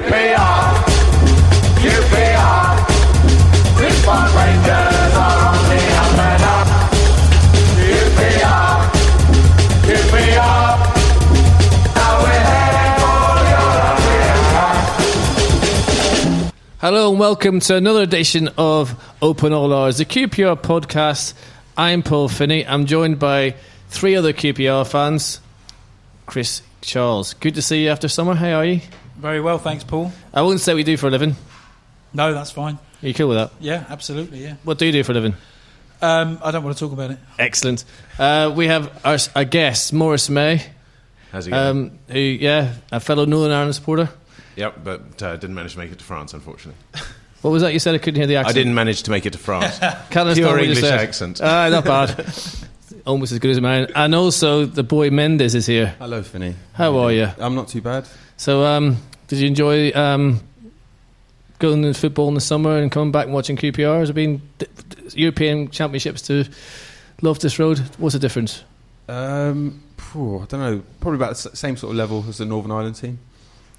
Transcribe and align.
QPR, 0.00 0.80
QPR. 1.76 2.72
Rangers 4.34 5.14
are 5.14 5.38
on 5.46 5.60
the. 5.68 5.76
QPR, 7.76 8.72
QPR. 9.84 10.68
Now 11.94 12.22
we're. 12.22 12.40
Hello 16.80 17.10
and 17.10 17.20
welcome 17.20 17.60
to 17.60 17.76
another 17.76 18.00
edition 18.00 18.48
of 18.56 18.98
Open 19.20 19.52
All 19.52 19.70
Hours, 19.74 19.98
the 19.98 20.06
QPR 20.06 20.56
podcast. 20.62 21.34
I'm 21.76 22.02
Paul 22.02 22.30
Finney. 22.30 22.66
I'm 22.66 22.86
joined 22.86 23.18
by 23.18 23.54
three 23.90 24.16
other 24.16 24.32
QPR 24.32 24.86
fans. 24.86 25.40
Chris 26.24 26.62
Charles, 26.80 27.34
good 27.34 27.54
to 27.56 27.60
see 27.60 27.84
you 27.84 27.90
after 27.90 28.08
summer. 28.08 28.34
How 28.34 28.52
are 28.52 28.64
you? 28.64 28.80
Very 29.20 29.40
well, 29.40 29.58
thanks, 29.58 29.84
Paul. 29.84 30.12
I 30.32 30.42
won't 30.42 30.60
say 30.60 30.72
what 30.72 30.78
you 30.78 30.84
do 30.84 30.96
for 30.96 31.08
a 31.08 31.10
living. 31.10 31.36
No, 32.14 32.32
that's 32.32 32.50
fine. 32.50 32.78
Are 33.02 33.06
you 33.06 33.14
cool 33.14 33.28
with 33.28 33.36
that? 33.38 33.50
Yeah, 33.60 33.84
absolutely. 33.88 34.42
Yeah. 34.42 34.54
What 34.64 34.78
do 34.78 34.86
you 34.86 34.92
do 34.92 35.02
for 35.04 35.12
a 35.12 35.14
living? 35.14 35.34
Um, 36.02 36.38
I 36.42 36.50
don't 36.50 36.64
want 36.64 36.76
to 36.76 36.82
talk 36.82 36.92
about 36.92 37.10
it. 37.10 37.18
Excellent. 37.38 37.84
Uh, 38.18 38.52
we 38.56 38.66
have 38.68 38.90
our, 39.04 39.18
our 39.36 39.44
guest, 39.44 39.92
Morris 39.92 40.30
May, 40.30 40.64
How's 41.32 41.46
it 41.46 41.50
going? 41.50 41.66
um, 41.92 41.98
who, 42.08 42.18
yeah, 42.18 42.74
a 42.90 42.98
fellow 43.00 43.26
Northern 43.26 43.52
Ireland 43.52 43.74
supporter. 43.74 44.08
yep, 44.56 44.82
but 44.82 45.22
uh, 45.22 45.36
didn't 45.36 45.54
manage 45.54 45.72
to 45.74 45.78
make 45.78 45.92
it 45.92 45.98
to 45.98 46.04
France, 46.04 46.32
unfortunately. 46.34 46.80
What 47.42 47.52
was 47.52 47.62
that 47.62 47.72
you 47.72 47.78
said? 47.78 47.94
I 47.94 47.98
couldn't 47.98 48.16
hear 48.20 48.26
the 48.26 48.36
accent. 48.36 48.54
I 48.54 48.60
didn't 48.60 48.74
manage 48.74 49.04
to 49.04 49.10
make 49.10 49.24
it 49.24 49.32
to 49.32 49.38
France. 49.38 49.78
Can't 49.78 50.10
Pure 50.10 50.20
understand 50.26 50.46
what 50.46 50.56
you 50.58 50.62
English 50.72 50.80
said. 50.80 51.00
accent. 51.00 51.40
Ah, 51.42 51.70
not 51.70 51.84
bad. 51.86 52.34
Almost 53.06 53.32
as 53.32 53.38
good 53.38 53.52
as 53.52 53.58
mine. 53.62 53.86
And 53.96 54.14
also, 54.14 54.66
the 54.66 54.82
boy 54.82 55.08
Mendes 55.08 55.54
is 55.54 55.64
here. 55.64 55.94
Hello, 55.98 56.22
Finney. 56.22 56.54
How 56.74 56.98
are 56.98 57.10
you? 57.10 57.30
I'm 57.38 57.54
not 57.54 57.68
too 57.68 57.80
bad. 57.80 58.06
So, 58.36 58.66
um, 58.66 58.98
did 59.30 59.38
you 59.38 59.46
enjoy 59.46 59.92
um, 59.92 60.40
going 61.60 61.82
to 61.82 61.94
football 61.94 62.26
in 62.26 62.34
the 62.34 62.40
summer 62.40 62.76
and 62.78 62.90
coming 62.90 63.12
back 63.12 63.26
and 63.26 63.32
watching 63.32 63.56
QPR? 63.56 64.00
Has 64.00 64.10
it 64.10 64.14
been 64.14 64.42
European 65.14 65.70
Championships 65.70 66.22
to 66.22 66.46
Loftus 67.22 67.56
Road? 67.60 67.78
What's 67.98 68.14
the 68.14 68.18
difference? 68.18 68.64
Um, 69.08 69.84
phew, 69.96 70.40
I 70.40 70.46
don't 70.46 70.60
know. 70.60 70.82
Probably 70.98 71.16
about 71.16 71.36
the 71.36 71.56
same 71.56 71.76
sort 71.76 71.92
of 71.92 71.96
level 71.96 72.24
as 72.28 72.38
the 72.38 72.44
Northern 72.44 72.72
Ireland 72.72 72.96
team. 72.96 73.20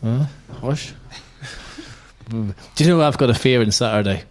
Huh? 0.01 0.27
Hush. 0.61 0.93
Do 2.29 2.53
you 2.77 2.87
know 2.87 3.01
I've 3.01 3.17
got 3.17 3.29
a 3.29 3.33
fear 3.33 3.59
on 3.59 3.71
Saturday? 3.71 4.23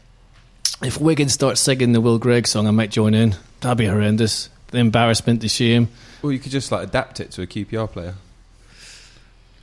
If 0.83 0.99
Wigan 0.99 1.29
starts 1.29 1.61
singing 1.61 1.93
the 1.93 2.01
Will 2.01 2.19
Grigg 2.19 2.47
song, 2.47 2.67
I 2.67 2.71
might 2.71 2.91
join 2.91 3.13
in. 3.13 3.37
That'd 3.61 3.77
be 3.77 3.85
horrendous. 3.85 4.49
The 4.69 4.79
embarrassment, 4.79 5.43
the 5.43 5.49
shame. 5.49 5.89
Well, 6.23 6.33
you 6.33 6.39
could 6.39 6.53
just 6.53 6.73
like 6.73 6.89
adapt 6.89 7.21
it 7.21 7.31
to 7.33 7.43
a 7.43 7.47
QPR 7.47 7.91
player. 7.91 8.15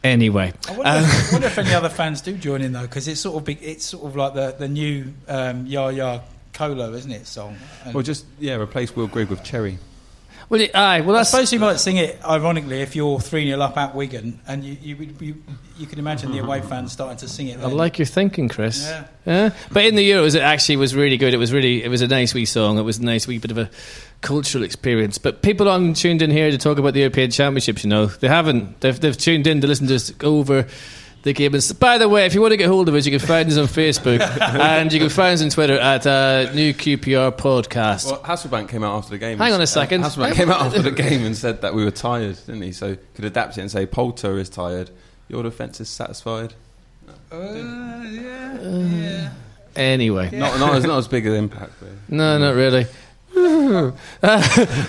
Anyway, 0.08 0.54
I 0.68 0.72
wonder, 0.72 0.84
I 0.90 1.30
wonder 1.32 1.48
if 1.48 1.58
any 1.58 1.74
other 1.74 1.90
fans 1.90 2.22
do 2.22 2.36
join 2.38 2.62
in 2.62 2.72
though, 2.72 2.84
because 2.84 3.08
it's 3.08 3.20
sort 3.20 3.36
of 3.38 3.44
big. 3.44 3.60
It's 3.62 3.86
sort 3.86 4.06
of 4.06 4.16
like 4.16 4.34
the 4.34 4.56
the 4.58 4.68
new 4.68 5.14
um, 5.28 5.66
Ya 5.68 5.90
Ya 5.90 6.22
Colo, 6.54 6.94
isn't 6.94 7.12
it? 7.12 7.28
Song. 7.28 7.58
And 7.86 7.96
Or 7.96 8.02
just 8.04 8.26
yeah, 8.40 8.56
replace 8.56 8.96
Will 8.96 9.08
Grigg 9.08 9.30
with 9.30 9.44
Chery. 9.44 9.78
Well, 10.50 10.62
it- 10.62 10.76
aye, 10.76 11.02
well, 11.02 11.16
I 11.18 11.24
suppose 11.24 11.52
you 11.52 11.60
might 11.60 11.80
sing 11.80 11.98
it 11.98 12.20
ironically 12.24 12.82
if 12.82 12.96
you're 12.96 13.20
three 13.20 13.46
0 13.48 13.60
up 13.62 13.78
at 13.78 13.94
Wigan, 13.96 14.40
and 14.48 14.64
you 14.64 14.78
you, 14.82 15.10
you 15.20 15.44
you 15.78 15.86
can 15.86 16.00
imagine 16.00 16.32
the 16.32 16.40
away 16.40 16.62
fans 16.62 16.92
starting 16.94 17.18
to 17.18 17.28
sing 17.28 17.48
it. 17.48 17.58
I 17.58 17.62
Then. 17.62 17.78
like 17.78 18.00
your 18.00 18.06
thinking, 18.06 18.50
Chris. 18.50 18.84
Yeah. 18.84 19.04
Yeah. 19.26 19.50
But 19.72 19.86
in 19.86 19.96
the 19.96 20.10
Euros, 20.10 20.36
it 20.36 20.42
actually 20.42 20.78
was 20.78 20.96
really 20.96 21.18
good. 21.18 21.34
It 21.34 21.38
was 21.38 21.52
really, 21.54 21.84
it 21.84 21.90
was 21.90 22.02
a 22.02 22.08
nice 22.08 22.34
wee 22.34 22.46
song. 22.46 22.78
It 22.80 22.84
was 22.84 22.98
a 22.98 23.04
nice 23.04 23.28
wee 23.28 23.38
bit 23.38 23.52
of 23.52 23.58
a 23.60 23.70
cultural 24.22 24.64
experience. 24.64 25.18
But 25.20 25.42
people 25.44 25.70
aren't 25.70 25.98
tuned 25.98 26.22
in 26.24 26.32
here 26.32 26.50
to 26.50 26.58
talk 26.58 26.80
about 26.80 26.94
the 26.94 27.02
European 27.02 27.30
Championships. 27.30 27.84
You 27.84 27.90
know, 27.92 28.06
they 28.08 28.28
haven't. 28.28 28.80
They've, 28.82 29.00
they've 29.00 29.16
tuned 29.18 29.46
in 29.46 29.62
to 29.62 29.68
listen 29.68 29.86
to 29.88 29.96
us 29.96 30.10
go 30.12 30.40
over 30.40 30.66
the 31.28 31.34
game. 31.34 31.54
And 31.54 31.72
by 31.80 31.98
the 31.98 32.10
way, 32.10 32.26
if 32.26 32.34
you 32.34 32.42
want 32.42 32.52
to 32.54 32.58
get 32.58 32.68
hold 32.68 32.90
of 32.90 32.96
us, 32.96 33.06
you 33.06 33.12
can 33.18 33.26
find 33.26 33.48
us 33.50 33.58
on 33.58 33.66
Facebook 33.66 34.20
and 34.42 34.92
you 34.92 35.00
can 35.00 35.10
find 35.10 35.34
us 35.36 35.44
on 35.44 35.50
Twitter 35.50 35.78
at 35.78 36.08
uh, 36.08 36.52
New 36.54 36.74
QPR 36.74 37.32
Podcast. 37.38 38.06
Well, 38.10 38.22
Hasselbaink 38.22 38.70
came 38.70 38.84
out 38.84 38.98
after 38.98 39.12
the 39.12 39.18
game. 39.18 39.38
Hang 39.38 39.54
on 39.54 39.62
a 39.62 39.68
second. 39.68 40.04
Uh, 40.04 40.10
second. 40.10 40.24
Hasselbaink 40.26 40.36
came 40.36 40.50
out 40.50 40.62
after 40.62 40.82
the 40.82 40.92
game 40.92 41.24
and 41.24 41.38
said 41.38 41.62
that 41.62 41.74
we 41.76 41.84
were 41.84 41.92
tired, 41.92 42.38
didn't 42.46 42.64
he? 42.64 42.72
So 42.72 42.98
could 43.16 43.26
adapt 43.26 43.58
it 43.58 43.62
and 43.62 43.72
say 43.72 43.86
Polter 43.86 44.38
is 44.38 44.50
tired. 44.50 44.90
Your 45.28 45.44
defence 45.44 45.80
is 45.80 45.90
satisfied. 45.90 46.54
Uh, 47.32 47.38
yeah, 47.42 48.62
yeah. 48.62 49.30
Anyway, 49.76 50.30
Not, 50.32 50.60
not, 50.60 50.76
as, 50.76 50.86
not 50.86 50.98
as 50.98 51.08
big 51.08 51.26
an 51.28 51.34
impact. 51.34 51.74
But 51.80 51.90
No, 52.10 52.38
not 52.40 52.56
really. 52.56 52.88
Uh, 53.36 53.92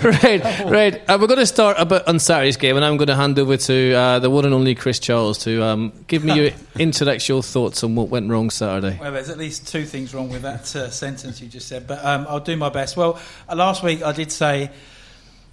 right, 0.03 0.63
right. 0.65 1.09
Uh, 1.09 1.17
we're 1.19 1.27
going 1.27 1.39
to 1.39 1.45
start 1.45 1.77
a 1.79 1.85
bit 1.85 2.07
on 2.07 2.19
Saturday's 2.19 2.57
game, 2.57 2.75
and 2.75 2.85
I'm 2.85 2.97
going 2.97 3.07
to 3.07 3.15
hand 3.15 3.37
over 3.37 3.57
to 3.57 3.93
uh, 3.93 4.19
the 4.19 4.29
one 4.29 4.45
and 4.45 4.53
only 4.53 4.75
Chris 4.75 4.99
Charles 4.99 5.39
to 5.39 5.63
um, 5.63 5.93
give 6.07 6.23
me 6.23 6.33
your 6.35 6.51
intellectual 6.79 7.41
thoughts 7.41 7.83
on 7.83 7.95
what 7.95 8.09
went 8.09 8.29
wrong 8.29 8.49
Saturday. 8.49 8.97
Well, 8.99 9.11
there's 9.11 9.29
at 9.29 9.37
least 9.37 9.67
two 9.67 9.85
things 9.85 10.13
wrong 10.13 10.29
with 10.29 10.43
that 10.43 10.75
uh, 10.75 10.89
sentence 10.89 11.41
you 11.41 11.47
just 11.47 11.67
said, 11.67 11.87
but 11.87 12.03
um, 12.03 12.25
I'll 12.29 12.39
do 12.39 12.55
my 12.55 12.69
best. 12.69 12.97
Well, 12.97 13.19
uh, 13.47 13.55
last 13.55 13.83
week 13.83 14.01
I 14.03 14.11
did 14.13 14.31
say 14.31 14.71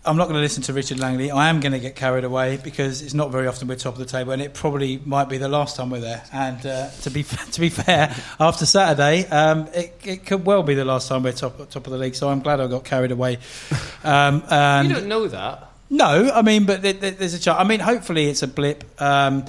I'm 0.06 0.16
not 0.16 0.24
going 0.24 0.36
to 0.36 0.40
listen 0.40 0.62
to 0.64 0.72
Richard 0.72 0.98
Langley. 1.00 1.30
I 1.30 1.48
am 1.48 1.60
going 1.60 1.72
to 1.72 1.78
get 1.80 1.96
carried 1.96 2.24
away 2.24 2.58
because 2.62 3.02
it's 3.02 3.12
not 3.14 3.30
very 3.32 3.46
often 3.46 3.66
we're 3.68 3.74
top 3.76 3.94
of 3.94 3.98
the 3.98 4.04
table, 4.06 4.32
and 4.32 4.40
it 4.40 4.54
probably 4.54 5.00
might 5.04 5.28
be 5.28 5.36
the 5.38 5.48
last 5.48 5.76
time 5.76 5.90
we're 5.90 6.00
there. 6.00 6.22
And 6.32 6.64
uh, 6.64 6.90
to 7.02 7.10
be 7.10 7.22
to 7.52 7.60
be 7.60 7.68
fair, 7.68 8.14
after 8.38 8.64
Saturday, 8.66 9.26
um, 9.28 9.68
it, 9.74 9.98
it 10.04 10.26
could 10.26 10.44
well 10.46 10.62
be 10.62 10.74
the 10.74 10.84
last 10.84 11.08
time 11.08 11.22
we're 11.24 11.32
top 11.32 11.56
top 11.70 11.86
of 11.86 11.92
the 11.92 11.98
league. 11.98 12.14
So 12.14 12.28
I'm 12.28 12.40
glad 12.40 12.60
I 12.60 12.66
got 12.68 12.84
carried 12.84 13.10
away. 13.12 13.38
Um, 14.04 14.44
and 14.50 14.88
you 14.88 14.94
don't 14.94 15.08
know 15.08 15.26
that. 15.26 15.68
no, 15.90 16.30
I 16.32 16.42
mean, 16.42 16.64
but 16.64 16.80
there, 16.80 16.92
there- 16.92 17.10
there's 17.10 17.34
a 17.34 17.40
chance. 17.40 17.58
I 17.58 17.64
mean, 17.64 17.80
hopefully 17.80 18.26
it's 18.28 18.44
a 18.44 18.46
blip. 18.46 18.84
Um, 19.02 19.44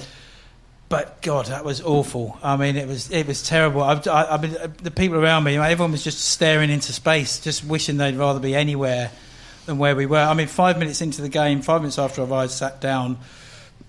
but 0.88 1.22
God, 1.22 1.46
that 1.46 1.64
was 1.64 1.80
awful. 1.80 2.36
I 2.42 2.56
mean, 2.56 2.76
it 2.76 2.88
was 2.88 3.08
it 3.12 3.26
was 3.28 3.46
terrible. 3.46 3.82
I've, 3.84 4.04
I, 4.08 4.34
I've 4.34 4.40
been, 4.40 4.56
the 4.82 4.90
people 4.90 5.16
around 5.18 5.44
me, 5.44 5.56
everyone 5.58 5.92
was 5.92 6.02
just 6.02 6.18
staring 6.20 6.70
into 6.70 6.92
space, 6.92 7.38
just 7.38 7.62
wishing 7.64 7.98
they'd 7.98 8.16
rather 8.16 8.40
be 8.40 8.54
anywhere 8.56 9.12
than 9.68 9.78
where 9.78 9.94
we 9.94 10.06
were. 10.06 10.18
I 10.18 10.34
mean, 10.34 10.48
five 10.48 10.78
minutes 10.78 11.00
into 11.00 11.22
the 11.22 11.28
game, 11.28 11.62
five 11.62 11.82
minutes 11.82 11.98
after 11.98 12.22
I've 12.32 12.50
sat 12.50 12.80
down, 12.80 13.18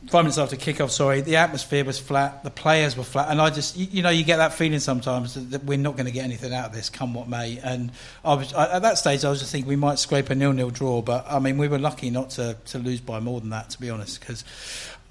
five 0.08 0.24
minutes 0.24 0.38
after 0.38 0.56
kickoff, 0.56 0.92
sorry, 0.92 1.22
the 1.22 1.38
atmosphere 1.38 1.84
was 1.84 2.00
flat, 2.00 2.44
the 2.44 2.50
players 2.50 2.96
were 2.96 3.04
flat, 3.04 3.30
and 3.30 3.42
I 3.42 3.50
just, 3.50 3.78
you, 3.78 3.88
you 3.92 4.02
know, 4.02 4.10
you 4.10 4.24
get 4.24 4.38
that 4.38 4.54
feeling 4.54 4.80
sometimes 4.80 5.34
that, 5.34 5.52
that 5.52 5.64
we're 5.64 5.78
not 5.78 5.96
going 5.96 6.06
to 6.06 6.12
get 6.12 6.24
anything 6.24 6.54
out 6.54 6.68
of 6.68 6.74
this, 6.74 6.90
come 6.90 7.14
what 7.14 7.28
may. 7.28 7.60
And 7.60 7.92
I 8.24 8.36
was 8.36 8.54
I, 8.54 8.76
at 8.76 8.82
that 8.84 8.98
stage, 8.98 9.26
I 9.26 9.30
was 9.30 9.40
just 9.40 9.52
thinking 9.52 9.68
we 9.68 9.76
might 9.76 10.00
scrape 10.00 10.30
a 10.30 10.36
nil-nil 10.36 10.70
draw, 10.70 11.02
but 11.02 11.26
I 11.30 11.40
mean, 11.40 11.58
we 11.58 11.68
were 11.68 11.80
lucky 11.80 12.10
not 12.10 12.32
to, 12.32 12.58
to 12.68 12.78
lose 12.78 13.02
by 13.02 13.20
more 13.20 13.40
than 13.40 13.50
that, 13.50 13.72
to 13.72 13.80
be 13.80 13.90
honest, 13.90 14.20
because 14.20 14.44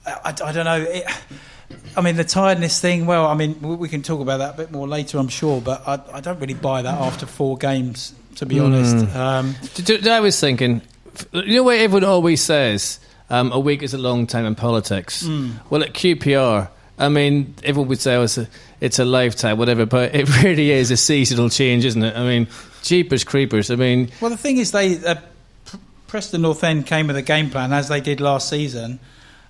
I, 0.07 0.13
I, 0.25 0.29
I 0.29 0.53
don't 0.53 0.65
know. 0.65 0.83
It, 0.83 1.05
I 1.97 2.01
mean, 2.01 2.17
the 2.17 2.25
tiredness 2.25 2.81
thing. 2.81 3.07
Well, 3.07 3.27
I 3.27 3.35
mean, 3.35 3.61
we, 3.61 3.77
we 3.77 3.89
can 3.89 4.03
talk 4.03 4.21
about 4.21 4.39
that 4.39 4.55
a 4.55 4.57
bit 4.57 4.71
more 4.71 4.89
later, 4.89 5.19
I'm 5.19 5.29
sure. 5.29 5.61
But 5.61 5.87
I, 5.87 6.01
I 6.15 6.21
don't 6.21 6.41
really 6.41 6.55
buy 6.55 6.83
that 6.83 7.01
after 7.01 7.27
four 7.27 7.59
games, 7.59 8.15
to 8.39 8.47
be 8.47 8.59
honest. 8.61 9.15
Um, 9.15 9.55
D- 9.75 9.99
d- 9.99 10.11
I 10.11 10.21
was 10.21 10.39
thinking, 10.41 10.81
you 11.33 11.57
know 11.57 11.63
what 11.65 11.79
everyone 11.79 12.05
always 12.05 12.41
says? 12.43 12.99
Um, 13.31 13.53
a 13.53 13.61
week 13.61 13.83
is 13.83 13.93
a 13.95 13.99
long 13.99 14.27
time 14.27 14.47
in 14.47 14.55
politics. 14.55 15.23
Well, 15.69 15.83
at 15.83 15.93
QPR, 15.93 16.69
I 16.99 17.09
mean, 17.09 17.55
everyone 17.63 17.89
would 17.91 18.01
say 18.01 18.15
oh, 18.17 18.23
it's, 18.23 18.39
a, 18.39 18.49
it's 18.81 18.99
a 18.99 19.05
lifetime, 19.05 19.59
whatever, 19.59 19.85
but 19.87 20.15
it 20.15 20.43
really 20.43 20.71
is 20.71 20.91
a 20.91 20.97
seasonal 20.97 21.51
change, 21.51 21.85
isn't 21.85 22.03
it? 22.03 22.17
I 22.17 22.23
mean, 22.25 22.49
jeepers 22.83 23.25
creepers. 23.25 23.71
I 23.71 23.77
mean, 23.77 24.11
Well, 24.21 24.31
the 24.31 24.37
thing 24.37 24.57
is, 24.57 24.73
they 24.73 25.05
uh, 25.05 25.17
Preston 26.07 26.41
North 26.43 26.65
End 26.65 26.87
came 26.87 27.07
with 27.07 27.17
a 27.17 27.23
game 27.23 27.51
plan 27.51 27.73
as 27.73 27.89
they 27.89 28.01
did 28.01 28.21
last 28.21 28.49
season, 28.49 28.99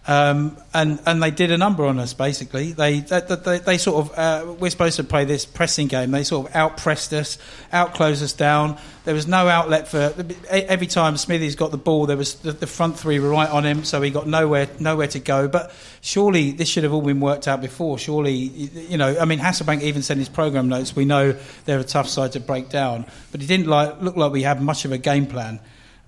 um, 0.09 0.57
and 0.73 0.99
and 1.05 1.23
they 1.23 1.31
did 1.31 1.51
a 1.51 1.59
number 1.59 1.85
on 1.85 1.99
us. 1.99 2.15
Basically, 2.15 2.73
they 2.73 3.01
they, 3.01 3.21
they, 3.21 3.59
they 3.59 3.77
sort 3.77 4.07
of 4.07 4.19
uh, 4.19 4.55
we're 4.55 4.71
supposed 4.71 4.97
to 4.97 5.05
play 5.05 5.27
this 5.27 5.45
pressing 5.45 5.87
game. 5.87 6.11
They 6.13 6.25
sort 6.25 6.49
of 6.49 6.57
out 6.57 6.79
pressed 6.79 7.13
us, 7.13 7.37
out 7.75 7.93
closed 7.93 8.23
us 8.23 8.33
down. 8.33 8.79
There 9.05 9.15
was 9.15 9.27
no 9.27 9.49
outlet 9.49 9.87
for 9.87 10.15
every 10.49 10.87
time 10.87 11.19
Smithies 11.19 11.57
got 11.57 11.73
the 11.73 11.77
ball. 11.77 12.07
There 12.07 12.17
was 12.17 12.37
the, 12.37 12.53
the 12.53 12.67
front 12.67 12.99
three 12.99 13.21
were 13.21 13.29
right 13.29 13.51
on 13.51 13.67
him, 13.67 13.85
so 13.85 14.01
he 14.01 14.11
got 14.11 14.27
nowhere 14.27 14.67
nowhere 14.81 15.09
to 15.09 15.21
go. 15.21 15.47
But 15.47 15.73
surely 16.01 16.53
this 16.53 16.71
should 16.71 16.85
have 16.85 16.95
all 16.95 17.03
been 17.03 17.21
worked 17.21 17.47
out 17.47 17.61
before. 17.61 17.99
Surely 17.99 18.33
you 18.33 18.97
know, 18.97 19.15
I 19.21 19.27
mean, 19.27 19.41
Hasselbaink 19.41 19.83
even 19.83 20.01
said 20.01 20.15
in 20.15 20.21
his 20.21 20.31
program 20.31 20.71
notes, 20.71 20.97
we 20.97 21.05
know 21.05 21.37
they're 21.67 21.81
a 21.81 21.85
tough 21.85 22.09
side 22.09 22.33
to 22.33 22.41
break 22.41 22.71
down, 22.71 23.05
but 23.31 23.43
it 23.43 23.47
didn't 23.47 23.67
like 23.67 24.01
look 24.01 24.17
like 24.17 24.33
we 24.33 24.43
had 24.43 24.63
much 24.63 24.87
of 24.87 24.93
a 24.93 24.99
game 24.99 25.27
plan 25.27 25.61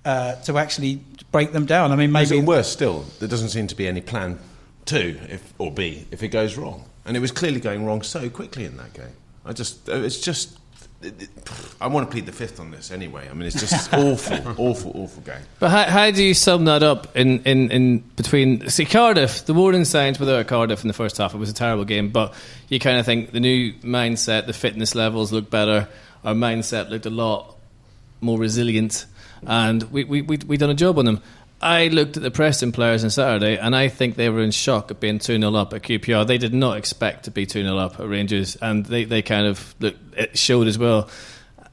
uh, 0.05 0.35
to 0.35 0.57
actually 0.57 1.01
break 1.31 1.51
them 1.51 1.65
down. 1.65 1.91
I 1.91 1.95
mean, 1.95 2.11
Maybe 2.11 2.31
maybe 2.31 2.45
worse 2.45 2.71
still, 2.71 3.05
there 3.19 3.29
doesn't 3.29 3.49
seem 3.49 3.67
to 3.67 3.75
be 3.75 3.87
any 3.87 4.01
plan 4.01 4.39
two 4.85 5.19
if, 5.29 5.53
or 5.57 5.71
B 5.71 6.05
if 6.11 6.23
it 6.23 6.29
goes 6.29 6.57
wrong. 6.57 6.85
And 7.05 7.17
it 7.17 7.19
was 7.19 7.31
clearly 7.31 7.59
going 7.59 7.85
wrong 7.85 8.01
so 8.01 8.29
quickly 8.29 8.65
in 8.65 8.77
that 8.77 8.93
game. 8.93 9.15
I 9.45 9.53
just, 9.53 9.89
uh, 9.89 9.93
it's 9.93 10.19
just, 10.19 10.57
it, 11.01 11.19
it, 11.19 11.29
I 11.79 11.87
want 11.87 12.07
to 12.07 12.11
plead 12.11 12.27
the 12.27 12.31
fifth 12.31 12.59
on 12.59 12.69
this 12.69 12.91
anyway. 12.91 13.27
I 13.27 13.33
mean, 13.33 13.47
it's 13.47 13.59
just 13.59 13.91
awful, 13.93 14.37
awful, 14.57 14.91
awful 14.93 15.23
game. 15.23 15.41
But 15.59 15.69
how, 15.69 15.83
how 15.85 16.11
do 16.11 16.23
you 16.23 16.35
sum 16.35 16.65
that 16.65 16.83
up 16.83 17.15
in, 17.17 17.41
in, 17.43 17.71
in 17.71 17.99
between? 17.99 18.69
See, 18.69 18.85
Cardiff, 18.85 19.45
the 19.45 19.55
warning 19.55 19.85
signs 19.85 20.19
without 20.19 20.45
Cardiff 20.47 20.83
in 20.83 20.87
the 20.87 20.93
first 20.93 21.17
half, 21.17 21.33
it 21.33 21.37
was 21.37 21.49
a 21.49 21.55
terrible 21.55 21.85
game. 21.85 22.09
But 22.09 22.35
you 22.69 22.79
kind 22.79 22.99
of 22.99 23.05
think 23.05 23.31
the 23.31 23.39
new 23.39 23.73
mindset, 23.81 24.45
the 24.45 24.53
fitness 24.53 24.93
levels 24.93 25.31
look 25.31 25.49
better. 25.49 25.87
Our 26.23 26.35
mindset 26.35 26.89
looked 26.91 27.07
a 27.07 27.11
lot 27.11 27.55
more 28.21 28.37
resilient, 28.37 29.05
and 29.45 29.83
we 29.83 30.03
we 30.03 30.21
we 30.21 30.37
we 30.45 30.57
done 30.57 30.69
a 30.69 30.75
job 30.75 30.97
on 30.97 31.05
them. 31.05 31.21
I 31.61 31.89
looked 31.89 32.17
at 32.17 32.23
the 32.23 32.31
Preston 32.31 32.71
players 32.71 33.03
on 33.03 33.11
Saturday, 33.11 33.57
and 33.57 33.75
I 33.75 33.87
think 33.87 34.15
they 34.15 34.29
were 34.29 34.41
in 34.41 34.49
shock 34.49 34.89
at 34.89 34.99
being 34.99 35.19
2 35.19 35.37
0 35.39 35.55
up 35.55 35.73
at 35.73 35.83
QPR. 35.83 36.25
They 36.25 36.39
did 36.39 36.53
not 36.53 36.77
expect 36.77 37.25
to 37.25 37.31
be 37.31 37.45
2 37.45 37.61
0 37.61 37.77
up 37.77 37.99
at 37.99 38.07
Rangers, 38.07 38.55
and 38.55 38.83
they, 38.85 39.03
they 39.03 39.21
kind 39.21 39.45
of 39.45 39.75
look, 39.79 39.95
it 40.17 40.37
showed 40.37 40.67
as 40.67 40.79
well. 40.79 41.09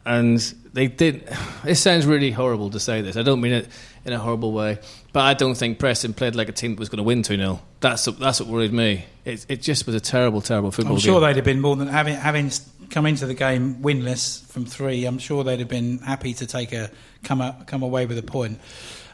And 0.04 0.38
they 0.72 0.88
did. 0.88 1.28
It 1.64 1.74
sounds 1.74 2.06
really 2.06 2.30
horrible 2.30 2.70
to 2.70 2.80
say 2.80 3.02
this. 3.02 3.16
I 3.16 3.22
don't 3.22 3.40
mean 3.40 3.52
it 3.52 3.68
in 4.04 4.12
a 4.12 4.18
horrible 4.18 4.52
way, 4.52 4.78
but 5.12 5.20
I 5.20 5.34
don't 5.34 5.56
think 5.56 5.78
Preston 5.78 6.14
played 6.14 6.34
like 6.34 6.48
a 6.48 6.52
team 6.52 6.72
that 6.72 6.78
was 6.78 6.88
going 6.88 6.98
to 6.98 7.02
win 7.02 7.22
2 7.22 7.36
0. 7.36 7.60
That's, 7.80 8.04
that's 8.04 8.40
what 8.40 8.48
worried 8.48 8.72
me. 8.72 9.04
It, 9.24 9.44
it 9.48 9.62
just 9.62 9.86
was 9.86 9.94
a 9.94 10.00
terrible, 10.00 10.40
terrible 10.40 10.70
football 10.70 10.96
game. 10.96 10.96
I'm 10.96 11.00
sure 11.00 11.20
game. 11.20 11.28
they'd 11.28 11.36
have 11.36 11.44
been 11.44 11.60
more 11.60 11.76
than 11.76 11.88
having 11.88 12.14
having 12.14 12.50
come 12.90 13.06
into 13.06 13.26
the 13.26 13.34
game 13.34 13.76
winless 13.76 14.44
from 14.46 14.64
three. 14.66 15.04
I'm 15.04 15.18
sure 15.18 15.44
they'd 15.44 15.58
have 15.60 15.68
been 15.68 15.98
happy 15.98 16.34
to 16.34 16.46
take 16.46 16.72
a 16.72 16.90
come 17.24 17.40
out, 17.40 17.66
come 17.66 17.82
away 17.82 18.06
with 18.06 18.18
a 18.18 18.22
point. 18.22 18.60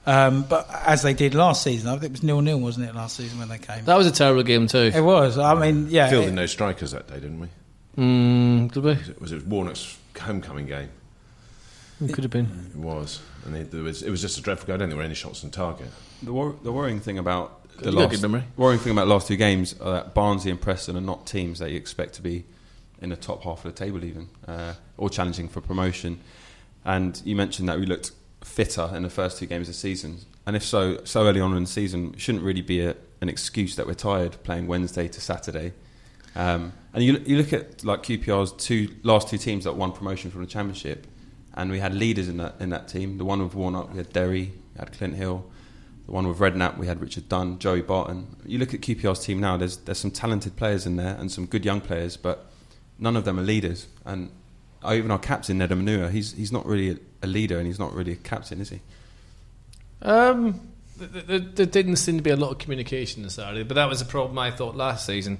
Um, 0.07 0.43
but 0.43 0.69
as 0.85 1.01
they 1.03 1.15
did 1.15 1.35
last 1.35 1.63
season, 1.63 1.89
I 1.89 1.93
think 1.93 2.05
it 2.05 2.11
was 2.13 2.23
nil 2.23 2.43
nil, 2.43 2.61
wasn't 2.61 2.89
it? 2.89 2.95
Last 2.95 3.17
season 3.17 3.39
when 3.39 3.49
they 3.49 3.57
came, 3.59 3.85
That 3.87 3.97
was 3.97 4.07
a 4.07 4.13
terrible 4.13 4.43
game, 4.43 4.67
too. 4.67 4.91
it 4.95 5.01
was. 5.01 5.39
I 5.39 5.55
mean, 5.55 5.87
yeah, 5.89 6.11
Fielded 6.11 6.31
it- 6.31 6.33
no 6.35 6.47
strikers 6.47 6.91
that 6.93 7.09
day, 7.09 7.15
didn't 7.15 7.41
we? 7.41 7.49
Mm, 7.97 8.73
did 8.73 8.83
we? 8.85 8.91
Was 8.95 9.09
it, 9.09 9.21
was 9.21 9.33
it 9.33 9.47
Warnock's 9.47 9.97
homecoming 10.21 10.67
game? 10.67 10.91
It 12.05 12.13
could 12.13 12.25
have 12.25 12.31
been. 12.33 12.71
It 12.75 12.77
was, 12.79 13.21
and 13.47 13.57
it, 13.57 13.71
there 13.71 13.83
was, 13.83 14.03
it 14.03 14.11
was 14.11 14.21
just 14.21 14.37
a 14.37 14.43
dreadful 14.43 14.67
game. 14.67 14.75
I 14.75 14.77
don't 14.79 14.89
think 14.89 14.91
there 14.91 14.99
were 14.99 15.05
any 15.05 15.15
shots 15.15 15.43
on 15.45 15.51
target. 15.51 15.87
The, 16.23 16.33
wor- 16.33 16.57
the 16.63 16.73
worrying 16.73 17.01
thing 17.01 17.19
about 17.19 17.61
the 17.79 17.93
last 17.93 18.11
good 18.11 18.23
memory. 18.23 18.43
worrying 18.57 18.81
thing 18.81 18.93
about 18.93 19.07
the 19.07 19.11
last 19.15 19.29
two 19.29 19.37
games 19.37 19.75
are 19.81 19.93
that 19.93 20.13
Barnsley 20.15 20.51
and 20.51 20.61
Preston 20.61 20.97
are 20.97 21.01
not 21.01 21.27
teams 21.27 21.61
that 21.61 21.71
you 21.71 21.77
expect 21.77 22.15
to 22.15 22.23
be 22.23 22.45
in 23.05 23.11
the 23.11 23.17
top 23.17 23.45
half 23.45 23.65
of 23.65 23.73
the 23.73 23.79
table, 23.85 24.03
even 24.03 24.29
uh, 24.49 24.75
or 24.97 25.09
challenging 25.09 25.49
for 25.49 25.61
promotion. 25.61 26.19
And 26.85 27.21
you 27.25 27.37
mentioned 27.37 27.69
that 27.69 27.79
we 27.79 27.87
looked 27.87 28.11
fitter 28.43 28.91
in 28.95 29.03
the 29.03 29.11
first 29.11 29.39
two 29.39 29.47
games 29.47 29.69
of 29.69 29.75
the 29.75 29.79
season, 29.79 30.19
and 30.47 30.57
if 30.57 30.65
so, 30.65 31.05
so 31.05 31.27
early 31.27 31.41
on 31.41 31.57
in 31.57 31.65
the 31.65 31.71
season, 31.71 32.17
shouldn't 32.17 32.43
really 32.43 32.63
be 32.63 32.81
a, 32.81 32.97
an 33.21 33.29
excuse 33.29 33.77
that 33.77 33.87
we're 33.87 33.95
tired 33.95 34.43
playing 34.43 34.67
Wednesday 34.67 35.07
to 35.07 35.21
Saturday. 35.21 35.73
Um, 36.35 36.73
and 36.93 37.05
you, 37.05 37.23
you 37.25 37.37
look 37.37 37.53
at 37.53 37.85
like 37.85 38.03
QPR's 38.03 38.53
two 38.53 38.89
last 39.03 39.29
two 39.29 39.39
teams 39.39 39.65
that 39.65 39.77
won 39.77 39.93
promotion 39.93 40.31
from 40.31 40.41
the 40.41 40.47
Championship, 40.47 41.07
and 41.55 41.71
we 41.71 41.79
had 41.79 41.95
leaders 41.95 42.29
in 42.29 42.39
that 42.39 42.57
in 42.59 42.71
that 42.71 42.89
team. 42.89 43.19
The 43.19 43.25
one 43.25 43.43
with 43.43 43.55
Warnock, 43.55 43.93
we 43.93 43.99
had 43.99 44.13
Derry, 44.13 44.53
we 44.75 44.79
had 44.79 44.93
Clint 44.93 45.15
Hill. 45.15 45.45
The 46.07 46.13
one 46.13 46.29
with 46.29 46.39
Redknapp, 46.39 46.77
we 46.77 46.87
had 46.87 47.01
Richard 47.01 47.31
Dunne, 47.31 47.59
Joey 47.59 47.81
Barton. 47.81 48.37
You 48.45 48.59
look 48.59 48.75
at 48.75 48.83
QPR's 48.83 49.25
team 49.25 49.41
now. 49.41 49.57
There's 49.57 49.79
there's 49.79 49.99
some 49.99 50.11
talented 50.11 50.57
players 50.57 50.85
in 50.87 50.97
there 50.97 51.17
and 51.19 51.31
some 51.31 51.47
good 51.47 51.65
young 51.65 51.81
players, 51.81 52.17
but 52.17 52.51
none 52.99 53.17
of 53.17 53.25
them 53.25 53.39
are 53.39 53.43
leaders. 53.43 53.87
And 54.05 54.31
even 54.87 55.11
our 55.11 55.19
captain 55.19 55.59
Nedum 55.59 55.83
Onuoha, 55.83 56.11
he's 56.11 56.33
he's 56.33 56.53
not 56.53 56.67
really 56.67 56.99
a, 57.23 57.27
leader 57.27 57.59
and 57.59 57.67
he's 57.67 57.79
not 57.79 57.95
really 57.95 58.13
a 58.13 58.17
captain, 58.17 58.61
is 58.61 58.69
he? 58.69 58.81
Um, 60.03 60.61
th- 60.99 61.11
th- 61.13 61.27
th- 61.27 61.43
there 61.55 61.67
didn't 61.67 61.97
seem 61.97 62.19
to 62.19 62.23
be 62.23 62.31
a 62.31 62.37
lot 62.37 62.51
of 62.51 62.59
communication 62.59 63.23
this 63.23 63.35
Saturday, 63.35 63.63
but 63.63 63.75
that 63.77 63.89
was 63.89 64.03
a 64.03 64.05
problem 64.05 64.39
I 64.39 64.51
thought 64.51 64.77
last 64.77 65.07
season. 65.07 65.39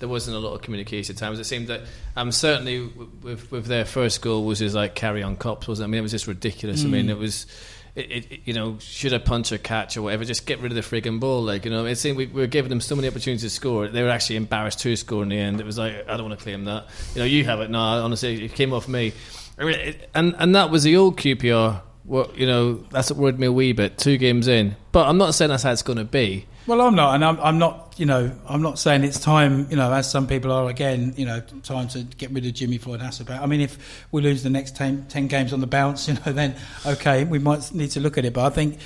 There 0.00 0.08
wasn't 0.08 0.36
a 0.36 0.40
lot 0.40 0.54
of 0.54 0.62
communication 0.62 1.14
at 1.14 1.20
times. 1.20 1.38
It 1.38 1.44
seemed 1.44 1.68
that 1.68 1.82
um, 2.16 2.32
certainly 2.32 2.80
with 3.22 3.52
with 3.52 3.66
their 3.66 3.84
first 3.84 4.20
goal 4.20 4.44
was 4.44 4.58
just 4.58 4.74
like 4.74 4.96
carry 4.96 5.22
on 5.22 5.36
cops, 5.36 5.68
wasn't 5.68 5.84
it? 5.84 5.88
I 5.88 5.90
mean, 5.92 5.98
it 6.00 6.02
was 6.02 6.10
just 6.10 6.26
ridiculous. 6.26 6.84
I 6.84 6.88
mean, 6.88 7.08
it 7.08 7.18
was. 7.18 7.46
It, 7.94 8.32
it, 8.32 8.40
you 8.46 8.54
know, 8.54 8.78
should 8.78 9.12
I 9.12 9.18
punch 9.18 9.52
or 9.52 9.58
catch 9.58 9.96
or 9.98 10.02
whatever? 10.02 10.24
Just 10.24 10.46
get 10.46 10.60
rid 10.60 10.72
of 10.72 10.76
the 10.76 10.82
frigging 10.82 11.20
ball. 11.20 11.42
Like, 11.42 11.66
you 11.66 11.70
know, 11.70 11.84
it 11.84 11.96
seemed 11.96 12.16
we, 12.16 12.26
we 12.26 12.40
were 12.40 12.46
giving 12.46 12.70
them 12.70 12.80
so 12.80 12.96
many 12.96 13.08
opportunities 13.08 13.42
to 13.42 13.50
score. 13.50 13.88
They 13.88 14.02
were 14.02 14.08
actually 14.08 14.36
embarrassed 14.36 14.80
to 14.80 14.96
score 14.96 15.22
in 15.22 15.28
the 15.28 15.38
end. 15.38 15.60
It 15.60 15.66
was 15.66 15.76
like, 15.76 16.08
I 16.08 16.16
don't 16.16 16.26
want 16.28 16.38
to 16.38 16.42
claim 16.42 16.64
that. 16.64 16.86
You 17.14 17.20
know, 17.20 17.26
you 17.26 17.44
have 17.44 17.60
it. 17.60 17.70
No, 17.70 17.78
honestly, 17.78 18.44
it 18.44 18.54
came 18.54 18.72
off 18.72 18.88
me. 18.88 19.12
And 19.58 20.34
and 20.38 20.54
that 20.54 20.70
was 20.70 20.84
the 20.84 20.96
old 20.96 21.18
QPR. 21.18 21.82
Well, 22.04 22.30
you 22.34 22.46
know, 22.46 22.74
that's 22.90 23.10
what 23.10 23.18
worried 23.18 23.38
me 23.38 23.46
a 23.46 23.52
wee 23.52 23.72
bit. 23.72 23.98
Two 23.98 24.16
games 24.16 24.48
in, 24.48 24.76
but 24.90 25.06
I'm 25.06 25.18
not 25.18 25.34
saying 25.34 25.50
that's 25.50 25.62
how 25.62 25.72
it's 25.72 25.82
going 25.82 25.98
to 25.98 26.04
be. 26.04 26.46
Well, 26.66 26.80
I'm 26.80 26.94
not, 26.94 27.14
and 27.14 27.24
I'm, 27.24 27.40
I'm 27.40 27.58
not. 27.58 27.81
You 27.98 28.06
know, 28.06 28.32
I'm 28.48 28.62
not 28.62 28.78
saying 28.78 29.04
it's 29.04 29.20
time. 29.20 29.66
You 29.68 29.76
know, 29.76 29.92
as 29.92 30.10
some 30.10 30.26
people 30.26 30.50
are 30.50 30.68
again. 30.70 31.12
You 31.16 31.26
know, 31.26 31.40
time 31.62 31.88
to 31.88 32.02
get 32.02 32.30
rid 32.30 32.46
of 32.46 32.54
Jimmy 32.54 32.78
Floyd 32.78 33.00
Hasselbaink. 33.00 33.40
I 33.40 33.46
mean, 33.46 33.60
if 33.60 34.06
we 34.10 34.22
lose 34.22 34.42
the 34.42 34.50
next 34.50 34.76
10, 34.76 35.06
10 35.08 35.26
games 35.26 35.52
on 35.52 35.60
the 35.60 35.66
bounce, 35.66 36.08
you 36.08 36.14
know, 36.14 36.32
then 36.32 36.56
okay, 36.86 37.24
we 37.24 37.38
might 37.38 37.72
need 37.74 37.90
to 37.90 38.00
look 38.00 38.16
at 38.16 38.24
it. 38.24 38.32
But 38.32 38.46
I 38.46 38.50
think, 38.50 38.78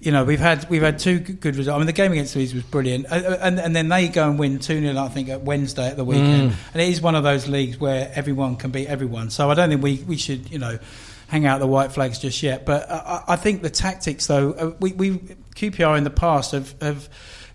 you 0.00 0.12
know, 0.12 0.24
we've 0.24 0.38
had 0.38 0.68
we've 0.70 0.82
had 0.82 1.00
two 1.00 1.18
good 1.18 1.56
results. 1.56 1.74
I 1.74 1.78
mean, 1.78 1.86
the 1.86 1.92
game 1.92 2.12
against 2.12 2.36
Leeds 2.36 2.54
was 2.54 2.62
brilliant, 2.62 3.06
Uh, 3.06 3.16
uh, 3.16 3.38
and 3.40 3.58
and 3.58 3.74
then 3.74 3.88
they 3.88 4.08
go 4.08 4.28
and 4.28 4.38
win 4.38 4.60
two 4.60 4.80
0 4.80 4.96
I 4.96 5.08
think 5.08 5.28
at 5.28 5.42
Wednesday 5.42 5.88
at 5.88 5.96
the 5.96 6.04
weekend, 6.04 6.54
and 6.72 6.82
it 6.82 6.88
is 6.88 7.00
one 7.00 7.16
of 7.16 7.24
those 7.24 7.48
leagues 7.48 7.78
where 7.80 8.12
everyone 8.14 8.56
can 8.56 8.70
beat 8.70 8.86
everyone. 8.86 9.30
So 9.30 9.50
I 9.50 9.54
don't 9.54 9.70
think 9.70 9.82
we 9.82 10.04
we 10.06 10.16
should, 10.16 10.50
you 10.50 10.58
know. 10.58 10.78
Hang 11.28 11.46
out 11.46 11.60
the 11.60 11.66
white 11.66 11.92
flags 11.92 12.18
just 12.18 12.42
yet, 12.42 12.66
but 12.66 12.90
I, 12.90 12.94
I 12.94 13.32
I 13.32 13.36
think 13.36 13.62
the 13.62 13.70
tactics, 13.70 14.26
though, 14.26 14.52
uh, 14.52 14.72
we, 14.80 14.92
we 14.92 15.12
QPR 15.56 15.96
in 15.96 16.04
the 16.04 16.10
past 16.10 16.52
have, 16.52 16.74
have 16.82 17.08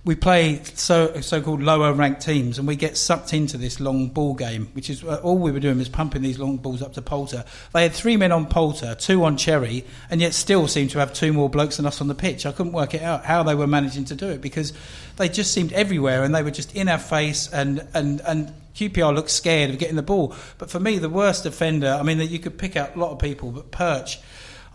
we 0.08 0.16
play 0.16 0.62
so 0.74 1.20
so-called 1.20 1.62
lower 1.62 1.92
ranked 1.92 2.22
teams 2.22 2.58
and 2.58 2.66
we 2.66 2.78
get 2.78 2.96
sucked 2.96 3.34
into 3.34 3.58
this 3.58 3.82
long 3.82 4.08
ball 4.08 4.34
game 4.34 4.70
which 4.72 4.90
is 4.90 5.04
uh, 5.04 5.20
all 5.22 5.38
we 5.38 5.52
were 5.52 5.60
doing 5.60 5.78
was 5.78 5.90
pumping 5.90 6.22
these 6.22 6.40
long 6.40 6.56
balls 6.56 6.82
up 6.82 6.94
to 6.94 7.02
Polter. 7.02 7.44
They 7.74 7.84
had 7.84 7.92
three 7.92 8.16
men 8.16 8.32
on 8.32 8.46
Polter 8.46 8.96
two 8.96 9.26
on 9.26 9.36
Chery 9.36 9.84
and 10.10 10.22
yet 10.22 10.34
still 10.34 10.70
seemed 10.70 10.92
to 10.92 11.00
have 11.00 11.14
two 11.14 11.34
more 11.34 11.50
blokes 11.50 11.76
than 11.76 11.86
us 11.86 12.00
on 12.00 12.08
the 12.08 12.16
pitch. 12.16 12.46
I 12.46 12.54
couldn't 12.54 12.72
work 12.72 12.94
it 12.94 13.02
out 13.02 13.26
how 13.26 13.44
they 13.44 13.54
were 13.54 13.68
managing 13.68 14.06
to 14.06 14.16
do 14.16 14.30
it 14.30 14.40
because 14.40 14.72
they 15.18 15.28
just 15.28 15.54
seemed 15.54 15.74
everywhere 15.74 16.24
and 16.24 16.34
they 16.34 16.42
were 16.42 16.52
just 16.52 16.74
in 16.74 16.88
our 16.88 17.00
face 17.00 17.52
and 17.52 17.86
and 17.94 18.22
and 18.22 18.54
QPR 18.76 19.14
looked 19.14 19.32
scared 19.32 19.72
of 19.72 19.78
getting 19.78 19.98
the 19.98 20.04
ball. 20.04 20.34
But 20.58 20.72
for 20.72 20.80
me 20.80 21.00
the 21.00 21.10
worst 21.10 21.46
offender 21.46 21.98
I 22.00 22.04
mean 22.04 22.20
that 22.20 22.28
you 22.28 22.40
could 22.40 22.58
pick 22.58 22.78
out 22.78 22.96
a 22.96 23.00
lot 23.00 23.12
of 23.12 23.20
people 23.20 23.52
but 23.52 23.72
Perch 23.72 24.20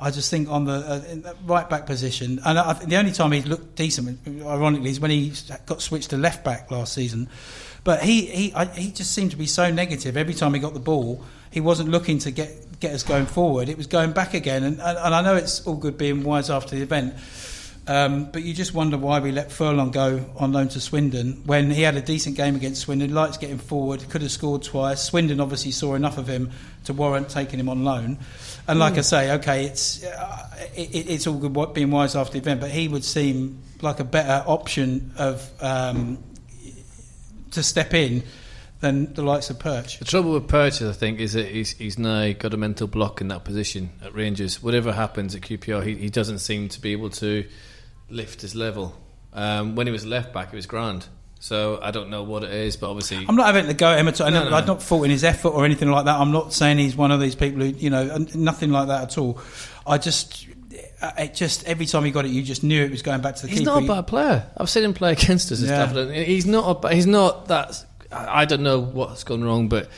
I 0.00 0.10
just 0.10 0.30
think 0.30 0.48
on 0.48 0.64
the 0.64 0.72
uh, 0.72 1.34
right 1.44 1.68
back 1.68 1.86
position, 1.86 2.40
and 2.44 2.58
I, 2.58 2.72
the 2.72 2.96
only 2.96 3.12
time 3.12 3.32
he 3.32 3.42
looked 3.42 3.76
decent, 3.76 4.18
ironically, 4.44 4.90
is 4.90 5.00
when 5.00 5.10
he 5.10 5.32
got 5.66 5.80
switched 5.80 6.10
to 6.10 6.16
left 6.16 6.44
back 6.44 6.70
last 6.70 6.92
season. 6.92 7.28
But 7.84 8.02
he 8.02 8.26
he 8.26 8.54
I, 8.54 8.64
he 8.66 8.90
just 8.90 9.12
seemed 9.12 9.30
to 9.32 9.36
be 9.36 9.46
so 9.46 9.70
negative 9.70 10.16
every 10.16 10.34
time 10.34 10.54
he 10.54 10.60
got 10.60 10.74
the 10.74 10.80
ball. 10.80 11.24
He 11.50 11.60
wasn't 11.60 11.90
looking 11.90 12.18
to 12.20 12.30
get 12.30 12.80
get 12.80 12.92
us 12.92 13.02
going 13.02 13.26
forward. 13.26 13.68
It 13.68 13.76
was 13.76 13.86
going 13.86 14.12
back 14.12 14.34
again, 14.34 14.64
and 14.64 14.80
and, 14.80 14.98
and 14.98 15.14
I 15.14 15.22
know 15.22 15.36
it's 15.36 15.66
all 15.66 15.76
good 15.76 15.98
being 15.98 16.22
wise 16.24 16.50
after 16.50 16.74
the 16.76 16.82
event. 16.82 17.14
Um, 17.86 18.30
but 18.30 18.44
you 18.44 18.54
just 18.54 18.72
wonder 18.72 18.96
why 18.96 19.18
we 19.18 19.32
let 19.32 19.50
Furlong 19.50 19.90
go 19.90 20.24
on 20.36 20.52
loan 20.52 20.68
to 20.68 20.80
Swindon 20.80 21.42
when 21.46 21.68
he 21.70 21.82
had 21.82 21.96
a 21.96 22.00
decent 22.00 22.36
game 22.36 22.54
against 22.54 22.82
Swindon. 22.82 23.12
Lights 23.12 23.38
getting 23.38 23.58
forward, 23.58 24.08
could 24.08 24.22
have 24.22 24.30
scored 24.30 24.62
twice. 24.62 25.02
Swindon 25.02 25.40
obviously 25.40 25.72
saw 25.72 25.94
enough 25.94 26.16
of 26.16 26.28
him 26.28 26.52
to 26.84 26.92
warrant 26.92 27.28
taking 27.28 27.58
him 27.58 27.68
on 27.68 27.82
loan. 27.82 28.18
And 28.68 28.78
like 28.78 28.98
I 28.98 29.00
say, 29.00 29.32
okay, 29.32 29.64
it's 29.64 30.04
uh, 30.04 30.66
it, 30.76 31.10
it's 31.10 31.26
all 31.26 31.38
good 31.38 31.74
being 31.74 31.90
wise 31.90 32.14
after 32.14 32.34
the 32.34 32.38
event, 32.38 32.60
but 32.60 32.70
he 32.70 32.86
would 32.86 33.04
seem 33.04 33.60
like 33.80 33.98
a 33.98 34.04
better 34.04 34.44
option 34.46 35.12
of 35.18 35.50
um, 35.60 36.22
to 37.50 37.64
step 37.64 37.94
in 37.94 38.22
than 38.80 39.12
the 39.14 39.22
likes 39.22 39.50
of 39.50 39.58
Perch. 39.58 39.98
The 39.98 40.04
trouble 40.04 40.32
with 40.32 40.48
Perch, 40.48 40.82
I 40.82 40.92
think, 40.92 41.20
is 41.20 41.32
that 41.34 41.48
he's, 41.48 41.70
he's 41.72 41.98
now 41.98 42.32
got 42.32 42.52
a 42.52 42.56
mental 42.56 42.88
block 42.88 43.20
in 43.20 43.28
that 43.28 43.44
position 43.44 43.90
at 44.04 44.14
Rangers. 44.14 44.62
Whatever 44.62 44.92
happens 44.92 45.34
at 45.36 45.42
QPR, 45.42 45.84
he, 45.84 45.94
he 45.94 46.10
doesn't 46.10 46.40
seem 46.40 46.68
to 46.68 46.80
be 46.80 46.90
able 46.90 47.10
to 47.10 47.44
lift 48.12 48.42
his 48.42 48.54
level. 48.54 48.94
Um, 49.32 49.74
when 49.76 49.86
he 49.86 49.92
was 49.92 50.04
left 50.04 50.32
back, 50.32 50.52
it 50.52 50.56
was 50.56 50.66
grand. 50.66 51.06
So 51.40 51.80
I 51.82 51.90
don't 51.90 52.10
know 52.10 52.22
what 52.22 52.44
it 52.44 52.52
is, 52.52 52.76
but 52.76 52.88
obviously, 52.90 53.24
I'm 53.28 53.34
not 53.34 53.46
having 53.46 53.66
to 53.66 53.74
go 53.74 53.88
at 53.90 53.98
him 53.98 54.06
at 54.06 54.20
all. 54.20 54.30
No, 54.30 54.44
no, 54.48 54.54
I'm 54.56 54.64
no. 54.64 54.74
not 54.74 54.82
faulting 54.82 55.10
his 55.10 55.24
effort 55.24 55.48
or 55.48 55.64
anything 55.64 55.90
like 55.90 56.04
that. 56.04 56.20
I'm 56.20 56.30
not 56.30 56.52
saying 56.52 56.78
he's 56.78 56.94
one 56.94 57.10
of 57.10 57.18
these 57.20 57.34
people 57.34 57.62
who, 57.62 57.66
you 57.70 57.90
know, 57.90 58.24
nothing 58.34 58.70
like 58.70 58.86
that 58.86 59.02
at 59.02 59.18
all. 59.18 59.40
I 59.84 59.98
just, 59.98 60.46
it 61.18 61.34
just 61.34 61.64
every 61.66 61.86
time 61.86 62.04
he 62.04 62.12
got 62.12 62.26
it, 62.26 62.30
you 62.30 62.42
just 62.42 62.62
knew 62.62 62.84
it 62.84 62.92
was 62.92 63.02
going 63.02 63.22
back 63.22 63.34
to 63.36 63.42
the 63.42 63.48
he's 63.48 63.58
keeper. 63.58 63.72
not 63.72 63.82
a 63.82 63.86
bad 63.88 64.06
player. 64.06 64.46
I've 64.56 64.70
seen 64.70 64.84
him 64.84 64.94
play 64.94 65.10
against 65.12 65.50
us 65.50 65.58
and 65.60 65.68
Yeah. 65.68 65.88
stuff. 65.90 66.10
He's 66.12 66.46
not. 66.46 66.84
A, 66.84 66.94
he's 66.94 67.06
not 67.08 67.48
that. 67.48 67.84
I 68.12 68.42
I 68.42 68.44
don't 68.44 68.62
know 68.62 68.78
what's 68.80 69.24
gone 69.24 69.42
wrong, 69.42 69.68
but 69.68 69.88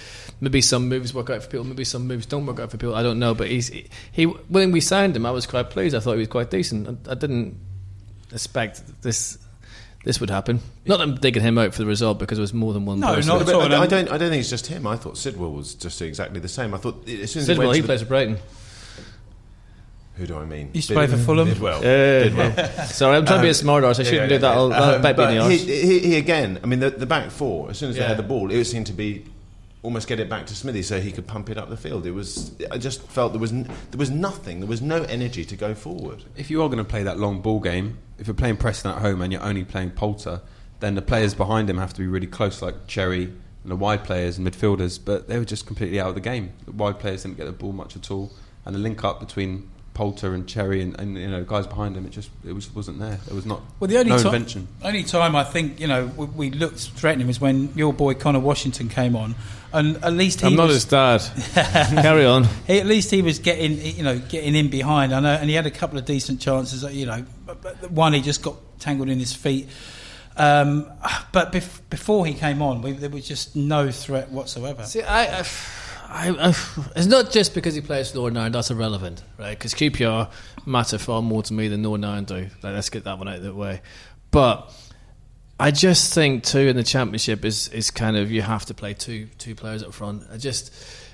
maybe 0.40 0.62
some 0.62 0.88
moves 0.88 1.12
work 1.12 1.28
out 1.28 1.42
for 1.42 1.50
people. 1.50 1.66
Maybe 1.66 1.84
some 1.84 2.06
moves 2.06 2.24
don't 2.24 2.46
work 2.46 2.58
out 2.60 2.70
for 2.70 2.78
people. 2.78 2.94
I 2.94 3.02
don't 3.02 3.18
know. 3.18 3.34
But 3.34 3.48
he's 3.48 3.70
he. 4.12 4.24
When 4.24 4.72
we 4.72 4.80
signed 4.80 5.14
him, 5.14 5.26
I 5.26 5.30
was 5.30 5.46
quite 5.46 5.68
pleased. 5.68 5.94
I 5.94 6.00
thought 6.00 6.12
he 6.12 6.20
was 6.20 6.28
quite 6.28 6.50
decent. 6.50 6.88
I, 7.06 7.10
I 7.12 7.14
didn't 7.16 7.58
expect 8.34 8.82
this. 9.02 9.38
This 10.04 10.20
would 10.20 10.28
happen. 10.28 10.60
Not 10.84 10.98
that 10.98 11.02
I'm 11.04 11.14
digging 11.14 11.42
him 11.42 11.56
out 11.56 11.72
for 11.72 11.78
the 11.78 11.86
result 11.86 12.18
because 12.18 12.36
there 12.36 12.42
was 12.42 12.52
more 12.52 12.74
than 12.74 12.84
one 12.84 13.00
No, 13.00 13.14
person. 13.14 13.28
not 13.38 13.48
at 13.48 13.54
all. 13.54 13.62
I, 13.62 13.78
I 13.84 13.86
don't. 13.86 14.10
I 14.10 14.18
don't 14.18 14.28
think 14.28 14.40
it's 14.40 14.50
just 14.50 14.66
him. 14.66 14.86
I 14.86 14.96
thought 14.96 15.16
Sidwell 15.16 15.52
was 15.52 15.74
just 15.74 16.02
exactly 16.02 16.40
the 16.40 16.48
same. 16.48 16.74
I 16.74 16.76
thought 16.76 17.08
as 17.08 17.32
soon 17.32 17.40
as 17.40 17.46
he 17.48 17.54
Sidwell, 17.54 17.68
went 17.68 17.76
he 17.76 17.80
the- 17.80 17.86
plays 17.86 18.02
for 18.02 18.08
Brighton. 18.08 18.36
Who 20.16 20.26
do 20.26 20.36
I 20.36 20.44
mean? 20.44 20.70
Used 20.74 20.88
to 20.88 20.94
play 20.94 21.08
for 21.08 21.16
Fulham. 21.16 21.48
Bidwell. 21.48 21.82
Yeah, 21.82 22.24
Bidwell. 22.24 22.68
Sorry, 22.86 23.16
I'm 23.16 23.26
trying 23.26 23.40
to 23.40 23.42
be 23.42 23.48
a 23.48 23.54
smart 23.54 23.82
arse. 23.82 23.98
I 23.98 24.04
shouldn't 24.04 24.28
do 24.28 24.38
that. 24.38 24.52
I'll, 24.56 24.72
I'll 24.72 24.94
Um, 24.96 25.02
bet 25.02 25.18
me 25.18 25.24
the 25.24 25.48
he, 25.50 25.56
he, 25.58 25.98
he 26.00 26.16
again. 26.18 26.60
I 26.62 26.66
mean, 26.66 26.78
the, 26.78 26.90
the 26.90 27.06
back 27.06 27.30
four. 27.32 27.70
As 27.70 27.78
soon 27.78 27.90
as 27.90 27.96
Yeah. 27.96 28.02
they 28.02 28.08
had 28.10 28.18
the 28.18 28.22
ball, 28.22 28.52
it 28.52 28.64
seemed 28.66 28.86
to 28.86 28.92
be 28.92 29.24
almost 29.82 30.06
get 30.06 30.20
it 30.20 30.28
back 30.30 30.46
to 30.46 30.54
Smithy 30.54 30.82
so 30.82 31.00
he 31.00 31.10
could 31.10 31.26
pump 31.26 31.50
it 31.50 31.58
up 31.58 31.68
the 31.68 31.76
field. 31.76 32.06
It 32.06 32.12
was. 32.12 32.54
I 32.70 32.78
just 32.78 33.02
felt 33.08 33.32
there 33.32 33.40
was 33.40 33.52
n- 33.52 33.68
there 33.90 33.98
was 33.98 34.10
nothing. 34.10 34.60
There 34.60 34.68
was 34.68 34.80
no 34.82 35.02
energy 35.02 35.44
to 35.46 35.56
go 35.56 35.74
forward. 35.74 36.22
If 36.36 36.48
you 36.48 36.62
are 36.62 36.68
going 36.68 36.78
to 36.78 36.84
play 36.84 37.02
that 37.02 37.18
long 37.18 37.40
ball 37.40 37.58
game, 37.58 37.98
if 38.18 38.26
you're 38.26 38.34
playing 38.34 38.56
Preston 38.56 38.90
at 38.92 38.98
home 38.98 39.20
and 39.22 39.32
you're 39.32 39.42
only 39.42 39.64
playing 39.64 39.90
Polter, 39.90 40.40
then 40.80 40.94
the 40.94 41.02
players 41.02 41.34
behind 41.34 41.68
him 41.68 41.78
have 41.78 41.92
to 41.94 42.00
be 42.00 42.06
really 42.06 42.26
close, 42.26 42.62
like 42.62 42.86
Chery 42.86 43.24
and 43.24 43.72
the 43.72 43.76
wide 43.76 44.04
players 44.04 44.38
and 44.38 44.46
midfielders. 44.46 44.98
But 45.02 45.28
they 45.28 45.38
were 45.38 45.44
just 45.44 45.66
completely 45.66 46.00
out 46.00 46.08
of 46.08 46.14
the 46.14 46.20
game. 46.20 46.52
The 46.66 46.72
wide 46.72 46.98
players 46.98 47.22
didn't 47.22 47.36
get 47.36 47.46
the 47.46 47.52
ball 47.52 47.72
much 47.72 47.96
at 47.96 48.10
all, 48.10 48.32
and 48.64 48.74
the 48.74 48.78
link 48.78 49.02
up 49.04 49.20
between 49.20 49.70
Polter 49.94 50.34
and 50.34 50.46
Chery 50.46 50.82
and, 50.82 50.98
and 51.00 51.16
you 51.16 51.28
know 51.28 51.44
guys 51.44 51.66
behind 51.66 51.96
him. 51.96 52.04
It 52.04 52.10
just 52.10 52.30
it 52.46 52.52
was 52.52 52.72
wasn't 52.74 52.98
there. 52.98 53.18
It 53.28 53.32
was 53.32 53.46
not. 53.46 53.62
Well, 53.80 53.88
the 53.88 53.96
only 53.98 54.10
no 54.10 54.18
ti- 54.18 54.26
invention. 54.26 54.68
Only 54.82 55.04
time 55.04 55.34
I 55.36 55.44
think 55.44 55.80
you 55.80 55.86
know 55.86 56.06
we, 56.16 56.26
we 56.26 56.50
looked 56.50 56.80
threatening 56.80 57.28
was 57.28 57.40
when 57.40 57.72
your 57.76 57.92
boy 57.92 58.14
Conor 58.14 58.40
Washington 58.40 58.88
came 58.88 59.16
on, 59.16 59.36
and 59.74 60.02
at 60.04 60.12
least 60.12 60.40
he 60.40 60.46
I'm 60.46 60.54
not 60.54 60.68
was, 60.68 60.76
his 60.76 60.84
dad. 60.86 61.18
Carry 62.02 62.24
on. 62.24 62.44
he, 62.66 62.78
at 62.78 62.86
least 62.86 63.10
he 63.10 63.22
was 63.22 63.38
getting 63.40 63.80
you 63.80 64.02
know 64.02 64.18
getting 64.18 64.54
in 64.54 64.70
behind. 64.70 65.12
I 65.12 65.20
know, 65.20 65.34
and 65.34 65.50
he 65.50 65.56
had 65.56 65.66
a 65.66 65.70
couple 65.70 65.98
of 65.98 66.04
decent 66.04 66.40
chances. 66.40 66.82
You 66.94 67.06
know, 67.06 67.24
but, 67.44 67.60
but 67.60 67.90
one 67.90 68.12
he 68.12 68.20
just 68.20 68.42
got 68.42 68.56
tangled 68.78 69.08
in 69.08 69.18
his 69.18 69.34
feet. 69.34 69.68
Um, 70.36 70.90
but 71.32 71.52
bef- 71.52 71.80
before 71.90 72.26
he 72.26 72.34
came 72.34 72.60
on, 72.62 72.82
we, 72.82 72.92
there 72.92 73.10
was 73.10 73.26
just 73.26 73.54
no 73.54 73.90
threat 73.90 74.30
whatsoever. 74.30 74.84
See, 74.84 75.02
I, 75.02 75.40
I, 75.40 75.44
I, 76.08 76.28
I, 76.30 76.54
it's 76.96 77.06
not 77.06 77.30
just 77.30 77.54
because 77.54 77.74
he 77.74 77.80
plays 77.80 78.10
for 78.10 78.18
Northern 78.18 78.36
Ireland 78.36 78.54
that's 78.56 78.70
irrelevant, 78.70 79.22
right? 79.38 79.56
Because 79.56 79.74
QPR 79.74 80.30
matter 80.66 80.98
far 80.98 81.22
more 81.22 81.42
to 81.42 81.52
me 81.52 81.68
than 81.68 81.82
Northern 81.82 82.04
Ireland 82.04 82.26
do. 82.28 82.40
Like, 82.62 82.74
let's 82.74 82.90
get 82.90 83.04
that 83.04 83.18
one 83.18 83.28
out 83.28 83.36
of 83.36 83.42
the 83.42 83.54
way. 83.54 83.80
But 84.30 84.72
I 85.58 85.70
just 85.70 86.12
think 86.12 86.44
too 86.44 86.60
in 86.60 86.76
the 86.76 86.82
championship 86.82 87.44
is 87.44 87.68
is 87.68 87.90
kind 87.90 88.16
of 88.16 88.30
you 88.30 88.42
have 88.42 88.66
to 88.66 88.74
play 88.74 88.94
two 88.94 89.28
two 89.38 89.54
players 89.54 89.82
up 89.82 89.92
front. 89.92 90.24
I 90.32 90.36
just 90.36 90.72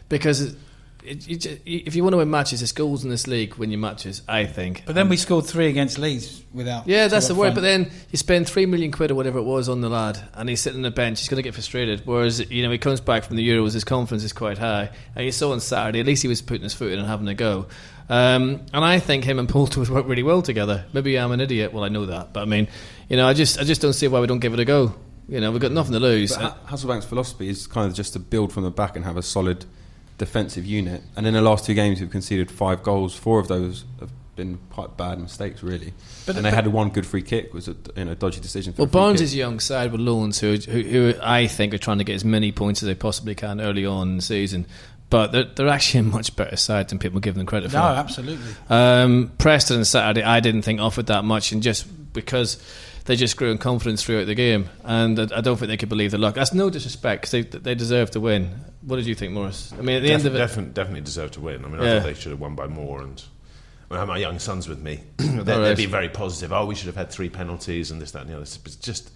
because. 0.09 0.41
It, 0.41 0.57
it, 1.03 1.27
you 1.27 1.37
ju- 1.39 1.59
if 1.65 1.95
you 1.95 2.03
want 2.03 2.13
to 2.13 2.19
win 2.19 2.31
matches, 2.31 2.61
it's 2.61 2.73
goals 2.73 3.05
in 3.05 3.11
this 3.11 3.27
league 3.27 3.55
win 3.55 3.71
your 3.71 3.81
matches. 3.81 4.21
I 4.29 4.45
think. 4.45 4.83
But 4.85 4.95
then 4.95 5.09
we 5.09 5.17
scored 5.17 5.47
three 5.47 5.69
against 5.69 5.99
Leeds 5.99 6.43
without. 6.53 6.87
Yeah, 6.87 7.09
that's 7.09 7.27
the 7.27 7.35
word. 7.35 7.55
But 7.55 7.63
then 7.63 7.91
you 8.11 8.19
spend 8.19 8.47
three 8.47 8.67
million 8.67 8.93
quid 8.93 9.11
or 9.11 9.15
whatever 9.15 9.39
it 9.39 9.45
was 9.45 9.71
on 9.71 9.81
the 9.81 9.89
lad, 9.89 10.21
and 10.35 10.47
he's 10.49 10.61
sitting 10.61 10.81
on 10.81 10.83
the 10.83 10.91
bench. 10.91 11.21
He's 11.21 11.29
going 11.29 11.37
to 11.37 11.43
get 11.43 11.55
frustrated. 11.55 12.03
Whereas 12.05 12.51
you 12.51 12.63
know 12.63 12.71
he 12.71 12.77
comes 12.77 13.01
back 13.01 13.25
from 13.25 13.37
the 13.37 13.49
Euros, 13.49 13.73
his 13.73 13.85
confidence 13.85 14.25
is 14.25 14.35
quite 14.35 14.59
high, 14.59 14.91
and 15.17 15.25
you 15.25 15.33
saw 15.33 15.53
on 15.53 15.61
Saturday 15.61 16.01
at 16.01 16.07
least 16.07 16.21
he 16.23 16.29
was 16.29 16.43
putting 16.43 16.65
his 16.65 16.75
foot 16.75 16.93
in 16.93 16.99
and 16.99 17.09
having 17.09 17.29
a 17.29 17.35
go. 17.35 17.67
Um, 18.11 18.67
and 18.75 18.85
I 18.85 18.99
think 18.99 19.25
him 19.25 19.39
and 19.39 19.49
Polter 19.49 19.81
would 19.81 19.89
work 19.89 20.07
really 20.07 20.25
well 20.25 20.43
together. 20.43 20.85
Maybe 20.93 21.19
I'm 21.19 21.33
an 21.33 21.41
idiot. 21.41 21.73
Well, 21.73 21.85
I 21.85 21.89
know 21.89 22.07
that, 22.07 22.33
but 22.33 22.41
I 22.41 22.45
mean, 22.45 22.69
you 23.11 23.17
know, 23.19 23.27
I 23.29 23.35
just 23.35 23.59
I 23.59 23.65
just 23.65 23.83
don't 23.83 23.93
see 23.93 24.09
why 24.09 24.21
we 24.21 24.27
don't 24.27 24.39
give 24.39 24.55
it 24.55 24.61
a 24.61 24.65
go. 24.65 24.95
You 25.29 25.41
know, 25.41 25.51
we've 25.53 25.61
got 25.61 25.73
nothing 25.73 25.93
to 25.93 26.01
lose. 26.01 26.35
But 26.37 26.67
Hasselbaink's 26.67 27.05
philosophy 27.05 27.49
is 27.49 27.67
kind 27.67 27.87
of 27.87 27.95
just 27.95 28.15
to 28.15 28.19
build 28.19 28.53
from 28.53 28.63
the 28.65 28.71
back 28.71 28.97
and 28.97 29.05
have 29.05 29.17
a 29.17 29.23
solid 29.23 29.65
defensive 30.19 30.65
unit. 30.67 31.03
And 31.17 31.27
in 31.27 31.35
the 31.35 31.43
last 31.43 31.67
two 31.67 31.75
games, 31.75 32.01
we've 32.01 32.11
conceded 32.11 32.51
five 32.51 32.83
goals. 32.83 33.15
Four 33.15 33.39
of 33.39 33.47
those 33.49 33.85
have 34.01 34.11
been 34.35 34.59
quite 34.71 34.97
bad 34.97 35.21
mistakes, 35.21 35.63
really. 35.63 35.93
But- 36.27 36.37
and 36.37 36.45
they 36.45 36.51
but- 36.51 36.57
had 36.57 36.67
one 36.69 36.89
good 36.91 37.07
free 37.07 37.23
kick. 37.23 37.55
Was 37.55 37.69
a 37.69 37.77
you 37.97 38.05
know, 38.07 38.15
dodgy 38.15 38.41
decision. 38.41 38.73
For 38.73 38.83
Well, 38.83 38.89
a 38.89 38.93
Barnes 38.93 39.21
is 39.21 39.33
a 39.35 39.37
young 39.37 39.61
side 39.61 39.93
with 39.93 40.01
loans 40.01 40.41
who, 40.41 40.57
who, 40.57 40.83
who 40.83 41.15
I 41.23 41.47
think 41.47 41.75
are 41.75 41.79
trying 41.79 41.99
to 41.99 42.05
get 42.05 42.15
as 42.15 42.25
many 42.25 42.51
points 42.53 42.83
as 42.83 42.87
they 42.89 42.95
possibly 42.95 43.35
can 43.35 43.61
early 43.61 43.87
on 43.87 44.09
in 44.11 44.17
the 44.17 44.23
season. 44.23 44.67
But 45.11 45.33
they're, 45.33 45.45
they're 45.45 45.69
actually 45.69 46.01
a 46.01 46.05
much 46.05 46.37
better 46.37 46.57
side 46.57 46.89
than 46.89 46.99
people 47.01 47.19
give 47.21 47.35
them 47.35 47.47
credit 47.47 47.71
for. 47.71 47.79
no, 47.79 47.83
absolutely. 47.83 48.53
Um, 48.69 49.33
Preston 49.39 49.79
on 49.79 49.85
Saturday, 49.85 50.23
I 50.23 50.41
didn't 50.41 50.63
think 50.63 50.81
offered 50.81 51.07
that 51.07 51.25
much, 51.25 51.51
and 51.51 51.63
just 51.63 51.87
because 52.13 52.59
they 53.11 53.17
just 53.17 53.37
grew 53.37 53.51
in 53.51 53.59
confidence 53.59 54.05
throughout 54.05 54.27
the 54.29 54.37
game, 54.37 54.69
and 54.85 55.19
I, 55.19 55.39
I 55.39 55.41
don't 55.41 55.57
think 55.57 55.69
they 55.69 55.77
could 55.77 55.89
believe 55.89 56.13
the 56.13 56.19
luck. 56.19 56.37
That's 56.37 56.55
no 56.55 56.71
disrespect 56.71 57.23
because 57.23 57.33
they 57.33 57.59
they 57.59 57.75
deserve 57.75 58.13
to 58.13 58.21
win. 58.21 58.55
What 58.83 58.97
did 58.97 59.07
you 59.07 59.17
think, 59.17 59.33
Morris? 59.33 59.73
I 59.77 59.83
mean, 59.83 59.97
at 59.97 60.03
the 60.05 60.13
end 60.13 60.25
of 60.27 60.35
it, 60.35 60.39
definitely, 60.39 60.73
definitely 60.73 61.01
deserve 61.01 61.33
to 61.33 61.41
win. 61.41 61.65
I 61.65 61.69
mean, 61.69 61.81
I 61.81 61.85
Yeah. 61.85 61.99
thought 62.01 62.07
they 62.07 62.15
should 62.15 62.31
have 62.31 62.41
won 62.41 62.55
by 62.55 62.69
more. 62.69 63.03
And 63.03 63.21
I 63.91 63.99
have 63.99 64.07
my 64.07 64.17
young 64.19 64.39
sons 64.39 64.69
with 64.69 64.79
me. 64.79 65.01
they, 65.17 65.43
they'd 65.43 65.77
be 65.77 65.87
very 65.87 66.09
positive. 66.09 66.53
Oh, 66.53 66.67
we 66.67 66.77
should 66.77 66.87
have 66.87 66.95
had 66.95 67.11
three 67.11 67.29
penalties 67.29 67.91
and 67.91 68.01
this, 68.01 68.13
that, 68.13 68.21
and 68.23 68.31
the 68.31 68.35
other. 68.35 68.43
It's 68.45 68.57
just 68.77 69.11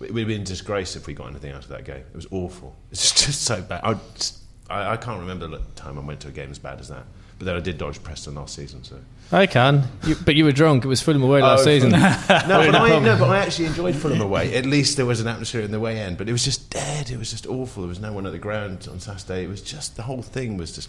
we'd 0.00 0.26
be 0.26 0.34
in 0.34 0.42
disgrace 0.42 0.96
if 0.96 1.06
we 1.06 1.14
got 1.14 1.28
anything 1.28 1.52
out 1.52 1.62
of 1.62 1.68
that 1.68 1.84
game. 1.84 1.98
It 2.12 2.16
was 2.16 2.26
awful. 2.32 2.74
It's 2.90 3.12
just 3.24 3.42
so 3.42 3.62
bad. 3.62 3.82
I, 3.84 3.94
just, 4.16 4.38
I, 4.68 4.92
I 4.94 4.96
can't 4.96 5.20
remember 5.20 5.46
the 5.46 5.60
time 5.76 5.98
I 5.98 6.02
went 6.02 6.18
to 6.20 6.28
a 6.28 6.32
game 6.32 6.50
as 6.50 6.58
bad 6.58 6.80
as 6.80 6.88
that. 6.88 7.04
But 7.38 7.44
then 7.46 7.54
I 7.56 7.60
did 7.60 7.78
dodge 7.78 8.02
Preston 8.02 8.34
last 8.34 8.54
season. 8.56 8.82
So 8.82 8.96
I 9.32 9.46
can, 9.46 9.84
you, 10.04 10.16
but 10.24 10.34
you 10.34 10.44
were 10.44 10.52
drunk. 10.52 10.84
It 10.84 10.88
was 10.88 11.00
Fulham 11.00 11.22
away 11.22 11.40
last 11.40 11.60
Oh, 11.60 11.64
season. 11.64 11.90
no, 11.92 11.98
but 11.98 12.30
I, 12.74 12.98
no, 12.98 13.16
but 13.16 13.30
I 13.30 13.38
actually 13.38 13.66
enjoyed 13.66 13.94
Fulham 13.94 14.20
away. 14.20 14.54
At 14.56 14.66
least 14.66 14.96
there 14.96 15.06
was 15.06 15.20
an 15.20 15.28
atmosphere 15.28 15.60
in 15.60 15.70
the 15.70 15.78
way 15.78 16.00
end. 16.00 16.18
But 16.18 16.28
it 16.28 16.32
was 16.32 16.44
just 16.44 16.68
dead. 16.68 17.10
It 17.10 17.16
was 17.18 17.30
just 17.30 17.46
awful. 17.46 17.82
There 17.82 17.88
was 17.88 18.00
no 18.00 18.12
one 18.12 18.26
at 18.26 18.32
the 18.32 18.38
ground 18.38 18.88
on 18.90 18.98
Saturday. 18.98 19.44
It 19.44 19.48
was 19.48 19.62
just 19.62 19.94
the 19.96 20.02
whole 20.02 20.22
thing 20.22 20.56
was 20.56 20.74
just 20.74 20.88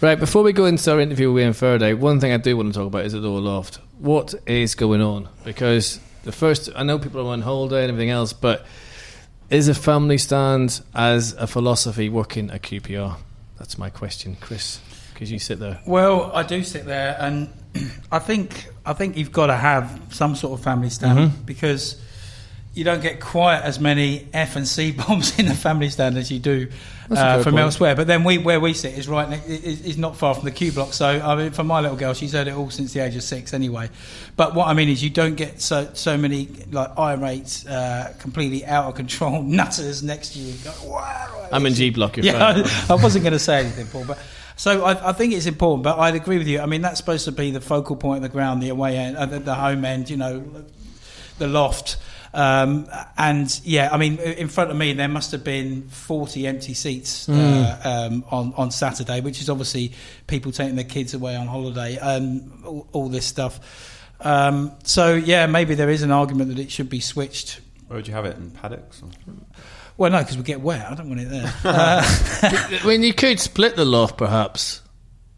Right, 0.00 0.18
before 0.18 0.42
we 0.42 0.52
go 0.52 0.64
into 0.64 0.90
our 0.90 0.98
interview 0.98 1.32
with 1.32 1.44
Ian 1.44 1.52
Fereday, 1.52 1.96
one 1.96 2.18
thing 2.18 2.32
I 2.32 2.36
do 2.36 2.56
want 2.56 2.72
to 2.72 2.78
talk 2.80 2.88
about 2.88 3.04
is 3.04 3.12
the 3.12 3.20
lower 3.20 3.38
loft. 3.40 3.78
What 4.00 4.34
is 4.46 4.74
going 4.74 5.00
on? 5.00 5.28
Because 5.44 6.00
the 6.24 6.32
first, 6.32 6.68
I 6.74 6.82
know 6.82 6.98
people 6.98 7.20
are 7.28 7.32
on 7.32 7.40
holiday 7.42 7.82
and 7.82 7.90
everything 7.90 8.10
else, 8.10 8.32
but 8.32 8.66
is 9.48 9.68
a 9.68 9.74
family 9.76 10.18
stand 10.18 10.80
as 10.92 11.34
a 11.34 11.46
philosophy 11.46 12.08
working 12.08 12.50
at 12.50 12.62
QPR? 12.62 13.16
That's 13.60 13.78
my 13.78 13.90
question, 13.90 14.36
Chris. 14.40 14.80
Because 15.22 15.30
you 15.30 15.38
sit 15.38 15.60
there. 15.60 15.78
Well, 15.86 16.32
I 16.34 16.42
do 16.42 16.64
sit 16.64 16.84
there, 16.84 17.16
and 17.20 17.48
I 18.10 18.18
think 18.18 18.66
I 18.84 18.92
think 18.92 19.16
you've 19.16 19.30
got 19.30 19.46
to 19.46 19.56
have 19.56 20.00
some 20.10 20.34
sort 20.34 20.58
of 20.58 20.64
family 20.64 20.90
stand 20.90 21.16
Mhm. 21.30 21.46
because 21.46 21.94
you 22.74 22.82
don't 22.82 23.00
get 23.02 23.20
quite 23.20 23.60
as 23.60 23.78
many 23.78 24.26
F 24.32 24.56
and 24.56 24.66
C 24.66 24.90
bombs 25.06 25.38
in 25.38 25.46
the 25.46 25.54
family 25.54 25.90
stand 25.90 26.18
as 26.18 26.28
you 26.32 26.40
do 26.40 26.66
uh, 27.08 27.40
from 27.44 27.52
point. 27.52 27.62
elsewhere. 27.62 27.94
But 27.94 28.08
then 28.08 28.24
we 28.24 28.38
where 28.38 28.58
we 28.58 28.72
sit 28.74 28.98
is 28.98 29.06
right 29.06 29.32
is, 29.46 29.82
is 29.82 29.96
not 29.96 30.16
far 30.16 30.34
from 30.34 30.42
the 30.44 30.50
Q 30.50 30.72
block. 30.72 30.92
So 30.92 31.06
I 31.06 31.36
mean, 31.36 31.52
for 31.52 31.62
my 31.62 31.78
little 31.80 31.96
girl, 31.96 32.14
she's 32.14 32.32
heard 32.32 32.48
it 32.48 32.54
all 32.54 32.70
since 32.70 32.92
the 32.92 32.98
age 32.98 33.14
of 33.14 33.22
six 33.22 33.54
anyway. 33.54 33.90
But 34.34 34.56
what 34.56 34.66
I 34.66 34.72
mean 34.74 34.88
is, 34.88 35.04
you 35.04 35.10
don't 35.10 35.36
get 35.36 35.60
so 35.62 35.88
so 35.92 36.18
many 36.18 36.48
like 36.72 36.98
irate, 36.98 37.64
uh, 37.68 38.08
completely 38.18 38.66
out 38.66 38.86
of 38.86 38.96
control 38.96 39.40
nutters 39.60 40.02
next 40.02 40.32
to 40.32 40.40
you. 40.40 40.54
Go, 40.64 40.72
wow, 40.84 41.48
I'm 41.52 41.64
in 41.64 41.74
G 41.74 41.90
block, 41.90 42.16
yeah. 42.16 42.44
I, 42.44 42.86
I 42.94 42.94
wasn't 42.96 43.22
going 43.22 43.34
to 43.34 43.38
say 43.38 43.60
anything, 43.60 43.86
Paul, 43.86 44.04
but 44.04 44.18
so 44.62 44.84
I, 44.84 45.08
I 45.08 45.12
think 45.12 45.32
it's 45.32 45.46
important. 45.46 45.82
But 45.82 45.98
I'd 45.98 46.14
agree 46.14 46.38
with 46.38 46.46
you. 46.46 46.60
I 46.60 46.66
mean, 46.66 46.82
that's 46.82 46.98
supposed 46.98 47.24
to 47.24 47.32
be 47.32 47.50
the 47.50 47.60
focal 47.60 47.96
point 47.96 48.18
of 48.18 48.22
the 48.22 48.28
ground, 48.28 48.62
the 48.62 48.68
away 48.68 48.96
end, 48.96 49.16
uh, 49.16 49.26
the, 49.26 49.40
the 49.40 49.56
home 49.56 49.84
end. 49.84 50.08
You 50.08 50.18
know, 50.18 50.64
the 51.38 51.48
loft. 51.48 51.96
Um, 52.32 52.86
and 53.18 53.60
yeah, 53.64 53.88
I 53.90 53.96
mean, 53.96 54.20
in 54.20 54.46
front 54.46 54.70
of 54.70 54.76
me 54.76 54.92
there 54.92 55.08
must 55.08 55.32
have 55.32 55.42
been 55.42 55.88
forty 55.88 56.46
empty 56.46 56.74
seats 56.74 57.28
uh, 57.28 57.80
um, 57.82 58.24
on 58.30 58.54
on 58.56 58.70
Saturday, 58.70 59.20
which 59.20 59.40
is 59.40 59.50
obviously 59.50 59.94
people 60.28 60.52
taking 60.52 60.76
their 60.76 60.84
kids 60.84 61.12
away 61.12 61.34
on 61.34 61.48
holiday 61.48 61.98
and 62.00 62.64
all, 62.64 62.86
all 62.92 63.08
this 63.08 63.26
stuff. 63.26 63.58
Um, 64.20 64.70
so 64.84 65.12
yeah, 65.14 65.46
maybe 65.46 65.74
there 65.74 65.90
is 65.90 66.02
an 66.02 66.12
argument 66.12 66.50
that 66.50 66.60
it 66.60 66.70
should 66.70 66.88
be 66.88 67.00
switched. 67.00 67.60
Where 67.88 67.96
would 67.96 68.06
you 68.06 68.14
have 68.14 68.26
it 68.26 68.36
in 68.36 68.52
paddocks? 68.52 69.02
Or? 69.02 69.10
Well, 69.96 70.10
no, 70.10 70.18
because 70.18 70.36
we 70.36 70.42
get 70.42 70.60
wet. 70.60 70.86
I 70.90 70.94
don't 70.94 71.08
want 71.08 71.20
it 71.20 71.30
there. 71.30 71.52
Uh, 71.64 72.02
I 72.82 72.86
mean, 72.86 73.02
you 73.02 73.14
could 73.14 73.38
split 73.38 73.76
the 73.76 73.84
loft 73.84 74.16
perhaps 74.18 74.80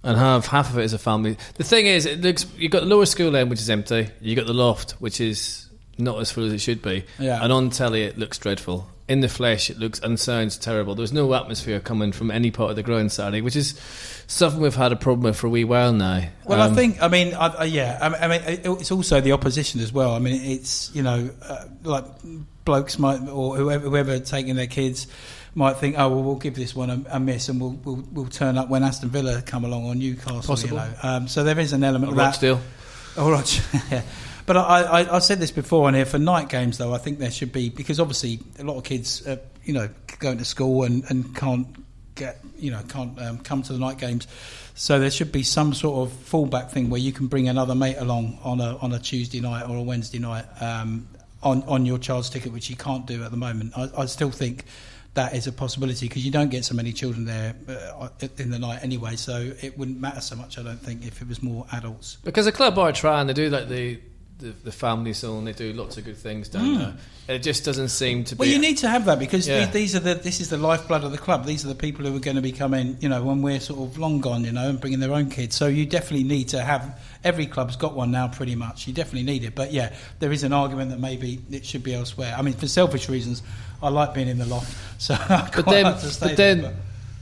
and 0.03 0.17
have 0.19 0.47
half 0.47 0.71
of 0.71 0.79
it 0.79 0.83
as 0.83 0.93
a 0.93 0.99
family. 0.99 1.37
The 1.55 1.65
thing 1.65 1.87
is, 1.87 2.07
it 2.07 2.21
looks 2.21 2.47
you've 2.57 2.73
got 2.73 2.81
the 2.81 2.87
lower 2.87 3.07
school 3.07 3.35
end, 3.37 3.51
which 3.51 3.61
is 3.61 3.71
empty. 3.71 4.09
You've 4.21 4.37
got 4.37 4.47
the 4.47 4.55
loft, 4.55 4.93
which 4.93 5.21
is 5.21 5.69
not 5.99 6.19
as 6.21 6.31
full 6.31 6.45
as 6.47 6.53
it 6.53 6.59
should 6.61 6.83
be. 6.83 7.05
Yeah. 7.19 7.43
And 7.43 7.53
on 7.53 7.71
telly, 7.71 8.03
it 8.03 8.19
looks 8.19 8.39
dreadful. 8.39 8.87
In 9.07 9.21
the 9.21 9.29
flesh, 9.29 9.69
it 9.69 9.79
looks 9.79 10.01
and 10.01 10.19
sounds 10.19 10.57
terrible. 10.57 10.95
There's 10.95 11.13
no 11.13 11.35
atmosphere 11.35 11.79
coming 11.79 12.11
from 12.11 12.31
any 12.31 12.51
part 12.51 12.71
of 12.71 12.77
the 12.77 12.83
ground 12.83 13.13
Saturday, 13.13 13.43
which 13.43 13.55
is 13.55 13.79
something 14.27 14.63
we've 14.63 14.75
had 14.75 14.93
a 14.93 14.97
problem 14.97 15.25
with 15.25 15.37
for 15.37 15.47
a 15.47 15.51
wee 15.51 15.65
while 15.65 15.93
now. 15.93 16.23
Well, 16.47 16.63
Um, 16.63 16.73
I 16.73 16.75
think, 16.75 17.03
I 17.03 17.09
mean, 17.09 17.35
I, 17.35 17.65
yeah, 17.65 17.99
I 18.01 18.09
mean, 18.09 18.19
I 18.23 18.29
mean, 18.29 18.61
it's 18.81 18.91
also 18.91 19.21
the 19.21 19.33
opposition 19.33 19.81
as 19.83 19.93
well. 19.93 20.15
I 20.15 20.21
mean, 20.21 20.41
it's 20.43 20.91
you 20.95 21.03
know, 21.03 21.29
uh, 21.43 21.65
like 21.83 22.07
blokes 22.65 22.99
might 22.99 23.29
or 23.29 23.57
whoever, 23.57 23.89
whoever 23.89 24.19
taking 24.19 24.57
their 24.57 24.67
kids 24.67 25.07
might 25.55 25.75
think, 25.75 25.97
oh 25.99 26.09
well, 26.09 26.23
we'll 26.23 26.35
give 26.37 26.55
this 26.55 26.75
one 26.75 26.91
a, 26.91 27.05
a 27.11 27.21
miss, 27.21 27.49
and 27.49 27.61
we'll, 27.61 27.79
we'll 27.85 28.05
we'll 28.13 28.27
turn 28.27 28.59
up 28.59 28.69
when 28.69 28.83
Aston 28.83 29.11
Villa 29.11 29.43
come 29.43 29.65
along 29.65 29.85
or 29.85 29.95
Newcastle. 29.95 30.43
Possible. 30.43 30.77
You 30.77 30.83
know? 30.83 30.95
um, 31.03 31.29
so 31.29 31.45
there 31.45 31.59
is 31.59 31.73
an 31.73 31.85
element 31.85 32.11
of 32.11 32.17
that. 32.17 32.27
Rochdale. 32.27 32.61
Oh, 33.17 33.31
right. 33.31 33.63
yeah. 33.91 34.03
But 34.47 34.57
I, 34.59 34.83
I, 34.83 35.17
I 35.17 35.19
said 35.21 35.39
this 35.39 35.51
before 35.51 35.87
on 35.87 35.95
here 35.95 36.05
for 36.05 36.19
night 36.19 36.49
games, 36.49 36.77
though. 36.77 36.93
I 36.93 36.99
think 36.99 37.19
there 37.19 37.31
should 37.31 37.53
be 37.53 37.71
because 37.71 37.99
obviously 37.99 38.41
a 38.59 38.65
lot 38.65 38.77
of 38.77 38.85
kids, 38.85 39.27
uh, 39.27 39.37
you 39.65 39.73
know, 39.73 39.89
going 40.19 40.39
to 40.39 40.45
school 40.45 40.83
and, 40.83 41.05
and 41.09 41.35
can't 41.35 41.67
get, 42.15 42.41
you 42.59 42.71
know, 42.71 42.83
can't 42.89 43.19
um, 43.23 43.39
come 43.39 43.63
to 43.63 43.73
the 43.73 43.79
night 43.79 43.99
games. 43.99 44.27
So 44.75 44.99
there 44.99 45.11
should 45.11 45.33
be 45.33 45.45
some 45.45 45.73
sort 45.73 46.09
of 46.09 46.15
fallback 46.15 46.71
thing 46.71 46.91
where 46.91 47.01
you 47.01 47.13
can 47.13 47.29
bring 47.29 47.49
another 47.49 47.75
mate 47.75 47.97
along 47.97 48.39
on 48.43 48.61
a 48.61 48.77
on 48.79 48.93
a 48.93 48.99
Tuesday 48.99 49.41
night 49.41 49.69
or 49.69 49.77
a 49.77 49.83
Wednesday 49.83 50.19
night 50.19 50.45
um, 50.61 51.09
on 51.45 51.63
on 51.65 51.87
your 51.87 51.99
child's 51.99 52.31
ticket, 52.31 52.53
which 52.53 52.71
you 52.71 52.77
can't 52.77 53.07
do 53.07 53.23
at 53.23 53.31
the 53.31 53.37
moment. 53.37 53.73
I, 53.77 53.91
I 53.97 54.07
still 54.07 54.31
think 54.31 54.65
that 55.15 55.35
is 55.35 55.47
a 55.47 55.53
possibility 55.53 56.09
because 56.09 56.25
you 56.25 56.31
don't 56.31 56.51
get 56.51 56.65
so 56.65 56.75
many 56.75 56.93
children 56.93 57.25
there 57.25 57.55
uh, 57.69 58.09
in 58.39 58.51
the 58.51 58.59
night 58.59 58.81
anyway. 58.83 59.17
So 59.17 59.53
it 59.63 59.79
wouldn't 59.79 60.01
matter 60.01 60.21
so 60.21 60.37
much, 60.37 60.59
I 60.59 60.63
don't 60.63 60.81
think, 60.81 61.07
if 61.07 61.23
it 61.23 61.29
was 61.29 61.43
more 61.43 61.67
adults. 61.73 62.19
Because 62.25 62.47
the 62.47 62.53
club 62.53 62.79
I 62.79 62.91
are 62.91 62.93
trying, 62.93 63.29
they 63.29 63.33
do 63.33 63.49
like 63.49 63.69
the, 63.69 64.01
the, 64.39 64.53
the 64.65 64.73
family 64.73 65.13
zone, 65.13 65.45
they 65.45 65.53
do 65.53 65.73
lots 65.73 65.97
of 65.97 66.05
good 66.05 66.17
things 66.17 66.49
down 66.49 66.79
there. 66.79 66.95
It 67.37 67.39
just 67.39 67.65
doesn't 67.65 67.89
seem 67.89 68.25
to 68.25 68.35
be. 68.35 68.37
Hmm. 68.37 68.41
Well, 68.41 68.49
you 68.49 68.59
need 68.59 68.79
to 68.79 68.89
have 68.89 69.05
that 69.07 69.19
because 69.19 69.47
Yeah. 69.49 69.67
these 69.67 69.95
are 69.95 70.01
the 70.01 70.15
this 70.15 70.41
is 70.41 70.51
the 70.51 70.59
lifeblood 70.59 71.05
of 71.05 71.13
the 71.13 71.19
club. 71.19 71.47
These 71.47 71.65
are 71.65 71.69
the 71.69 71.75
people 71.75 72.05
who 72.05 72.15
are 72.15 72.21
going 72.21 72.37
to 72.37 72.43
be 72.43 72.53
coming, 72.53 72.99
you 73.01 73.09
know, 73.09 73.23
when 73.23 73.41
we're 73.43 73.61
sort 73.61 73.81
of 73.81 73.97
long 73.97 74.21
gone, 74.21 74.45
you 74.45 74.53
know, 74.53 74.69
and 74.69 74.81
bringing 74.81 75.01
their 75.01 75.13
own 75.13 75.31
kids. 75.31 75.57
So 75.57 75.67
you 75.67 75.87
definitely 75.87 76.25
need 76.25 76.49
to 76.49 76.61
have. 76.63 77.01
Every 77.23 77.47
club's 77.47 77.77
got 77.77 77.95
one 77.95 78.11
now, 78.11 78.29
pretty 78.29 78.55
much. 78.57 78.87
You 78.87 78.93
definitely 78.93 79.23
need 79.23 79.45
it. 79.45 79.55
But 79.55 79.73
yeah, 79.73 79.95
there 80.19 80.33
is 80.33 80.43
an 80.43 80.53
argument 80.53 80.91
that 80.91 81.01
maybe 81.01 81.41
it 81.51 81.65
should 81.65 81.83
be 81.83 81.95
elsewhere. 81.95 82.35
I 82.37 82.43
mean, 82.43 82.55
for 82.55 82.67
selfish 82.69 83.09
reasons, 83.09 83.43
I 83.83 83.89
like 83.89 84.13
being 84.15 84.29
in 84.29 84.39
the 84.39 84.47
loft, 84.47 84.77
so 85.01 85.15
I 85.15 85.49
but 85.55 85.67
then, 85.67 85.85
like 85.85 86.01
to 86.01 86.11
stay 86.11 86.29
but 86.29 86.37
then 86.37 86.63
there. 86.63 86.75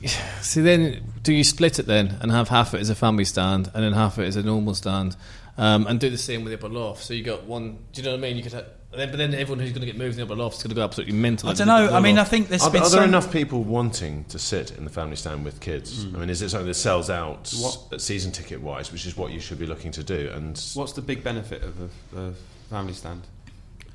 See, 0.40 0.62
then 0.62 1.12
do 1.22 1.32
you 1.32 1.44
split 1.44 1.78
it 1.78 1.86
then 1.86 2.18
and 2.20 2.32
have 2.32 2.48
half 2.48 2.74
it 2.74 2.80
as 2.80 2.90
a 2.90 2.94
family 2.96 3.24
stand 3.24 3.70
and 3.72 3.84
then 3.84 3.92
half 3.92 4.18
it 4.18 4.26
as 4.26 4.34
a 4.34 4.42
normal 4.42 4.74
stand, 4.74 5.14
um, 5.58 5.86
and 5.86 6.00
do 6.00 6.10
the 6.10 6.18
same 6.18 6.44
with 6.44 6.52
the 6.52 6.58
upper 6.58 6.72
loft? 6.72 7.04
So 7.04 7.14
you 7.14 7.22
got 7.22 7.44
one. 7.44 7.78
Do 7.92 8.00
you 8.00 8.04
know 8.04 8.12
what 8.12 8.18
I 8.18 8.20
mean? 8.22 8.36
You 8.36 8.42
could, 8.42 8.52
have, 8.52 8.66
then, 8.90 9.10
but 9.10 9.16
then 9.16 9.34
everyone 9.34 9.58
who's 9.60 9.70
going 9.72 9.80
to 9.80 9.86
get 9.86 9.96
moved 9.96 10.18
in 10.18 10.26
the 10.26 10.32
upper 10.32 10.40
loft 10.40 10.56
is 10.56 10.62
going 10.62 10.70
to 10.70 10.74
go 10.76 10.82
absolutely 10.84 11.14
mental. 11.14 11.48
I 11.48 11.54
don't 11.54 11.66
know. 11.66 11.94
I 11.94 12.00
mean, 12.00 12.18
I 12.18 12.24
think 12.24 12.48
there's 12.48 12.62
Are, 12.62 12.70
been 12.70 12.82
are 12.82 12.88
there 12.90 13.00
some- 13.00 13.08
enough 13.08 13.32
people 13.32 13.62
wanting 13.64 14.24
to 14.26 14.38
sit 14.38 14.70
in 14.72 14.84
the 14.84 14.90
family 14.90 15.16
stand 15.16 15.44
with 15.44 15.60
kids? 15.60 16.04
I 16.04 16.18
mean, 16.18 16.30
is 16.30 16.42
it 16.42 16.50
something 16.50 16.66
that 16.68 16.74
sells 16.74 17.10
out 17.10 17.52
What- 17.58 18.00
season 18.00 18.32
ticket 18.32 18.60
wise, 18.60 18.92
which 18.92 19.06
is 19.06 19.16
what 19.16 19.32
you 19.32 19.40
should 19.40 19.58
be 19.58 19.66
looking 19.66 19.92
to 19.92 20.02
do? 20.02 20.30
And 20.34 20.58
What's 20.74 20.92
the 20.92 21.02
big 21.02 21.22
benefit 21.24 21.62
of 21.62 21.74
a, 22.16 22.20
a 22.20 22.32
family 22.70 22.92
stand? 22.94 23.22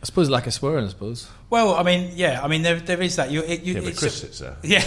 I 0.02 0.06
suppose 0.06 0.30
like 0.30 0.46
a 0.46 0.52
swearing. 0.52 0.86
I 0.86 0.90
suppose. 0.90 1.28
Well, 1.50 1.74
I 1.76 1.82
mean, 1.82 2.12
yeah, 2.16 2.42
I 2.44 2.48
mean, 2.48 2.62
there, 2.62 2.76
there 2.80 3.02
is 3.02 3.16
that. 3.16 3.32
You, 3.32 3.42
it, 3.42 3.64
you, 3.64 3.74
yeah, 3.74 3.80
but 3.80 3.88
it's- 3.88 4.00
Chris 4.00 4.22
sits 4.22 4.40
there. 4.40 4.56
Yeah, 4.64 4.84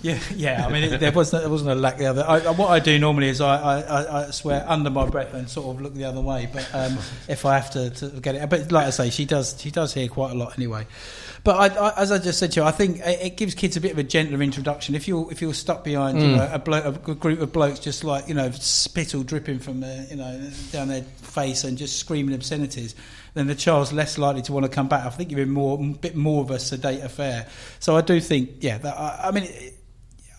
yeah, 0.02 0.18
yeah. 0.34 0.66
I 0.66 0.72
mean, 0.72 0.84
it, 0.84 0.98
there 1.00 1.12
wasn't 1.12 1.42
there 1.42 1.50
wasn't 1.50 1.70
a 1.70 1.74
lack 1.74 1.98
the 1.98 2.06
other. 2.06 2.24
I, 2.26 2.38
I- 2.40 2.50
what 2.52 2.68
I 2.70 2.78
do 2.78 2.98
normally 2.98 3.28
is 3.28 3.40
I, 3.40 3.56
I, 3.60 3.80
I, 3.80 4.26
I 4.26 4.30
swear 4.30 4.64
under 4.66 4.88
my 4.88 5.06
breath 5.06 5.34
and 5.34 5.48
sort 5.48 5.74
of 5.76 5.82
look 5.82 5.94
the 5.94 6.04
other 6.04 6.20
way. 6.20 6.48
But 6.50 6.68
um, 6.74 6.96
if 7.28 7.44
I 7.44 7.54
have 7.56 7.70
to, 7.72 7.90
to 7.90 8.08
get 8.20 8.34
it, 8.36 8.48
but 8.48 8.72
like 8.72 8.86
I 8.86 8.90
say, 8.90 9.10
she 9.10 9.24
does 9.26 9.60
she 9.60 9.70
does 9.70 9.92
hear 9.92 10.08
quite 10.08 10.30
a 10.30 10.34
lot 10.34 10.56
anyway. 10.56 10.86
But 11.48 11.78
I, 11.78 11.88
I, 11.88 12.02
as 12.02 12.12
I 12.12 12.18
just 12.18 12.38
said 12.38 12.52
to 12.52 12.60
you, 12.60 12.66
I 12.66 12.72
think 12.72 12.98
it, 12.98 13.20
it 13.22 13.36
gives 13.38 13.54
kids 13.54 13.74
a 13.78 13.80
bit 13.80 13.92
of 13.92 13.96
a 13.96 14.02
gentler 14.02 14.42
introduction. 14.42 14.94
If 14.94 15.08
you're 15.08 15.32
if 15.32 15.40
you're 15.40 15.54
stuck 15.54 15.82
behind 15.82 16.20
you 16.20 16.28
mm. 16.28 16.36
know, 16.36 16.50
a, 16.52 16.58
blo- 16.58 16.86
a 16.86 17.14
group 17.14 17.40
of 17.40 17.54
blokes 17.54 17.78
just 17.78 18.04
like 18.04 18.28
you 18.28 18.34
know 18.34 18.50
spittle 18.50 19.22
dripping 19.22 19.58
from 19.58 19.80
their 19.80 20.06
you 20.10 20.16
know 20.16 20.50
down 20.72 20.88
their 20.88 21.04
face 21.04 21.64
and 21.64 21.78
just 21.78 21.96
screaming 21.96 22.34
obscenities, 22.34 22.94
then 23.32 23.46
the 23.46 23.54
child's 23.54 23.94
less 23.94 24.18
likely 24.18 24.42
to 24.42 24.52
want 24.52 24.66
to 24.66 24.68
come 24.68 24.88
back. 24.88 25.06
I 25.06 25.08
think 25.08 25.30
you're 25.30 25.40
in 25.40 25.48
more 25.48 25.82
a 25.82 25.82
bit 25.82 26.14
more 26.14 26.42
of 26.42 26.50
a 26.50 26.58
sedate 26.58 27.02
affair. 27.02 27.46
So 27.78 27.96
I 27.96 28.02
do 28.02 28.20
think, 28.20 28.56
yeah, 28.60 28.76
that, 28.76 28.98
I, 28.98 29.28
I 29.28 29.30
mean. 29.30 29.44
It, 29.44 29.74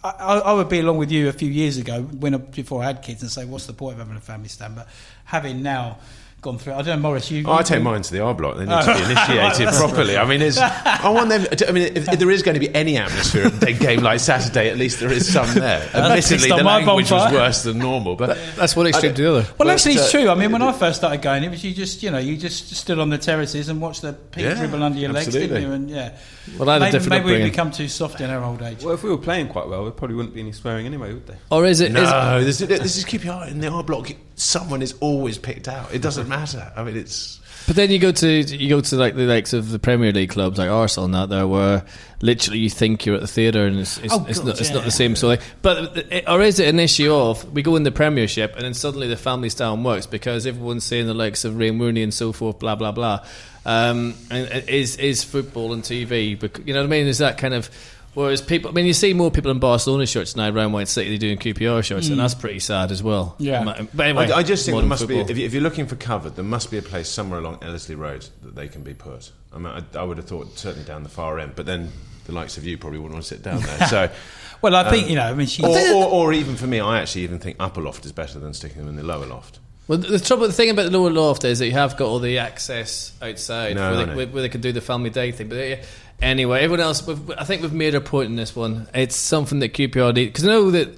I, 0.01 0.11
I 0.11 0.37
I 0.37 0.53
would 0.53 0.69
be 0.69 0.79
along 0.79 0.97
with 0.97 1.11
you 1.11 1.27
a 1.27 1.33
few 1.33 1.49
years 1.49 1.75
ago 1.77 2.03
when 2.03 2.37
before 2.37 2.81
I 2.81 2.85
had 2.85 3.01
kids 3.01 3.21
and 3.21 3.29
say, 3.29 3.43
"What's 3.43 3.65
the 3.65 3.73
point 3.73 3.95
of 3.95 3.99
having 3.99 4.15
a 4.15 4.21
family 4.21 4.47
stand?" 4.47 4.77
But 4.77 4.87
having 5.25 5.61
now 5.61 5.97
gone 6.41 6.57
through, 6.57 6.73
I 6.73 6.77
don't 6.77 7.01
know, 7.01 7.09
Morris. 7.09 7.29
You, 7.31 7.43
Oh, 7.45 7.53
I 7.53 7.63
take 7.63 7.81
mine 7.81 8.01
to 8.01 8.11
the 8.11 8.21
R 8.21 8.33
block. 8.33 8.57
They 8.57 8.65
need 8.65 8.81
to 8.81 8.93
be 8.93 9.03
initiated 9.11 9.67
properly. 9.75 10.17
I 10.17 10.25
mean, 10.25 10.41
it's, 10.41 10.57
I 10.57 11.09
want 11.09 11.29
them. 11.29 11.43
To, 11.43 11.69
I 11.69 11.71
mean, 11.71 11.83
if, 11.95 12.07
if 12.13 12.19
there 12.19 12.31
is 12.31 12.43
going 12.43 12.53
to 12.53 12.59
be 12.59 12.73
any 12.73 12.97
atmosphere 12.97 13.45
at 13.47 13.63
a 13.63 13.73
game 13.73 14.01
like 14.01 14.19
Saturday, 14.19 14.69
at 14.69 14.77
least 14.77 14.99
there 14.99 15.11
is 15.11 15.31
some 15.31 15.53
there. 15.53 15.89
Admittedly, 15.93 16.49
the 16.49 16.63
my 16.63 16.77
language 16.77 17.11
was 17.11 17.31
worse 17.31 17.63
than 17.63 17.79
normal, 17.79 18.15
but 18.15 18.37
That's 18.55 18.75
what 18.75 18.87
extreme 18.87 19.13
to 19.13 19.21
the. 19.21 19.31
Well, 19.31 19.53
But, 19.57 19.67
actually, 19.69 19.95
it's 19.95 20.13
uh, 20.13 20.19
true. 20.19 20.29
I 20.29 20.35
mean, 20.35 20.51
when 20.51 20.61
I 20.61 20.71
first 20.71 20.99
started 20.99 21.21
going, 21.21 21.43
it 21.43 21.49
was 21.49 21.63
you 21.63 21.73
just, 21.73 22.03
you 22.03 22.11
know, 22.11 22.19
you 22.19 22.37
just 22.37 22.75
stood 22.75 22.99
on 22.99 23.09
the 23.09 23.17
terraces 23.17 23.69
and 23.69 23.81
watched 23.81 24.01
the 24.01 24.13
pig 24.13 24.43
Yeah, 24.45 24.55
dribble 24.55 24.81
under 24.83 24.99
your 24.99 25.11
legs, 25.11 25.27
didn't 25.33 25.61
you? 25.61 25.71
And 25.71 25.89
yeah, 25.89 26.17
Well, 26.57 26.69
I 26.69 26.73
had 26.73 26.81
a 26.81 26.85
maybe, 26.85 26.91
different 26.91 27.09
maybe 27.09 27.25
we 27.25 27.31
upbringing. 27.33 27.49
become 27.51 27.71
too 27.71 27.87
soft 27.87 28.21
in 28.21 28.29
our 28.29 28.43
old 28.43 28.61
age. 28.61 28.83
Well, 28.83 28.93
if 28.93 29.03
we 29.03 29.09
were 29.09 29.17
playing 29.17 29.47
quite 29.49 29.67
well, 29.67 29.83
there 29.83 29.91
probably 29.91 30.15
wouldn't 30.15 30.33
be 30.33 30.41
any 30.41 30.51
swearing 30.51 30.85
anyway, 30.85 31.13
would 31.13 31.27
there? 31.27 31.37
Or 31.51 31.65
is 31.65 31.79
it? 31.81 31.91
no, 31.91 32.43
this, 32.43 32.59
is- 32.61 32.67
this 32.67 32.97
is 32.97 33.05
QPR 33.05 33.49
in 33.51 33.59
the 33.59 33.67
R 33.69 33.83
block. 33.83 34.11
Someone 34.35 34.81
is 34.81 34.93
always 34.99 35.37
picked 35.37 35.67
out. 35.67 35.93
It 35.93 36.01
doesn't 36.01 36.27
matter. 36.27 36.71
I 36.75 36.83
mean, 36.83 36.97
it's. 36.97 37.39
But 37.69 37.75
then 37.75 37.91
you 37.91 37.99
go 37.99 38.11
to 38.11 38.27
you 38.27 38.67
go 38.67 38.81
to 38.81 38.95
like 38.95 39.13
the 39.15 39.27
likes 39.27 39.53
of 39.53 39.69
the 39.69 39.77
Premier 39.77 40.11
League 40.11 40.31
clubs 40.31 40.57
like 40.57 40.71
Arsenal 40.71 41.05
and 41.05 41.13
that 41.13 41.29
there 41.29 41.45
where 41.45 41.85
literally 42.19 42.57
you 42.57 42.67
think 42.71 43.05
you're 43.05 43.13
at 43.13 43.21
the 43.21 43.27
theatre 43.27 43.63
and 43.67 43.77
it's, 43.77 43.99
it's, 43.99 44.11
Oh, 44.11 44.25
it's 44.27 44.39
God, 44.39 44.47
not 44.47 44.59
it's 44.59 44.71
not 44.71 44.85
the 44.85 44.89
same 44.89 45.11
of 45.11 45.19
thing. 45.19 45.37
But 45.61 45.95
it- 46.11 46.23
or 46.27 46.41
is 46.41 46.59
it 46.59 46.67
an 46.67 46.79
issue 46.79 47.13
of 47.13 47.53
we 47.53 47.61
go 47.61 47.75
in 47.75 47.83
the 47.83 47.91
Premiership 47.91 48.55
and 48.55 48.65
then 48.65 48.73
suddenly 48.73 49.07
the 49.07 49.15
family 49.17 49.49
style 49.49 49.77
works 49.77 50.07
because 50.07 50.47
everyone's 50.47 50.83
saying 50.83 51.05
the 51.05 51.13
likes 51.13 51.45
of 51.45 51.57
Ray 51.57 51.69
Mooney 51.69 52.01
and 52.01 52.11
so 52.11 52.31
forth, 52.31 52.57
blah 52.57 52.73
blah 52.73 52.91
blah. 52.91 53.23
Um, 53.67 54.15
and 54.31 54.47
and 54.47 54.67
is 54.67 54.95
is 54.97 55.23
football 55.23 55.71
and 55.71 55.83
TV? 55.83 56.41
You 56.65 56.73
know 56.73 56.79
what 56.79 56.87
I 56.87 56.89
mean? 56.89 57.05
Is 57.05 57.19
that 57.19 57.37
kind 57.37 57.53
of 57.53 57.69
Whereas 58.15 58.41
people, 58.41 58.71
I 58.71 58.73
mean, 58.73 58.85
you 58.85 58.93
see 58.93 59.13
more 59.13 59.29
people 59.29 59.51
in 59.51 59.59
Barcelona 59.59 60.05
shirts 60.05 60.35
now 60.35 60.49
around 60.49 60.71
White 60.71 60.87
City 60.87 61.17
doing 61.17 61.37
QPR 61.37 61.83
shirts, 61.83 62.09
and 62.09 62.19
that's 62.19 62.33
pretty 62.33 62.59
sad 62.59 62.91
as 62.91 63.03
well. 63.03 63.35
Yeah. 63.37 63.85
but 63.93 64.03
anyway, 64.05 64.31
I, 64.31 64.37
I 64.39 64.43
just 64.43 64.65
think 64.65 64.77
there 64.77 64.85
must 64.85 65.03
football. 65.03 65.25
be. 65.25 65.31
If, 65.31 65.37
you, 65.37 65.45
if 65.45 65.53
you're 65.53 65.63
looking 65.63 65.85
for 65.85 65.95
cover, 65.95 66.29
there 66.29 66.43
must 66.43 66.71
be 66.71 66.77
a 66.77 66.81
place 66.81 67.07
somewhere 67.07 67.39
along 67.39 67.59
Ellerslie 67.61 67.95
Road 67.95 68.27
that 68.41 68.55
they 68.55 68.67
can 68.67 68.81
be 68.81 68.93
put. 68.93 69.31
I 69.53 69.57
mean, 69.57 69.67
I, 69.67 69.83
I 69.97 70.03
would 70.03 70.17
have 70.17 70.25
thought 70.25 70.57
certainly 70.57 70.85
down 70.85 71.03
the 71.03 71.09
far 71.09 71.39
end, 71.39 71.53
but 71.55 71.65
then 71.65 71.91
the 72.25 72.31
likes 72.33 72.57
of 72.57 72.65
you 72.65 72.77
probably 72.77 72.99
wouldn't 72.99 73.13
want 73.13 73.25
to 73.25 73.29
sit 73.35 73.43
down 73.43 73.61
there. 73.61 73.87
So. 73.87 74.09
Well, 74.61 74.75
I 74.75 74.89
think 74.89 75.09
you 75.09 75.15
know. 75.15 75.23
I 75.23 75.33
mean, 75.33 75.47
she. 75.47 75.63
Or, 75.63 75.69
or, 75.69 76.05
or 76.05 76.33
even 76.33 76.57
for 76.57 76.67
me, 76.67 76.81
I 76.81 76.99
actually 76.99 77.21
even 77.21 77.39
think 77.39 77.55
upper 77.61 77.79
loft 77.79 78.05
is 78.05 78.11
better 78.11 78.39
than 78.39 78.53
sticking 78.53 78.79
them 78.79 78.89
in 78.89 78.97
the 78.97 79.03
lower 79.03 79.25
loft. 79.25 79.57
Well, 79.87 79.99
the 79.99 80.19
trouble, 80.19 80.47
the 80.47 80.53
thing 80.53 80.69
about 80.69 80.91
the 80.91 80.97
lower 80.97 81.09
loft 81.09 81.45
is 81.45 81.59
that 81.59 81.65
you 81.65 81.71
have 81.71 81.95
got 81.95 82.07
all 82.07 82.19
the 82.19 82.39
access 82.39 83.13
outside 83.21 83.75
No, 83.75 83.81
where, 83.81 83.89
I 83.89 83.95
they, 83.95 84.05
know. 84.05 84.17
where, 84.17 84.27
where 84.27 84.41
they 84.41 84.49
can 84.49 84.59
do 84.59 84.71
the 84.71 84.81
family 84.81 85.09
day 85.09 85.31
thing. 85.31 85.47
But 85.47 85.57
uh, 85.57 85.75
anyway, 86.21 86.61
everyone 86.61 86.81
else, 86.81 87.05
we've, 87.05 87.31
I 87.31 87.43
think 87.43 87.61
we've 87.61 87.73
made 87.73 87.95
a 87.95 88.01
point 88.01 88.29
in 88.29 88.35
this 88.35 88.55
one. 88.55 88.87
It's 88.93 89.15
something 89.15 89.59
that 89.59 89.73
QPR 89.73 90.13
need 90.13 90.25
because 90.25 90.45
I 90.45 90.47
know 90.47 90.71
that 90.71 90.89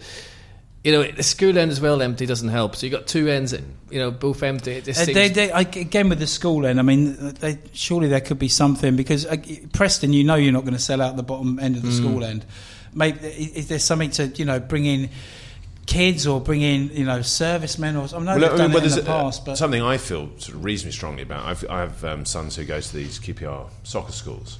you 0.84 0.92
know 0.92 1.04
the 1.04 1.22
school 1.24 1.58
end 1.58 1.70
as 1.72 1.80
well 1.80 2.02
empty 2.02 2.26
doesn't 2.26 2.50
help. 2.50 2.76
So 2.76 2.88
you 2.88 2.92
have 2.92 3.02
got 3.02 3.08
two 3.08 3.28
ends, 3.30 3.52
that, 3.52 3.62
you 3.92 4.00
know, 4.00 4.10
both 4.12 4.42
empty. 4.42 4.72
It 4.74 4.90
Uh, 4.90 4.94
seems- 4.94 5.14
they, 5.14 5.30
they, 5.30 5.52
I, 5.52 5.62
again, 5.62 6.10
with 6.10 6.20
the 6.20 6.28
school 6.28 6.66
end, 6.66 6.80
I 6.80 6.82
mean, 6.84 7.34
they, 7.40 7.60
surely 7.74 8.08
there 8.08 8.22
could 8.22 8.40
be 8.40 8.48
something 8.48 8.96
because 8.96 9.26
uh, 9.26 9.36
Preston, 9.74 10.12
you 10.14 10.24
know, 10.24 10.36
you're 10.36 10.52
not 10.54 10.62
going 10.62 10.74
to 10.74 10.80
sell 10.80 11.02
out 11.02 11.16
the 11.18 11.24
bottom 11.24 11.60
end 11.60 11.76
of 11.76 11.84
the 11.84 11.92
school 11.92 12.24
end. 12.24 12.46
Maybe 12.94 13.20
is, 13.28 13.54
is 13.54 13.68
there 13.68 13.80
something 13.80 14.10
to 14.12 14.28
you 14.28 14.44
know 14.46 14.60
bring 14.60 14.86
in 14.86 15.10
kids 15.86 16.28
or 16.28 16.40
bring 16.40 16.62
in 16.62 16.90
you 16.94 17.04
know 17.06 17.22
servicemen 17.22 17.96
or 17.96 18.08
I 18.14 18.20
know 18.20 18.40
they've 18.40 18.50
done 18.58 18.72
it 18.72 18.84
in 18.84 18.90
the 18.92 19.02
a- 19.02 19.06
past, 19.06 19.46
but 19.46 19.58
something 19.58 19.82
I 19.82 19.98
feel 19.98 20.30
sort 20.38 20.56
of 20.58 20.64
reasonably 20.66 20.92
strongly 20.94 21.22
about. 21.24 21.46
I've, 21.46 21.66
I 21.70 21.80
have 21.82 22.04
um, 22.04 22.26
sons 22.26 22.56
who 22.56 22.66
go 22.66 22.80
to 22.82 22.94
these 22.94 23.20
QPR 23.20 23.70
soccer 23.84 24.12
schools, 24.12 24.58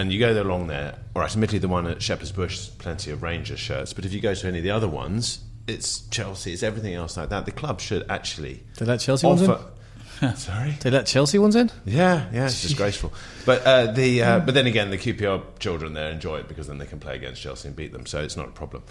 and 0.00 0.12
you 0.12 0.18
go 0.18 0.40
along 0.42 0.68
there. 0.68 0.96
All 1.14 1.22
right, 1.22 1.30
admittedly, 1.30 1.58
the 1.58 1.68
one 1.68 1.86
at 1.86 2.02
Shepherd's 2.02 2.32
Bush, 2.32 2.68
plenty 2.78 3.10
of 3.10 3.22
Rangers 3.22 3.60
shirts, 3.60 3.92
but 3.92 4.04
if 4.04 4.12
you 4.12 4.20
go 4.20 4.34
to 4.34 4.48
any 4.48 4.58
of 4.58 4.64
the 4.64 4.70
other 4.70 4.88
ones, 4.88 5.40
it's 5.66 6.08
Chelsea, 6.08 6.52
it's 6.52 6.62
everything 6.62 6.94
else 6.94 7.16
like 7.16 7.28
that. 7.28 7.44
The 7.44 7.52
club 7.52 7.80
should 7.80 8.04
actually 8.08 8.62
They 8.78 8.86
let 8.86 9.00
Chelsea 9.00 9.26
ones 9.26 9.42
in? 9.42 9.56
Sorry. 10.36 10.76
They 10.80 10.90
let 10.90 11.06
Chelsea 11.06 11.38
ones 11.38 11.56
in. 11.56 11.70
Yeah, 11.84 12.28
yeah, 12.32 12.46
it's 12.46 12.60
disgraceful. 12.62 13.12
But 13.46 13.62
uh, 13.64 13.92
the 13.92 14.22
uh, 14.22 14.40
but 14.40 14.54
then 14.54 14.66
again, 14.66 14.90
the 14.90 14.98
QPR 14.98 15.58
children 15.58 15.94
there 15.94 16.10
enjoy 16.10 16.38
it 16.38 16.48
because 16.48 16.66
then 16.66 16.78
they 16.78 16.86
can 16.86 17.00
play 17.00 17.14
against 17.16 17.40
Chelsea 17.40 17.68
and 17.68 17.76
beat 17.76 17.92
them, 17.92 18.06
so 18.06 18.20
it's 18.20 18.36
not 18.36 18.48
a 18.48 18.52
problem. 18.52 18.82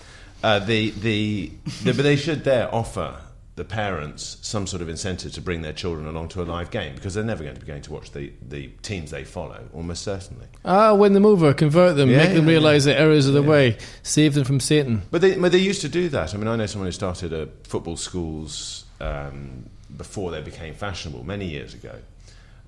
Uh, 0.41 0.60
the, 0.60 0.91
the 0.91 1.52
the 1.84 1.93
but 1.93 2.04
they 2.04 2.15
should 2.15 2.43
there 2.45 2.74
offer 2.74 3.17
the 3.60 3.65
parents 3.65 4.38
some 4.41 4.65
sort 4.65 4.82
of 4.82 4.88
incentive 4.88 5.34
to 5.34 5.41
bring 5.41 5.62
their 5.62 5.74
children 5.74 6.08
along 6.08 6.30
to 6.30 6.41
a 6.41 6.43
live 6.43 6.72
game 6.72 6.95
because 6.95 7.13
they're 7.13 7.26
never 7.26 7.43
going 7.43 7.54
to 7.54 7.60
be 7.60 7.67
going 7.67 7.82
to 7.82 7.91
watch 7.91 8.12
the, 8.12 8.32
the 8.48 8.67
teams 8.82 9.12
they 9.12 9.26
follow, 9.26 9.67
almost 9.74 10.02
certainly. 10.02 10.48
Ah, 10.63 10.93
win 10.93 11.12
them 11.12 11.26
over, 11.26 11.54
convert 11.54 11.98
them, 11.98 12.10
Yeah, 12.10 12.19
make 12.19 12.34
them 12.34 12.45
yeah, 12.45 12.54
realise 12.54 12.86
the 12.86 12.98
errors 12.98 13.28
of 13.28 13.34
the 13.34 13.43
way, 13.43 13.78
save 14.02 14.34
them 14.34 14.45
from 14.45 14.62
Satan. 14.62 15.02
But 15.12 15.19
they, 15.19 15.36
but 15.36 15.52
they 15.52 15.58
used 15.58 15.82
to 15.82 15.89
do 15.89 16.08
that. 16.08 16.34
I 16.34 16.38
mean, 16.38 16.48
I 16.48 16.56
know 16.56 16.65
someone 16.67 16.88
who 16.88 16.93
started 16.93 17.34
a 17.34 17.48
football 17.63 17.98
schools 17.98 18.86
um, 19.02 19.69
before 19.95 20.32
they 20.32 20.41
became 20.41 20.74
fashionable 20.74 21.26
many 21.26 21.45
years 21.45 21.74
ago, 21.74 22.00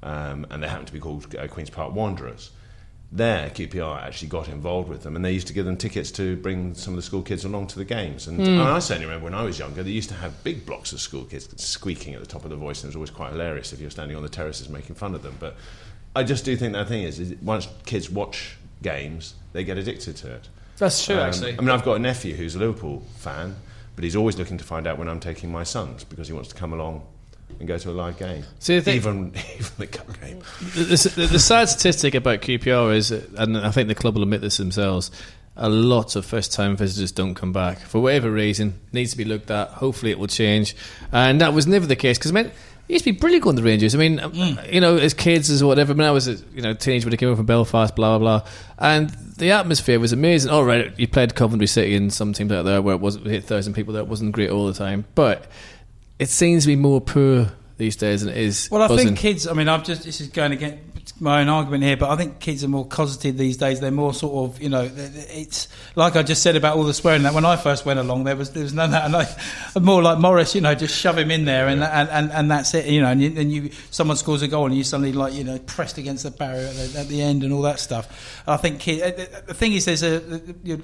um, 0.04 0.46
and 0.50 0.62
they 0.62 0.68
happened 0.68 0.88
to 0.88 0.94
be 0.94 1.00
called 1.00 1.34
uh, 1.36 1.48
Queens 1.48 1.70
Park 1.70 1.94
Wanderers. 1.94 2.52
There, 3.14 3.50
QPR 3.50 4.02
actually 4.04 4.30
got 4.30 4.48
involved 4.48 4.88
with 4.88 5.04
them, 5.04 5.18
and 5.18 5.26
they 5.26 5.34
used 5.34 5.48
to 5.48 5.54
give 5.54 5.66
them 5.66 5.76
tickets 5.76 6.12
to 6.12 6.38
bring 6.38 6.74
some 6.76 6.94
of 6.94 6.96
the 6.96 7.02
school 7.02 7.22
kids 7.22 7.44
along 7.44 7.68
to 7.68 7.78
the 7.78 7.84
games. 7.84 8.28
And, 8.28 8.40
and 8.40 8.62
I 8.62 8.80
certainly 8.80 9.06
remember 9.06 9.26
when 9.26 9.34
I 9.34 9.44
was 9.44 9.60
younger, 9.60 9.84
they 9.84 9.90
used 9.92 10.08
to 10.10 10.16
have 10.16 10.42
big 10.46 10.66
blocks 10.66 10.94
of 10.94 11.02
school 11.02 11.26
kids 11.26 11.50
squeaking 11.62 12.14
at 12.14 12.22
the 12.22 12.26
top 12.26 12.46
of 12.46 12.50
the 12.52 12.56
voice, 12.56 12.84
and 12.84 12.86
it 12.86 12.90
was 12.90 12.96
always 12.96 13.10
quite 13.10 13.32
hilarious 13.32 13.74
if 13.74 13.80
you 13.80 13.88
were 13.88 13.92
standing 13.92 14.16
on 14.16 14.24
the 14.24 14.30
terraces 14.30 14.70
making 14.70 14.96
fun 14.96 15.14
of 15.14 15.24
them. 15.24 15.36
But 15.42 15.58
I 16.16 16.24
just 16.24 16.46
do 16.46 16.56
think 16.56 16.72
that 16.72 16.88
thing 16.88 17.04
is, 17.04 17.20
is 17.20 17.36
once 17.42 17.68
kids 17.86 18.10
watch 18.10 18.56
games, 18.82 19.36
they 19.52 19.66
get 19.66 19.78
addicted 19.78 20.16
to 20.18 20.32
it. 20.36 20.48
That's 20.78 21.04
true, 21.06 21.16
Um, 21.16 21.22
actually. 21.28 21.54
I 21.58 21.62
mean, 21.62 21.70
I've 21.70 21.84
got 21.84 21.96
a 21.96 22.00
nephew 22.00 22.36
who's 22.36 22.56
a 22.56 22.60
Liverpool 22.60 23.04
fan, 23.18 23.58
but 23.96 24.06
he's 24.06 24.16
always 24.16 24.38
looking 24.38 24.58
to 24.58 24.64
find 24.64 24.88
out 24.88 24.98
when 24.98 25.10
I'm 25.10 25.20
taking 25.20 25.52
my 25.52 25.64
sons 25.64 26.06
because 26.06 26.28
he 26.28 26.34
wants 26.34 26.48
to 26.50 26.56
come 26.56 26.72
along 26.72 27.04
and 27.60 27.68
go 27.68 27.78
to 27.78 27.90
a 27.90 27.92
live 27.92 28.18
game. 28.18 28.44
So 28.60 28.74
you 28.74 28.82
think- 28.82 28.96
even 28.98 29.34
even 29.56 29.72
the 29.78 29.88
cup 29.88 30.22
game. 30.22 30.40
the, 30.74 31.12
the, 31.16 31.28
the 31.28 31.40
sad 31.40 31.70
statistic 31.70 32.16
about 32.16 32.42
QPR 32.42 32.96
is, 32.96 33.12
and 33.12 33.58
I 33.58 33.72
think 33.72 33.88
the 33.88 33.96
club 33.96 34.16
will 34.16 34.24
admit 34.24 34.42
this 34.42 34.58
themselves, 34.58 35.12
a 35.58 35.70
lot 35.70 36.16
of 36.16 36.26
first-time 36.26 36.78
visitors 36.78 37.12
don't 37.12 37.36
come 37.36 37.52
back 37.52 37.80
for 37.80 38.02
whatever 38.02 38.32
reason. 38.32 38.80
Needs 38.94 39.12
to 39.12 39.18
be 39.18 39.26
looked 39.26 39.52
at. 39.52 39.70
Hopefully, 39.70 40.12
it 40.12 40.18
will 40.20 40.28
change. 40.28 40.76
And 41.12 41.42
that 41.42 41.54
was 41.54 41.68
never 41.68 41.86
the 41.86 41.96
case 41.96 42.18
because 42.18 42.32
I 42.32 42.34
mean. 42.36 42.52
It 42.88 42.96
used 42.96 43.06
to 43.06 43.14
be 43.14 43.20
brilliant 43.20 43.44
going 43.46 43.56
to 43.56 43.62
the 43.62 43.66
Rangers. 43.70 43.96
I 43.96 44.00
mean, 44.00 44.20
um, 44.20 44.34
you 44.70 44.82
know, 44.82 44.98
as 44.98 45.14
kids, 45.14 45.50
as 45.50 45.64
whatever. 45.64 45.94
When 45.94 46.06
I 46.06 46.12
was, 46.12 46.28
a, 46.28 46.34
you 46.54 46.62
know, 46.62 46.74
teenage 46.74 47.06
when 47.06 47.14
I 47.14 47.16
came 47.16 47.30
over 47.30 47.38
from 47.38 47.46
Belfast, 47.46 47.96
blah 47.96 48.18
blah 48.18 48.40
blah, 48.40 48.50
and 48.80 49.10
the 49.38 49.52
atmosphere 49.52 49.98
was 49.98 50.12
amazing. 50.12 50.52
All 50.52 50.66
right, 50.66 50.92
you 51.00 51.08
played 51.08 51.34
Coventry 51.34 51.68
City 51.68 51.96
and 51.96 52.12
some 52.12 52.34
teams 52.34 52.52
out 52.52 52.64
there 52.64 52.82
where 52.82 52.94
it 52.94 53.00
wasn't 53.00 53.28
hit 53.28 53.46
thousand 53.46 53.76
people. 53.76 53.94
There 53.94 54.02
it 54.02 54.10
wasn't 54.10 54.34
great 54.34 54.50
all 54.50 54.68
the 54.68 54.74
time, 54.74 55.06
but 55.16 55.50
it 56.22 56.30
seems 56.30 56.64
to 56.64 56.68
be 56.68 56.76
more 56.76 57.02
poor 57.02 57.52
these 57.78 57.96
days 57.96 58.22
than 58.22 58.30
it 58.30 58.38
is. 58.38 58.70
Well, 58.70 58.84
I 58.84 58.88
buzzing. 58.88 59.08
think 59.08 59.18
kids. 59.18 59.48
I 59.48 59.54
mean, 59.54 59.68
I've 59.68 59.84
just 59.84 60.04
this 60.04 60.22
is 60.22 60.28
going 60.28 60.52
again 60.52 60.91
my 61.22 61.42
own 61.42 61.50
argument 61.50 61.84
here, 61.84 61.96
but 61.96 62.10
I 62.10 62.16
think 62.16 62.40
kids 62.40 62.64
are 62.64 62.68
more 62.68 62.86
cosseted 62.86 63.38
these 63.38 63.56
days. 63.56 63.80
They're 63.80 63.92
more 63.92 64.12
sort 64.12 64.50
of, 64.50 64.62
you 64.62 64.70
know, 64.70 64.90
it's 64.92 65.68
like 65.96 66.16
I 66.16 66.24
just 66.24 66.42
said 66.42 66.56
about 66.56 66.76
all 66.78 66.84
the 66.84 66.96
swearing. 66.96 67.22
That 67.24 67.36
when 67.36 67.46
I 67.46 67.58
first 67.58 67.86
went 67.86 68.00
along, 68.00 68.24
there 68.24 68.36
was 68.36 68.50
there 68.52 68.64
was 68.64 68.74
none 68.74 68.86
of 68.86 68.92
that. 68.92 69.06
And 69.06 69.16
I, 69.16 69.80
more 69.80 70.02
like 70.02 70.18
Morris, 70.18 70.56
you 70.56 70.62
know, 70.62 70.74
just 70.74 70.98
shove 70.98 71.20
him 71.20 71.30
in 71.30 71.46
there, 71.46 71.68
and 71.68 71.84
and, 71.84 72.10
and, 72.10 72.32
and 72.32 72.50
that's 72.50 72.74
it. 72.74 72.88
You 72.88 73.02
know, 73.02 73.10
and 73.10 73.22
you, 73.22 73.34
and 73.40 73.52
you 73.52 73.70
someone 73.92 74.18
scores 74.18 74.42
a 74.42 74.48
goal, 74.48 74.66
and 74.66 74.76
you 74.76 74.84
suddenly 74.84 75.14
like 75.14 75.34
you 75.34 75.44
know 75.44 75.60
pressed 75.60 76.00
against 76.00 76.24
the 76.24 76.32
barrier 76.32 76.66
at 76.66 76.76
the, 76.76 77.00
at 77.02 77.08
the 77.08 77.22
end, 77.22 77.44
and 77.44 77.54
all 77.54 77.62
that 77.62 77.80
stuff. 77.80 78.44
I 78.48 78.58
think 78.58 78.80
kid, 78.80 79.02
uh, 79.04 79.42
the 79.46 79.54
thing 79.54 79.74
is, 79.74 79.86
there's 79.86 80.02
a, 80.02 80.24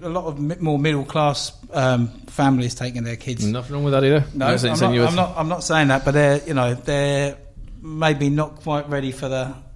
a 0.03 0.09
lot 0.09 0.25
of 0.25 0.61
more 0.61 0.77
middle 0.77 1.03
class 1.03 1.51
um, 1.73 2.09
families 2.27 2.75
taking 2.75 3.03
their 3.03 3.15
kids. 3.15 3.43
Nothing 3.43 3.73
wrong 3.73 3.83
with 3.85 3.93
that 3.93 4.03
either. 4.03 4.23
No, 4.35 4.45
I'm 4.55 4.79
not. 4.79 4.93
I'm 5.09 5.15
not. 5.15 5.33
I'm 5.35 5.49
not 5.49 5.63
saying 5.63 5.87
that, 5.87 6.05
but 6.05 6.11
they're 6.11 6.41
you 6.45 6.53
know 6.53 6.75
they're 6.75 7.37
maybe 7.81 8.29
not 8.29 8.57
quite 8.57 8.87
ready 8.87 9.11
for 9.11 9.29
the. 9.29 9.66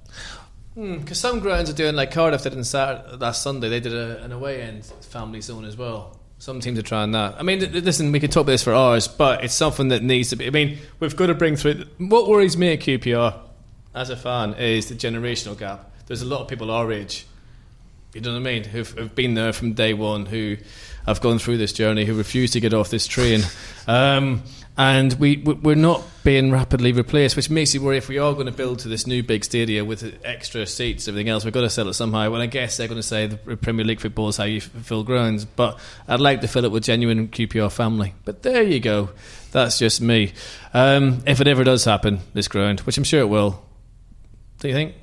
Because 0.81 1.19
some 1.19 1.39
grounds 1.39 1.69
are 1.69 1.73
doing 1.73 1.95
like 1.95 2.11
Cardiff 2.11 2.41
did 2.41 2.55
on 2.55 2.63
Saturday, 2.63 3.17
last 3.17 3.43
Sunday. 3.43 3.69
They 3.69 3.79
did 3.79 3.93
a, 3.93 4.23
an 4.23 4.31
away 4.31 4.61
end 4.63 4.85
family 5.01 5.41
zone 5.41 5.63
as 5.65 5.77
well. 5.77 6.17
Some 6.39 6.59
teams 6.59 6.79
are 6.79 6.83
trying 6.83 7.11
that. 7.11 7.35
I 7.37 7.43
mean, 7.43 7.59
listen, 7.71 8.11
we 8.11 8.19
could 8.19 8.31
talk 8.31 8.41
about 8.41 8.53
this 8.53 8.63
for 8.63 8.73
hours, 8.73 9.07
but 9.07 9.43
it's 9.43 9.53
something 9.53 9.89
that 9.89 10.01
needs 10.01 10.29
to 10.31 10.35
be. 10.37 10.47
I 10.47 10.49
mean, 10.49 10.79
we've 10.99 11.15
got 11.15 11.27
to 11.27 11.35
bring 11.35 11.55
through. 11.55 11.85
What 11.99 12.27
worries 12.27 12.57
me 12.57 12.73
at 12.73 12.79
QPR 12.79 13.37
as 13.93 14.09
a 14.09 14.17
fan 14.17 14.55
is 14.55 14.89
the 14.89 14.95
generational 14.95 15.55
gap. 15.55 15.91
There's 16.07 16.23
a 16.23 16.25
lot 16.25 16.41
of 16.41 16.47
people 16.47 16.71
our 16.71 16.91
age, 16.91 17.27
you 18.15 18.21
know 18.21 18.31
what 18.31 18.37
I 18.37 18.39
mean, 18.39 18.63
who've, 18.63 18.89
who've 18.89 19.13
been 19.13 19.35
there 19.35 19.53
from 19.53 19.73
day 19.73 19.93
one, 19.93 20.25
who 20.25 20.57
have 21.05 21.21
gone 21.21 21.37
through 21.37 21.57
this 21.57 21.73
journey, 21.73 22.05
who 22.05 22.15
refuse 22.15 22.51
to 22.51 22.59
get 22.59 22.73
off 22.73 22.89
this 22.89 23.07
train. 23.07 23.41
Um, 23.87 24.43
and 24.81 25.13
we, 25.19 25.37
we- 25.37 25.53
we're 25.53 25.75
not 25.75 26.03
being 26.23 26.51
rapidly 26.51 26.91
replaced, 26.91 27.35
which 27.35 27.49
makes 27.49 27.73
you 27.73 27.81
worry 27.81 27.97
if 27.97 28.07
we 28.07 28.17
are 28.19 28.33
going 28.33 28.45
to 28.45 28.51
build 28.51 28.79
to 28.79 28.87
this 28.87 29.05
new 29.07 29.21
big 29.23 29.43
stadium 29.43 29.87
with 29.87 30.19
extra 30.23 30.65
seats, 30.67 31.07
everything 31.07 31.29
else, 31.29 31.43
we've 31.43 31.53
got 31.53 31.61
to 31.61 31.69
sell 31.69 31.87
it 31.87 31.93
somehow. 31.93 32.29
Well, 32.29 32.41
I 32.41 32.45
guess 32.47 32.77
they're 32.77 32.87
going 32.87 32.99
to 33.01 33.07
say 33.07 33.27
the 33.27 33.37
Premier 33.57 33.85
League 33.85 33.99
football 33.99 34.29
is 34.29 34.37
how 34.37 34.43
you 34.43 34.61
fill 34.61 35.03
grounds, 35.03 35.45
but 35.45 35.79
I'd 36.07 36.19
like 36.19 36.41
to 36.41 36.47
fill 36.47 36.65
it 36.65 36.71
with 36.71 36.83
genuine 36.83 37.27
QPR 37.27 37.71
family. 37.71 38.13
But 38.25 38.43
there 38.43 38.61
you 38.63 38.79
go. 38.79 39.09
That's 39.51 39.77
just 39.79 39.99
me. 40.01 40.33
Um, 40.73 41.23
if 41.25 41.41
it 41.41 41.47
ever 41.47 41.63
does 41.63 41.85
happen, 41.85 42.19
this 42.33 42.47
ground, 42.47 42.79
which 42.81 42.97
I'm 42.97 43.03
sure 43.03 43.19
it 43.21 43.29
will, 43.29 43.63
do 44.59 44.67
you 44.67 44.73
think? 44.73 44.95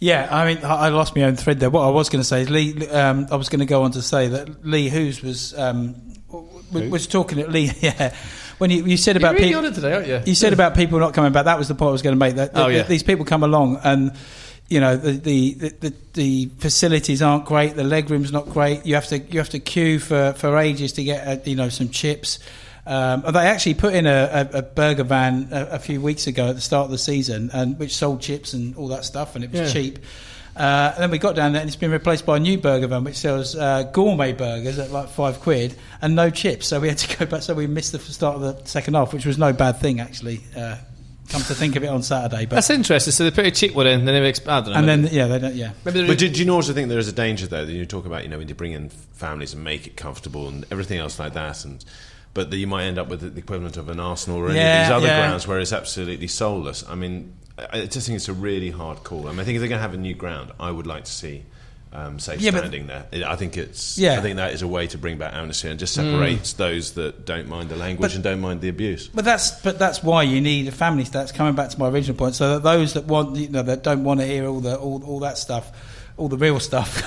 Yeah, 0.00 0.28
I 0.30 0.46
mean, 0.54 0.64
I 0.64 0.74
I 0.74 0.88
lost 0.88 1.14
my 1.14 1.22
own 1.22 1.36
thread 1.36 1.60
there. 1.60 1.70
What 1.70 1.86
I 1.86 1.90
was 1.90 2.08
going 2.08 2.20
to 2.20 2.26
say 2.28 2.42
is 2.42 2.50
Lee. 2.50 2.86
Um, 2.88 3.26
I 3.30 3.36
was 3.36 3.48
going 3.48 3.60
to 3.60 3.66
go 3.66 3.84
on 3.84 3.92
to 3.92 4.02
say 4.02 4.28
that 4.28 4.64
Lee 4.66 4.88
Hughes 4.88 5.22
was 5.22 5.56
um, 5.58 5.94
w- 6.72 6.90
was 6.90 7.06
talking 7.06 7.38
at 7.38 7.50
Lee. 7.50 7.70
Yeah, 7.80 8.14
when 8.58 8.70
you, 8.70 8.84
you 8.84 8.96
said 8.96 9.16
about 9.16 9.34
really 9.34 9.48
people. 9.48 9.70
today, 9.72 9.92
aren't 9.94 10.06
you? 10.06 10.20
You 10.26 10.34
said 10.34 10.52
about 10.52 10.74
people 10.74 10.98
not 10.98 11.14
coming 11.14 11.32
back. 11.32 11.44
That 11.46 11.58
was 11.58 11.68
the 11.68 11.74
point 11.74 11.88
I 11.90 11.92
was 11.92 12.02
going 12.02 12.14
to 12.14 12.18
make. 12.18 12.36
That, 12.36 12.52
that- 12.54 12.64
Oh, 12.64 12.68
yeah. 12.68 12.82
these 12.82 13.02
people 13.02 13.24
come 13.24 13.42
along 13.42 13.80
and. 13.84 14.12
You 14.66 14.80
know 14.80 14.96
the, 14.96 15.10
the, 15.12 15.52
the, 15.80 15.94
the, 16.14 16.46
facilities 16.58 17.20
aren't 17.20 17.44
great. 17.44 17.76
The 17.76 17.84
leg 17.84 18.08
room's 18.08 18.32
not 18.32 18.48
great. 18.48 18.86
You 18.86 18.94
have 18.94 19.06
to 19.08 19.18
you 19.18 19.38
have 19.38 19.50
to 19.50 19.58
queue 19.58 19.98
for, 19.98 20.32
for 20.38 20.56
ages 20.56 20.92
to 20.94 21.04
get 21.04 21.28
uh, 21.28 21.36
you 21.44 21.54
know 21.54 21.68
some 21.68 21.90
chips. 21.90 22.38
Um, 22.86 23.24
they 23.30 23.40
actually 23.40 23.74
put 23.74 23.92
in 23.94 24.06
a, 24.06 24.48
a, 24.54 24.58
a 24.60 24.62
burger 24.62 25.04
van 25.04 25.48
a, 25.52 25.66
a 25.72 25.78
few 25.78 26.00
weeks 26.00 26.26
ago 26.26 26.48
at 26.48 26.54
the 26.54 26.62
start 26.62 26.86
of 26.86 26.90
the 26.92 26.98
season, 26.98 27.50
and 27.52 27.78
which 27.78 27.94
sold 27.94 28.22
chips 28.22 28.54
and 28.54 28.74
all 28.76 28.88
that 28.88 29.04
stuff, 29.04 29.34
and 29.36 29.44
it 29.44 29.50
was 29.50 29.60
Yeah. 29.60 29.68
cheap. 29.82 29.98
Uh, 30.56 30.92
and 30.94 31.02
then 31.02 31.10
we 31.10 31.18
got 31.18 31.34
down 31.34 31.52
there, 31.52 31.60
and 31.60 31.68
it's 31.68 31.76
been 31.76 31.90
replaced 31.90 32.24
by 32.24 32.36
a 32.36 32.40
new 32.40 32.56
burger 32.58 32.86
van, 32.86 33.02
which 33.04 33.16
sells 33.16 33.56
uh, 33.56 33.82
gourmet 33.92 34.32
burgers 34.32 34.78
at 34.78 34.90
like 34.92 35.08
five 35.08 35.40
quid 35.40 35.74
and 36.00 36.14
no 36.14 36.30
chips. 36.30 36.68
So 36.68 36.78
we 36.80 36.88
had 36.88 36.98
to 36.98 37.16
go 37.18 37.26
back. 37.26 37.42
So 37.42 37.54
we 37.54 37.66
missed 37.66 37.92
the 37.92 37.98
start 37.98 38.36
of 38.36 38.42
the 38.42 38.64
second 38.68 38.94
half, 38.94 39.12
which 39.12 39.26
was 39.26 39.36
no 39.38 39.52
bad 39.52 39.78
thing 39.78 40.00
actually. 40.00 40.40
Uh, 40.56 40.76
come 41.28 41.40
to 41.42 41.54
think 41.54 41.74
of 41.74 41.82
it 41.82 41.86
on 41.88 42.02
Saturday, 42.02 42.44
but 42.46 42.56
That's 42.56 42.70
interesting. 42.70 43.10
So 43.12 43.24
they 43.24 43.30
put 43.30 43.46
a 43.46 43.50
cheap 43.50 43.74
one 43.74 43.86
in, 43.86 44.04
then 44.04 44.22
they 44.22 44.28
expand. 44.28 44.68
and 44.68 44.86
then 44.86 45.08
yeah, 45.10 45.26
they 45.26 45.38
don't 45.38 45.54
yeah. 45.54 45.72
maybe 45.84 46.06
But 46.06 46.18
do, 46.18 46.28
do 46.28 46.44
you 46.44 46.50
also 46.52 46.72
think 46.72 46.88
there 46.88 46.98
is 46.98 47.08
a 47.08 47.12
danger 47.12 47.46
though 47.46 47.64
that 47.64 47.72
you 47.72 47.86
talk 47.86 48.04
about 48.06 48.22
you 48.24 48.28
know 48.28 48.38
when 48.38 48.48
you 48.48 48.54
bring 48.54 48.72
in 48.72 48.90
families 48.90 49.54
and 49.54 49.64
make 49.64 49.86
it 49.86 49.96
comfortable 49.96 50.48
and 50.48 50.66
everything 50.70 50.98
else 50.98 51.18
like 51.18 51.32
that 51.32 51.64
and 51.64 51.84
but 52.34 52.50
that 52.50 52.56
you 52.58 52.66
might 52.66 52.84
end 52.84 52.98
up 52.98 53.08
with 53.08 53.20
the 53.20 53.38
equivalent 53.40 53.76
of 53.76 53.88
an 53.88 53.98
Arsenal 54.00 54.38
or 54.40 54.50
any 54.50 54.58
Yeah, 54.58 54.82
of 54.82 54.86
these 54.86 54.96
other 54.96 55.06
yeah. 55.06 55.26
grounds 55.28 55.46
where 55.48 55.60
it's 55.60 55.72
absolutely 55.72 56.26
soulless. 56.26 56.84
I 56.88 56.94
mean, 56.94 57.32
I 57.58 57.86
just 57.86 58.06
think 58.06 58.16
it's 58.16 58.28
a 58.28 58.32
really 58.32 58.70
hard 58.70 59.04
call. 59.04 59.28
I 59.28 59.30
mean, 59.30 59.40
I 59.40 59.44
think 59.44 59.56
if 59.56 59.60
they're 59.60 59.68
going 59.68 59.78
to 59.78 59.82
have 59.82 59.94
a 59.94 59.98
new 59.98 60.14
ground, 60.14 60.50
I 60.58 60.70
would 60.70 60.86
like 60.86 61.04
to 61.04 61.12
see. 61.12 61.44
Um, 61.92 62.18
safe 62.18 62.40
Yeah, 62.40 62.50
standing 62.50 62.88
there. 62.88 63.06
I 63.24 63.36
think 63.36 63.56
it's. 63.56 63.96
Yeah. 63.96 64.18
I 64.18 64.20
think 64.20 64.34
that 64.38 64.52
is 64.52 64.62
a 64.62 64.66
way 64.66 64.88
to 64.88 64.98
bring 64.98 65.16
back 65.16 65.32
amnesty 65.32 65.68
and 65.68 65.78
just 65.78 65.94
separates 65.94 66.54
those 66.54 66.94
that 66.94 67.24
don't 67.24 67.46
mind 67.48 67.68
the 67.68 67.76
language 67.76 68.10
But- 68.10 68.14
and 68.16 68.24
don't 68.24 68.40
mind 68.40 68.62
the 68.62 68.68
abuse. 68.68 69.06
But 69.06 69.24
that's 69.24 69.52
but 69.62 69.78
that's 69.78 70.02
why 70.02 70.24
you 70.24 70.40
need 70.40 70.66
a 70.66 70.72
family 70.72 71.04
stats. 71.04 71.32
Coming 71.32 71.54
back 71.54 71.70
to 71.70 71.78
my 71.78 71.88
original 71.88 72.16
point, 72.16 72.34
so 72.34 72.54
that 72.54 72.64
those 72.64 72.94
that 72.94 73.04
want 73.04 73.36
you 73.36 73.48
know 73.48 73.62
that 73.62 73.84
don't 73.84 74.02
want 74.02 74.18
to 74.18 74.26
hear 74.26 74.44
all 74.48 74.58
the 74.58 74.76
all, 74.76 75.04
all 75.04 75.20
that 75.20 75.38
stuff, 75.38 75.70
all 76.16 76.26
the 76.28 76.36
real 76.36 76.58
stuff, 76.58 77.00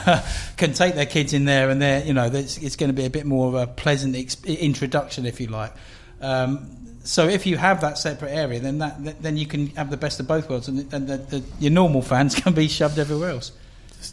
can 0.55 0.71
take 0.71 0.95
their 0.95 1.05
kids 1.05 1.33
in 1.33 1.43
there, 1.43 1.69
and 1.69 1.81
they're 1.81 2.05
you 2.05 2.13
know 2.13 2.27
it's, 2.27 2.57
it's 2.59 2.77
going 2.77 2.87
to 2.89 2.93
be 2.95 3.03
a 3.03 3.09
bit 3.09 3.25
more 3.25 3.49
of 3.49 3.55
a 3.55 3.67
pleasant 3.67 4.15
ex- 4.15 4.41
introduction, 4.45 5.25
if 5.25 5.41
you 5.41 5.47
like. 5.47 5.73
Um, 6.21 6.77
so 7.03 7.27
if 7.27 7.45
you 7.45 7.57
have 7.57 7.81
that 7.81 7.97
separate 7.97 8.31
area, 8.31 8.59
then 8.59 8.79
that 8.79 9.21
then 9.21 9.37
you 9.37 9.45
can 9.45 9.67
have 9.67 9.89
the 9.89 9.97
best 9.97 10.19
of 10.19 10.27
both 10.27 10.49
worlds, 10.49 10.67
and, 10.67 10.91
and 10.93 11.07
the, 11.07 11.17
the, 11.17 11.43
your 11.59 11.71
normal 11.71 12.01
fans 12.01 12.35
can 12.41 12.53
be 12.53 12.67
shoved 12.67 12.99
everywhere 12.99 13.29
else. 13.29 13.51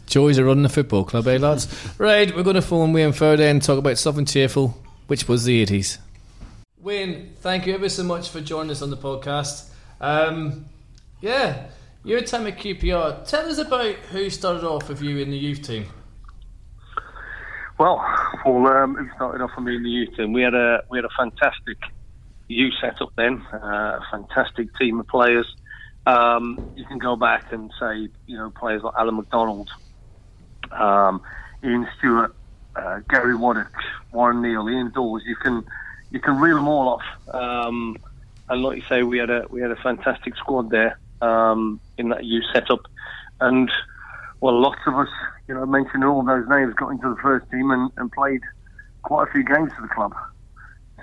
Joys 0.07 0.37
of 0.37 0.45
running 0.45 0.65
a 0.65 0.69
football 0.69 1.03
club, 1.03 1.27
eh, 1.27 1.37
lads? 1.37 1.67
right, 1.97 2.35
we're 2.35 2.43
going 2.43 2.55
to 2.55 2.61
phone 2.61 2.93
Wayne 2.93 3.11
Fereday 3.11 3.51
and 3.51 3.61
talk 3.61 3.77
about 3.77 3.97
something 3.97 4.25
cheerful, 4.25 4.77
which 5.07 5.27
was 5.27 5.43
the 5.43 5.63
80s. 5.63 5.99
Wayne, 6.79 7.33
thank 7.39 7.67
you 7.67 7.73
ever 7.73 7.89
so 7.89 8.03
much 8.03 8.29
for 8.29 8.41
joining 8.41 8.71
us 8.71 8.81
on 8.81 8.89
the 8.89 8.97
podcast. 8.97 9.69
Um, 10.01 10.65
yeah, 11.21 11.67
your 12.03 12.21
time 12.21 12.47
at 12.47 12.57
QPR. 12.57 13.27
Tell 13.27 13.49
us 13.49 13.57
about 13.57 13.95
who 14.11 14.29
started 14.29 14.63
off 14.63 14.89
with 14.89 15.01
you 15.01 15.17
in 15.17 15.31
the 15.31 15.37
youth 15.37 15.63
team. 15.63 15.85
Well, 17.77 17.97
Paul, 18.41 18.67
um, 18.67 18.95
who 18.95 19.09
started 19.15 19.43
off 19.43 19.51
with 19.55 19.65
me 19.65 19.75
in 19.75 19.83
the 19.83 19.89
youth 19.89 20.15
team? 20.15 20.31
We 20.31 20.41
had 20.41 20.53
a 20.53 20.83
we 20.89 20.97
had 20.97 21.05
a 21.05 21.09
fantastic 21.17 21.77
youth 22.47 22.73
setup 22.79 23.09
then, 23.17 23.45
uh, 23.53 23.57
a 23.57 24.05
fantastic 24.11 24.67
team 24.77 24.99
of 24.99 25.07
players. 25.07 25.47
Um, 26.05 26.61
you 26.75 26.85
can 26.85 26.99
go 26.99 27.15
back 27.15 27.51
and 27.51 27.71
say, 27.79 28.09
you 28.27 28.37
know, 28.37 28.51
players 28.51 28.83
like 28.83 28.93
Alan 28.97 29.15
McDonald, 29.15 29.69
um, 30.71 31.21
Ian 31.63 31.87
Stewart, 31.97 32.35
uh, 32.75 32.99
Gary 33.09 33.35
Waddock, 33.35 33.71
Warren 34.11 34.41
Neill, 34.41 34.69
Ian 34.69 34.91
Dawes. 34.91 35.23
You 35.25 35.35
can 35.35 35.63
you 36.11 36.19
can 36.19 36.37
reel 36.37 36.57
them 36.57 36.67
all 36.67 36.89
off. 36.89 37.33
Um, 37.33 37.97
and 38.49 38.61
like 38.61 38.77
you 38.77 38.83
say, 38.87 39.03
we 39.03 39.17
had 39.17 39.29
a 39.29 39.45
we 39.49 39.61
had 39.61 39.71
a 39.71 39.75
fantastic 39.77 40.35
squad 40.37 40.69
there 40.69 40.99
um, 41.21 41.79
in 41.97 42.09
that 42.09 42.23
youth 42.23 42.45
setup, 42.53 42.81
and 43.39 43.71
well, 44.41 44.61
lots 44.61 44.79
of 44.85 44.93
us, 44.95 45.09
you 45.47 45.55
know, 45.55 45.65
mentioned 45.65 46.03
all 46.03 46.23
those 46.23 46.47
names, 46.47 46.73
got 46.75 46.89
into 46.89 47.09
the 47.09 47.21
first 47.21 47.49
team 47.49 47.71
and, 47.71 47.89
and 47.97 48.11
played 48.11 48.41
quite 49.01 49.27
a 49.27 49.31
few 49.31 49.43
games 49.43 49.71
for 49.75 49.81
the 49.81 49.87
club. 49.87 50.13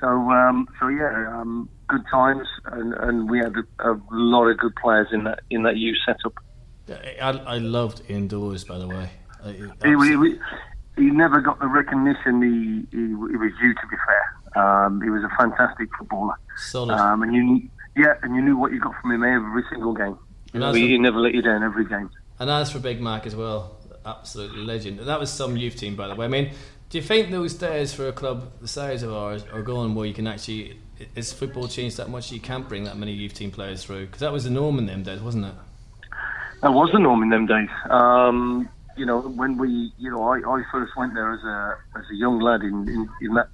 So, 0.03 0.09
um, 0.09 0.69
so 0.81 0.89
yeah, 0.89 1.29
um, 1.33 1.69
good 1.87 2.03
times, 2.11 2.49
and, 2.67 2.93
and 2.95 3.31
we 3.31 3.39
had 3.39 3.55
a, 3.79 3.91
a 3.93 4.01
lot 4.11 4.49
of 4.49 4.59
good 4.59 4.75
players 4.75 5.07
in 5.13 5.23
that 5.25 5.41
in 5.49 5.63
that 5.63 5.77
youth 5.77 5.97
setup. 6.05 6.35
I, 7.23 7.31
I 7.31 7.59
loved 7.59 8.03
Ian 8.11 8.27
Dawes, 8.27 8.65
by 8.65 8.79
the 8.79 8.89
way. 8.89 9.11
He, 9.45 9.53
he, 9.53 10.37
he, 10.97 11.11
never 11.11 11.41
got 11.41 11.61
the 11.61 11.69
recognition 11.69 12.43
he, 12.43 12.97
he, 12.97 13.07
he 13.07 13.15
was 13.15 13.53
due. 13.61 13.75
To 13.75 13.87
be 13.89 13.97
fair, 14.05 14.65
um, 14.65 15.01
he 15.03 15.09
was 15.09 15.23
a 15.23 15.31
fantastic 15.39 15.89
footballer, 15.97 16.35
Solid. 16.57 16.99
um, 16.99 17.23
and 17.23 17.33
you 17.33 17.69
yeah, 17.97 18.15
and 18.23 18.35
you 18.35 18.43
knew 18.43 18.57
what 18.57 18.73
you 18.73 18.81
got 18.81 19.01
from 19.01 19.13
him 19.13 19.23
every 19.23 19.63
single 19.71 19.93
game. 19.93 20.19
And 20.53 20.77
he, 20.77 20.99
never 20.99 21.21
let 21.21 21.33
you 21.33 21.43
down 21.43 21.63
every 21.63 21.85
game. 21.85 22.11
And 22.41 22.51
as 22.51 22.73
for 22.73 22.81
Big 22.81 23.01
Mac 23.01 23.25
as 23.25 23.37
well, 23.37 23.77
absolutely 24.05 24.65
legend. 24.65 24.99
And 24.99 25.09
that 25.09 25.21
was 25.21 25.31
some 25.31 25.57
youth 25.57 25.77
team, 25.77 25.95
by 25.95 26.09
the 26.09 26.15
way. 26.17 26.27
I 26.27 26.29
mean, 26.29 26.51
do 26.93 26.99
you 26.99 27.03
think 27.05 27.31
those 27.31 27.55
days 27.55 27.95
for 27.95 28.07
a 28.07 28.13
club 28.13 28.53
the 28.61 28.69
size 28.69 29.03
of 29.03 29.15
ours 29.15 29.47
are 29.51 29.63
gone 29.63 29.95
where 29.95 30.05
you 30.05 30.13
can 30.13 30.27
actually. 30.27 30.79
Is 31.17 31.33
football 31.33 31.67
changed 31.67 31.97
that 31.97 32.11
much 32.11 32.31
you 32.31 32.39
can't 32.39 32.69
bring 32.69 32.85
that 32.85 32.99
many 32.99 33.13
youth 33.13 33.33
team 33.33 33.51
players 33.51 33.83
through? 33.83 34.05
Because 34.07 34.21
that 34.21 34.31
was 34.31 34.45
the 34.45 34.51
norm 34.51 34.79
in 34.79 34.85
them 34.85 35.03
days, 35.03 35.21
wasn't 35.21 35.47
it? 35.47 35.55
That 36.61 36.75
was 36.75 36.91
the 36.93 36.99
norm 36.99 37.23
in 37.23 37.31
them 37.31 37.47
days. 37.47 37.71
Um, 37.89 38.69
you 38.95 39.07
know, 39.07 39.23
when 39.23 39.57
we, 39.57 39.95
you 39.97 40.11
know, 40.11 40.23
I, 40.23 40.37
I 40.41 40.63
first 40.71 40.93
went 40.95 41.15
there 41.15 41.33
as 41.33 41.43
a 41.43 41.99
as 41.99 42.05
a 42.13 42.15
young 42.15 42.41
lad 42.41 42.61
in, 42.61 42.87
in, 42.87 43.09
in 43.23 43.35
that 43.35 43.49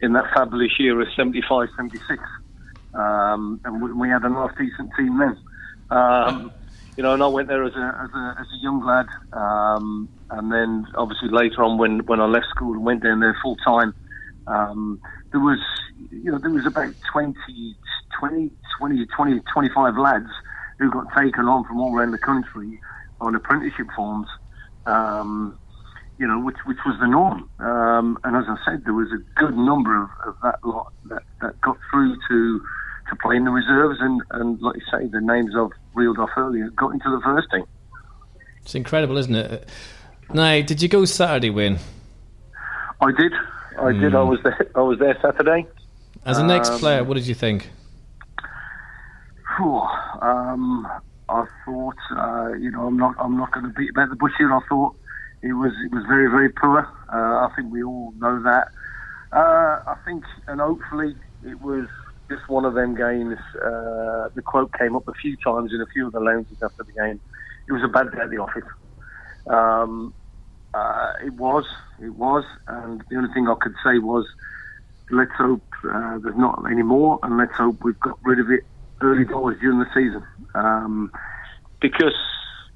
in 0.00 0.12
that 0.14 0.24
fabulous 0.34 0.72
year 0.76 1.00
of 1.00 1.06
75, 1.14 1.68
76. 1.76 2.20
Um, 2.92 3.60
and 3.64 3.80
we, 3.80 3.92
we 3.92 4.08
had 4.08 4.24
a 4.24 4.30
half 4.30 4.50
decent 4.58 4.90
team 4.98 5.16
then. 5.18 5.38
Um, 5.96 6.52
you 6.96 7.02
know, 7.02 7.12
and 7.12 7.22
I 7.22 7.26
went 7.26 7.48
there 7.48 7.64
as 7.64 7.74
a 7.74 7.98
as 8.02 8.10
a, 8.14 8.34
as 8.40 8.46
a 8.46 8.62
young 8.62 8.84
lad, 8.84 9.06
um, 9.32 10.08
and 10.30 10.52
then 10.52 10.86
obviously 10.96 11.28
later 11.30 11.62
on 11.62 11.78
when 11.78 12.00
when 12.06 12.20
I 12.20 12.26
left 12.26 12.46
school 12.50 12.72
and 12.74 12.84
went 12.84 13.02
down 13.02 13.20
there 13.20 13.36
full 13.42 13.56
time, 13.64 13.94
um, 14.46 15.00
there 15.32 15.40
was 15.40 15.58
you 16.10 16.30
know 16.30 16.38
there 16.40 16.50
was 16.50 16.66
about 16.66 16.94
20, 17.12 17.34
20, 18.20 18.50
20, 18.78 19.06
20, 19.16 19.40
25 19.52 19.98
lads 19.98 20.30
who 20.78 20.90
got 20.90 21.06
taken 21.16 21.46
on 21.46 21.64
from 21.64 21.80
all 21.80 21.96
around 21.96 22.12
the 22.12 22.18
country 22.18 22.80
on 23.20 23.34
apprenticeship 23.34 23.86
forms. 23.96 24.28
Um, 24.86 25.58
you 26.16 26.28
know, 26.28 26.38
which 26.38 26.58
which 26.64 26.78
was 26.86 26.96
the 27.00 27.08
norm. 27.08 27.50
Um, 27.58 28.18
and 28.22 28.36
as 28.36 28.44
I 28.46 28.56
said, 28.64 28.82
there 28.84 28.94
was 28.94 29.08
a 29.10 29.40
good 29.40 29.56
number 29.56 30.00
of, 30.00 30.08
of 30.26 30.34
that 30.44 30.58
lot 30.62 30.92
that, 31.10 31.22
that 31.40 31.60
got 31.60 31.76
through 31.90 32.16
to 32.28 32.60
to 33.10 33.16
play 33.16 33.36
in 33.36 33.44
the 33.44 33.50
reserves, 33.50 33.98
and, 34.00 34.22
and 34.30 34.60
like 34.60 34.76
you 34.76 34.82
say, 34.90 35.06
the 35.06 35.20
names 35.20 35.54
I've 35.56 35.70
reeled 35.94 36.18
off 36.18 36.30
earlier 36.36 36.68
got 36.70 36.92
into 36.92 37.10
the 37.10 37.20
first 37.22 37.48
team. 37.50 37.64
It's 38.62 38.74
incredible, 38.74 39.16
isn't 39.18 39.34
it? 39.34 39.68
Now, 40.32 40.62
did 40.62 40.80
you 40.80 40.88
go 40.88 41.04
Saturday, 41.04 41.50
Wayne? 41.50 41.78
I 43.00 43.12
did. 43.12 43.32
I 43.78 43.92
did. 43.92 44.14
I 44.14 44.22
was 44.22 44.40
there. 44.42 44.70
I 44.74 44.80
was 44.80 44.98
there 44.98 45.18
Saturday. 45.20 45.66
As 46.24 46.38
an 46.38 46.50
ex 46.50 46.70
Um, 46.70 46.78
player, 46.78 47.04
what 47.04 47.14
did 47.14 47.26
you 47.26 47.34
think? 47.34 47.70
Um, 50.24 50.88
I 51.28 51.44
thought, 51.64 51.96
uh, 52.10 52.52
you 52.54 52.70
know, 52.70 52.86
I'm 52.86 52.96
not, 52.96 53.14
I'm 53.18 53.36
not 53.36 53.52
going 53.52 53.66
to 53.66 53.72
beat 53.72 53.90
about 53.90 54.08
the 54.08 54.16
bush 54.16 54.32
here. 54.38 54.52
I 54.52 54.60
thought 54.68 54.96
it 55.42 55.52
was, 55.52 55.72
it 55.84 55.92
was 55.92 56.04
very, 56.06 56.30
very 56.30 56.48
poor. 56.48 56.88
Uh, 57.12 57.46
I 57.46 57.50
think 57.54 57.70
we 57.70 57.82
all 57.82 58.12
know 58.18 58.42
that. 58.42 58.68
Uh, 59.32 59.82
I 59.86 59.96
think, 60.04 60.24
and 60.46 60.60
hopefully, 60.60 61.14
it 61.44 61.60
was 61.60 61.86
just 62.30 62.48
one 62.48 62.64
of 62.64 62.74
them 62.74 62.94
games. 62.94 63.38
Uh, 63.56 64.28
the 64.34 64.42
quote 64.44 64.72
came 64.78 64.96
up 64.96 65.06
a 65.08 65.12
few 65.12 65.36
times 65.36 65.72
in 65.72 65.80
a 65.80 65.86
few 65.86 66.06
of 66.06 66.12
the 66.12 66.20
lounges 66.20 66.58
after 66.62 66.84
the 66.84 66.92
game. 66.92 67.20
It 67.68 67.72
was 67.72 67.82
a 67.82 67.88
bad 67.88 68.10
day 68.12 68.22
at 68.22 68.30
the 68.30 68.38
office. 68.38 68.68
Um, 69.46 70.14
uh, 70.72 71.12
it 71.24 71.32
was, 71.34 71.64
it 72.00 72.14
was, 72.14 72.44
and 72.66 73.02
the 73.08 73.16
only 73.16 73.32
thing 73.32 73.48
I 73.48 73.54
could 73.60 73.74
say 73.84 73.98
was, 73.98 74.26
let's 75.10 75.30
hope 75.36 75.62
uh, 75.84 76.18
there's 76.18 76.36
not 76.36 76.64
any 76.70 76.82
more, 76.82 77.18
and 77.22 77.36
let's 77.36 77.54
hope 77.56 77.76
we've 77.84 78.00
got 78.00 78.18
rid 78.24 78.40
of 78.40 78.50
it 78.50 78.64
early 79.00 79.24
doors 79.24 79.56
during 79.60 79.78
the 79.78 79.86
season. 79.94 80.24
Um, 80.54 81.12
because 81.80 82.14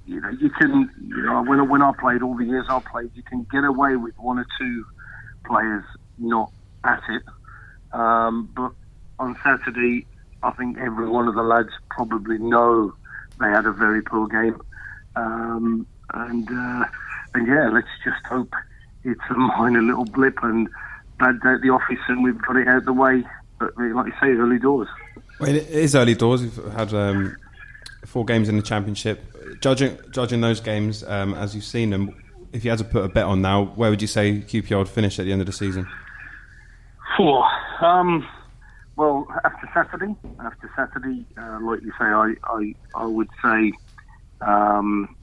you 0.05 0.21
know 0.21 0.31
you 0.31 0.51
can, 0.51 0.91
you 1.01 1.23
know, 1.23 1.43
when 1.43 1.69
when 1.69 1.83
I 1.83 1.93
played 1.99 2.23
all 2.23 2.37
the 2.37 2.45
years 2.45 2.67
I 2.69 2.81
played, 2.91 3.11
you 3.15 3.23
can 3.23 3.47
get 3.51 3.65
away 3.65 3.97
with 3.97 4.15
one 4.19 4.39
or 4.39 4.47
two 4.59 4.85
players 5.47 5.85
not 6.19 6.53
at 6.85 7.03
it. 7.09 7.23
Um, 7.93 8.51
but 8.55 8.73
on 9.19 9.37
Saturday, 9.43 10.07
I 10.43 10.51
think 10.53 10.79
every 10.79 11.09
one 11.09 11.29
of 11.29 11.35
the 11.35 11.43
lads 11.43 11.71
probably 11.91 12.39
know 12.39 12.93
they 13.41 13.49
had 13.49 13.67
a 13.67 13.73
very 13.73 14.03
poor 14.03 14.27
game. 14.29 14.61
Um, 15.17 15.87
and 16.15 16.49
uh, 16.51 16.85
and 17.35 17.47
yeah, 17.47 17.71
let's 17.71 17.89
just 18.05 18.25
hope 18.27 18.53
it's 19.05 19.21
a 19.31 19.35
minor 19.35 19.83
little 19.83 20.05
blip 20.05 20.43
and 20.43 20.69
bad 21.19 21.41
day 21.41 21.55
at 21.55 21.63
the 21.63 21.71
office, 21.71 21.99
and 22.09 22.23
we've 22.23 22.41
got 22.41 22.57
it 22.57 22.69
out 22.69 22.85
the 22.85 22.93
way. 22.93 23.25
But 23.59 23.77
like 23.77 24.07
you 24.07 24.13
say, 24.21 24.29
early 24.29 24.59
doors. 24.59 24.89
Well, 25.41 25.55
it 25.55 25.69
is 25.69 25.95
early 25.95 26.15
doors. 26.15 26.43
We've 26.43 26.73
had 26.73 26.95
um, 26.95 27.37
four 28.07 28.25
games 28.25 28.49
in 28.49 28.57
the 28.57 28.63
championship. 28.63 29.21
Judging 29.61 29.99
judging 30.11 30.41
those 30.41 30.61
games 30.61 31.03
um, 31.05 31.35
as 31.35 31.55
you've 31.55 31.65
seen 31.65 31.91
them, 31.91 32.15
if 32.53 32.65
you 32.65 32.71
had 32.71 32.79
to 32.79 32.85
put 32.85 33.05
a 33.05 33.09
bet 33.09 33.25
on 33.25 33.43
now, 33.43 33.65
where 33.65 33.91
would 33.91 34.01
you 34.01 34.09
say 34.09 34.41
QPR 34.41 34.79
would 34.79 34.89
finish 34.89 35.19
at 35.19 35.25
the 35.25 35.33
end 35.33 35.41
of 35.41 35.47
the 35.47 35.53
season? 35.53 35.89
Four. 37.17 37.45
Um, 37.81 38.27
well, 38.99 39.29
after 39.45 39.71
Saturday, 39.73 40.17
after 40.41 40.69
Saturday, 40.75 41.25
uh, 41.37 41.61
like 41.63 41.81
you 41.83 41.93
say, 41.93 42.05
I, 42.05 42.35
I, 42.43 42.75
I 42.97 43.07
would 43.07 43.29
say, 43.41 43.73
um, 44.41 45.15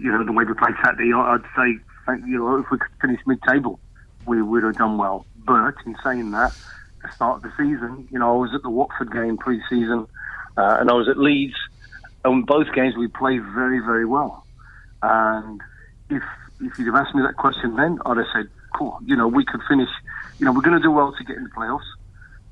you 0.00 0.12
know, 0.12 0.24
the 0.24 0.30
way 0.30 0.44
we 0.44 0.54
played 0.54 0.76
Saturday, 0.84 1.12
I'd 1.12 1.42
say, 1.56 1.76
you 2.24 2.38
know, 2.38 2.60
if 2.60 2.66
we 2.70 2.78
could 2.78 2.92
finish 3.00 3.20
mid-table, 3.26 3.80
we 4.26 4.40
would 4.40 4.62
have 4.62 4.76
done 4.76 4.98
well. 4.98 5.26
But 5.44 5.74
in 5.84 5.96
saying 6.04 6.30
that, 6.30 6.56
the 7.02 7.10
start 7.10 7.38
of 7.38 7.42
the 7.42 7.50
season, 7.58 8.06
you 8.12 8.20
know, 8.20 8.36
I 8.36 8.38
was 8.38 8.54
at 8.54 8.62
the 8.62 8.70
Watford 8.70 9.12
game 9.12 9.36
pre-season, 9.36 10.06
uh, 10.56 10.76
and 10.78 10.88
I 10.88 10.92
was 10.94 11.08
at 11.08 11.18
Leeds, 11.18 11.56
and 12.24 12.46
both 12.46 12.72
games 12.72 12.94
we 12.96 13.08
played 13.08 13.42
very, 13.42 13.80
very 13.80 14.06
well. 14.06 14.46
And 15.02 15.60
if 16.08 16.22
if 16.60 16.78
you'd 16.78 16.86
have 16.86 17.04
asked 17.04 17.16
me 17.16 17.22
that 17.22 17.36
question 17.36 17.74
then, 17.74 17.98
I'd 18.06 18.16
have 18.16 18.26
said, 18.32 18.48
cool, 18.76 18.96
you 19.04 19.16
know, 19.16 19.26
we 19.26 19.44
could 19.44 19.60
finish, 19.68 19.88
you 20.38 20.46
know, 20.46 20.52
we're 20.52 20.62
going 20.62 20.76
to 20.76 20.82
do 20.82 20.92
well 20.92 21.12
to 21.18 21.24
get 21.24 21.36
in 21.36 21.42
the 21.42 21.50
playoffs. 21.50 21.80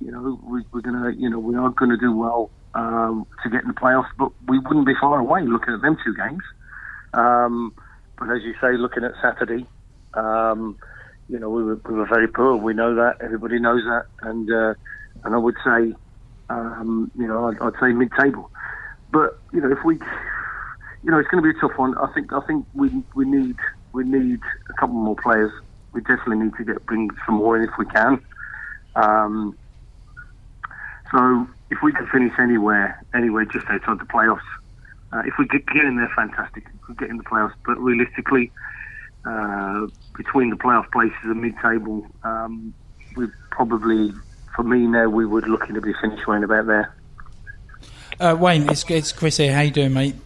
You 0.05 0.11
know, 0.11 0.41
we, 0.43 0.63
we're 0.73 0.81
going 0.81 1.01
to, 1.03 1.21
you 1.21 1.31
know, 1.31 1.39
we 1.39 1.55
are 1.57 1.71
going 1.71 1.91
to 1.91 1.97
do 1.97 2.17
well 2.17 2.51
um, 2.75 3.27
to 3.43 3.51
get 3.51 3.63
in 3.63 3.69
the 3.69 3.75
playoffs, 3.75 4.11
but 4.19 4.33
we 4.49 4.59
wouldn't 4.59 4.87
be 4.87 4.95
far 5.01 5.19
away 5.19 5.43
looking 5.43 5.75
at 5.75 5.83
them 5.83 5.97
two 6.05 6.15
games. 6.15 6.43
Um, 7.15 7.73
but 8.19 8.31
as 8.31 8.43
you 8.43 8.55
say, 8.61 8.77
looking 8.77 9.05
at 9.05 9.13
Saturday, 9.23 9.67
um, 10.15 10.77
you 11.29 11.39
know, 11.39 11.51
we 11.51 11.63
were, 11.63 11.81
we 11.89 11.95
were 11.95 12.07
very 12.07 12.29
poor. 12.29 12.57
We 12.57 12.75
know 12.75 12.95
that. 12.95 13.17
Everybody 13.23 13.59
knows 13.59 13.83
that. 13.85 14.07
And 14.23 14.51
uh, 14.51 14.75
and 15.25 15.35
I 15.35 15.39
would 15.39 15.57
say, 15.65 15.95
um, 16.51 17.11
you 17.17 17.27
know, 17.27 17.49
I'd, 17.49 17.59
I'd 17.61 17.81
say 17.81 17.93
mid-table. 17.93 18.51
But 19.13 19.39
you 19.53 19.61
know, 19.61 19.71
if 19.71 19.79
we, 19.85 19.97
you 21.03 21.11
know, 21.11 21.19
it's 21.19 21.29
going 21.29 21.43
to 21.43 21.53
be 21.53 21.57
a 21.57 21.61
tough 21.61 21.79
one. 21.79 21.97
I 21.99 22.13
think 22.13 22.33
I 22.33 22.41
think 22.47 22.67
we 22.75 22.91
we 23.15 23.25
need 23.25 23.57
we 23.93 24.05
need 24.05 24.41
a 24.69 24.73
couple 24.75 24.97
more 24.97 25.17
players. 25.17 25.53
We 25.93 26.01
definitely 26.01 26.39
need 26.39 26.55
to 26.57 26.65
get 26.65 26.87
bring 26.87 27.11
some 27.27 27.37
more 27.37 27.57
in 27.57 27.69
if 27.69 27.75
we 27.79 27.87
can. 27.87 28.21
Um, 28.95 29.57
so 31.13 31.47
if 31.71 31.79
we 31.83 31.93
can 31.93 32.07
finish 32.09 32.33
anywhere, 32.39 33.03
anywhere 33.15 33.45
just 33.45 33.67
outside 33.69 33.99
the 33.99 34.05
playoffs, 34.05 34.41
uh, 35.13 35.23
if 35.27 35.35
we 35.39 35.47
get, 35.47 35.67
get 35.67 35.85
in 35.85 35.97
there, 35.97 36.11
fantastic. 36.17 36.65
If 36.83 36.89
we 36.89 36.95
get 36.95 37.11
in 37.11 37.19
the 37.19 37.23
playoffs, 37.23 37.55
but 37.67 37.79
realistically, 37.79 38.51
uh, 39.25 39.87
between 40.17 40.51
the 40.51 40.57
playoff 40.57 40.91
places 40.91 41.17
and 41.25 41.41
mid-table, 41.41 42.07
um, 42.25 42.75
we 43.17 43.27
probably, 43.51 44.13
for 44.57 44.63
me 44.63 44.87
now, 44.87 45.09
we 45.09 45.27
would 45.27 45.47
looking 45.47 45.75
to 45.75 45.81
be 45.81 45.93
finished 46.01 46.27
around 46.27 46.45
about 46.45 46.67
there. 46.67 46.95
Uh, 48.19 48.37
Wayne, 48.39 48.69
it's, 48.71 48.89
it's 48.91 49.13
Chris 49.13 49.37
here. 49.37 49.53
How 49.53 49.61
you 49.61 49.71
doing, 49.71 49.93
mate? 49.93 50.17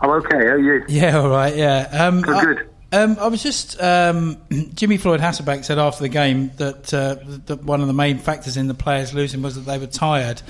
I'm 0.00 0.10
okay. 0.10 0.36
How 0.36 0.52
are 0.52 0.58
you? 0.58 0.84
Yeah, 0.88 1.18
all 1.18 1.28
right. 1.28 1.54
Yeah. 1.56 1.88
Um, 1.92 2.22
Good, 2.22 2.36
I, 2.36 2.44
good. 2.44 2.70
Um, 2.90 3.18
I 3.20 3.28
was 3.28 3.42
just 3.42 3.80
um, 3.82 4.38
Jimmy 4.74 4.96
Floyd 4.96 5.20
Hasselbaink 5.20 5.64
said 5.64 5.78
after 5.78 6.02
the 6.02 6.08
game 6.08 6.50
that 6.56 6.92
uh, 6.94 7.16
that 7.46 7.62
one 7.62 7.80
of 7.80 7.86
the 7.86 7.92
main 7.92 8.18
factors 8.18 8.56
in 8.56 8.66
the 8.66 8.74
players 8.74 9.12
losing 9.12 9.42
was 9.42 9.56
that 9.56 9.62
they 9.62 9.78
were 9.78 9.86
tired. 9.86 10.40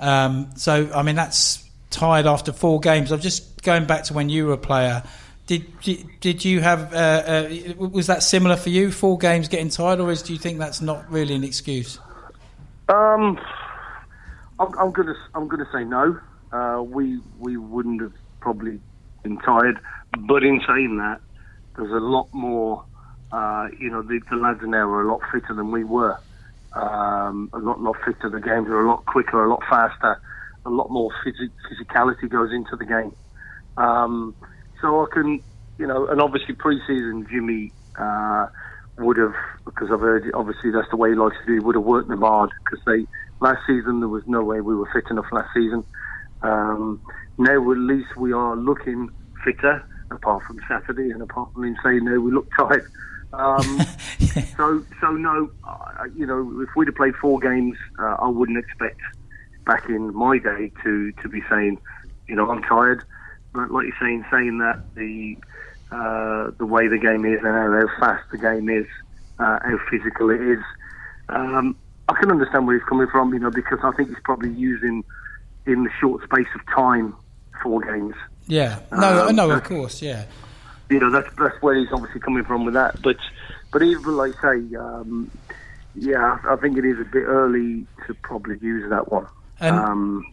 Um, 0.00 0.50
so 0.56 0.90
I 0.94 1.02
mean 1.02 1.16
that's 1.16 1.68
tired 1.90 2.26
after 2.26 2.52
four 2.52 2.80
games. 2.80 3.12
I'm 3.12 3.20
just 3.20 3.62
going 3.62 3.84
back 3.84 4.04
to 4.04 4.14
when 4.14 4.28
you 4.28 4.46
were 4.46 4.54
a 4.54 4.58
player. 4.58 5.02
Did 5.46 5.80
did, 5.80 6.08
did 6.20 6.44
you 6.44 6.60
have 6.60 6.94
uh, 6.94 6.96
uh, 6.96 7.74
was 7.76 8.06
that 8.06 8.22
similar 8.22 8.56
for 8.56 8.70
you? 8.70 8.90
Four 8.90 9.18
games 9.18 9.48
getting 9.48 9.68
tired, 9.68 10.00
or 10.00 10.10
is, 10.10 10.22
do 10.22 10.32
you 10.32 10.38
think 10.38 10.58
that's 10.58 10.80
not 10.80 11.10
really 11.10 11.34
an 11.34 11.44
excuse? 11.44 11.98
Um, 12.88 13.38
I'm, 14.58 14.78
I'm 14.78 14.92
gonna 14.92 15.14
I'm 15.34 15.46
gonna 15.46 15.68
say 15.72 15.84
no. 15.84 16.18
Uh, 16.52 16.82
we 16.82 17.20
we 17.38 17.58
wouldn't 17.58 18.00
have 18.00 18.12
probably 18.40 18.80
been 19.22 19.38
tired, 19.38 19.78
but 20.20 20.42
in 20.42 20.62
saying 20.66 20.96
that, 20.98 21.20
there's 21.76 21.92
a 21.92 22.04
lot 22.04 22.28
more. 22.32 22.84
Uh, 23.30 23.68
you 23.80 23.90
know, 23.90 24.02
the, 24.02 24.20
the 24.30 24.36
lads 24.36 24.60
now 24.62 24.86
are 24.88 25.08
a 25.08 25.10
lot 25.10 25.20
fitter 25.32 25.54
than 25.54 25.70
we 25.70 25.84
were. 25.84 26.18
Um, 26.74 27.50
a 27.52 27.58
lot 27.58 27.80
lot 27.80 27.96
fitter. 28.04 28.30
The 28.30 28.40
games 28.40 28.68
are 28.68 28.84
a 28.84 28.88
lot 28.88 29.04
quicker, 29.06 29.44
a 29.44 29.50
lot 29.50 29.62
faster. 29.68 30.20
A 30.64 30.70
lot 30.70 30.90
more 30.90 31.10
phys- 31.24 31.52
physicality 31.68 32.30
goes 32.30 32.50
into 32.52 32.76
the 32.78 32.84
game. 32.84 33.12
Um, 33.76 34.36
so 34.80 35.02
I 35.02 35.06
can, 35.12 35.42
you 35.78 35.86
know, 35.86 36.06
and 36.08 36.20
obviously 36.20 36.54
pre-season 36.54 37.26
Jimmy 37.30 37.72
uh, 37.98 38.46
would 38.98 39.16
have, 39.16 39.34
because 39.64 39.88
I've 39.92 40.00
heard, 40.00 40.30
obviously 40.34 40.70
that's 40.70 40.88
the 40.90 40.96
way 40.96 41.10
he 41.10 41.16
likes 41.16 41.36
to 41.44 41.58
do. 41.58 41.64
Would 41.64 41.76
have 41.76 41.84
worked 41.84 42.08
them 42.08 42.20
hard 42.20 42.50
because 42.64 42.82
they 42.86 43.06
last 43.40 43.60
season 43.66 44.00
there 44.00 44.08
was 44.08 44.22
no 44.26 44.42
way 44.44 44.60
we 44.60 44.76
were 44.76 44.88
fit 44.92 45.04
enough 45.10 45.26
last 45.32 45.48
season. 45.54 45.84
Um, 46.42 47.00
now 47.38 47.70
at 47.70 47.78
least 47.78 48.16
we 48.16 48.32
are 48.32 48.56
looking 48.56 49.08
fitter, 49.44 49.84
apart 50.12 50.44
from 50.44 50.60
Saturday 50.68 51.10
and 51.10 51.22
apart 51.22 51.52
from 51.52 51.64
him 51.64 51.76
saying 51.82 52.04
no, 52.04 52.20
we 52.20 52.32
look 52.32 52.48
tired. 52.56 52.86
Um, 53.32 53.80
so, 54.56 54.84
so 55.00 55.12
no, 55.12 55.50
uh, 55.66 56.04
you 56.16 56.26
know, 56.26 56.60
if 56.60 56.68
we'd 56.76 56.88
have 56.88 56.96
played 56.96 57.14
four 57.16 57.40
games, 57.40 57.76
uh, 57.98 58.16
I 58.20 58.28
wouldn't 58.28 58.58
expect 58.58 59.00
back 59.64 59.88
in 59.88 60.14
my 60.14 60.38
day 60.38 60.70
to 60.82 61.12
to 61.12 61.28
be 61.28 61.42
saying, 61.48 61.78
you 62.26 62.36
know, 62.36 62.50
I'm 62.50 62.62
tired. 62.62 63.04
But 63.52 63.70
like 63.70 63.86
you're 63.86 63.96
saying, 64.00 64.24
saying 64.30 64.58
that 64.58 64.82
the 64.94 65.36
uh, 65.90 66.50
the 66.58 66.66
way 66.66 66.88
the 66.88 66.98
game 66.98 67.24
is 67.24 67.40
and 67.42 67.48
how, 67.48 67.86
fast 68.00 68.24
the 68.30 68.38
game 68.38 68.68
is, 68.68 68.86
uh, 69.38 69.58
how 69.62 69.78
physical 69.90 70.30
it 70.30 70.40
is, 70.40 70.62
um, 71.28 71.76
I 72.08 72.14
can 72.14 72.30
understand 72.30 72.66
where 72.66 72.78
he's 72.78 72.88
coming 72.88 73.08
from. 73.08 73.32
You 73.32 73.40
know, 73.40 73.50
because 73.50 73.78
I 73.82 73.92
think 73.92 74.08
he's 74.08 74.22
probably 74.24 74.50
using 74.50 75.04
in 75.66 75.84
the 75.84 75.90
short 76.00 76.22
space 76.24 76.48
of 76.54 76.60
time 76.74 77.14
four 77.62 77.80
games. 77.80 78.14
Yeah. 78.46 78.80
No, 78.90 79.28
Um, 79.28 79.36
no, 79.36 79.50
of 79.50 79.64
course, 79.64 80.02
yeah. 80.02 80.24
You 80.90 81.00
know, 81.00 81.10
that's 81.10 81.28
that's 81.38 81.60
where 81.62 81.74
he's 81.74 81.88
obviously 81.92 82.20
coming 82.20 82.44
from 82.44 82.64
with 82.64 82.74
that. 82.74 83.00
But 83.02 83.16
but 83.72 83.82
even 83.82 84.16
like 84.16 84.34
say, 84.42 84.76
um, 84.76 85.30
yeah, 85.94 86.38
I 86.48 86.56
think 86.56 86.76
it 86.76 86.84
is 86.84 86.98
a 87.00 87.04
bit 87.04 87.24
early 87.24 87.86
to 88.06 88.14
probably 88.22 88.58
use 88.60 88.88
that 88.90 89.10
one. 89.10 89.26
And- 89.60 89.76
um, 89.76 90.26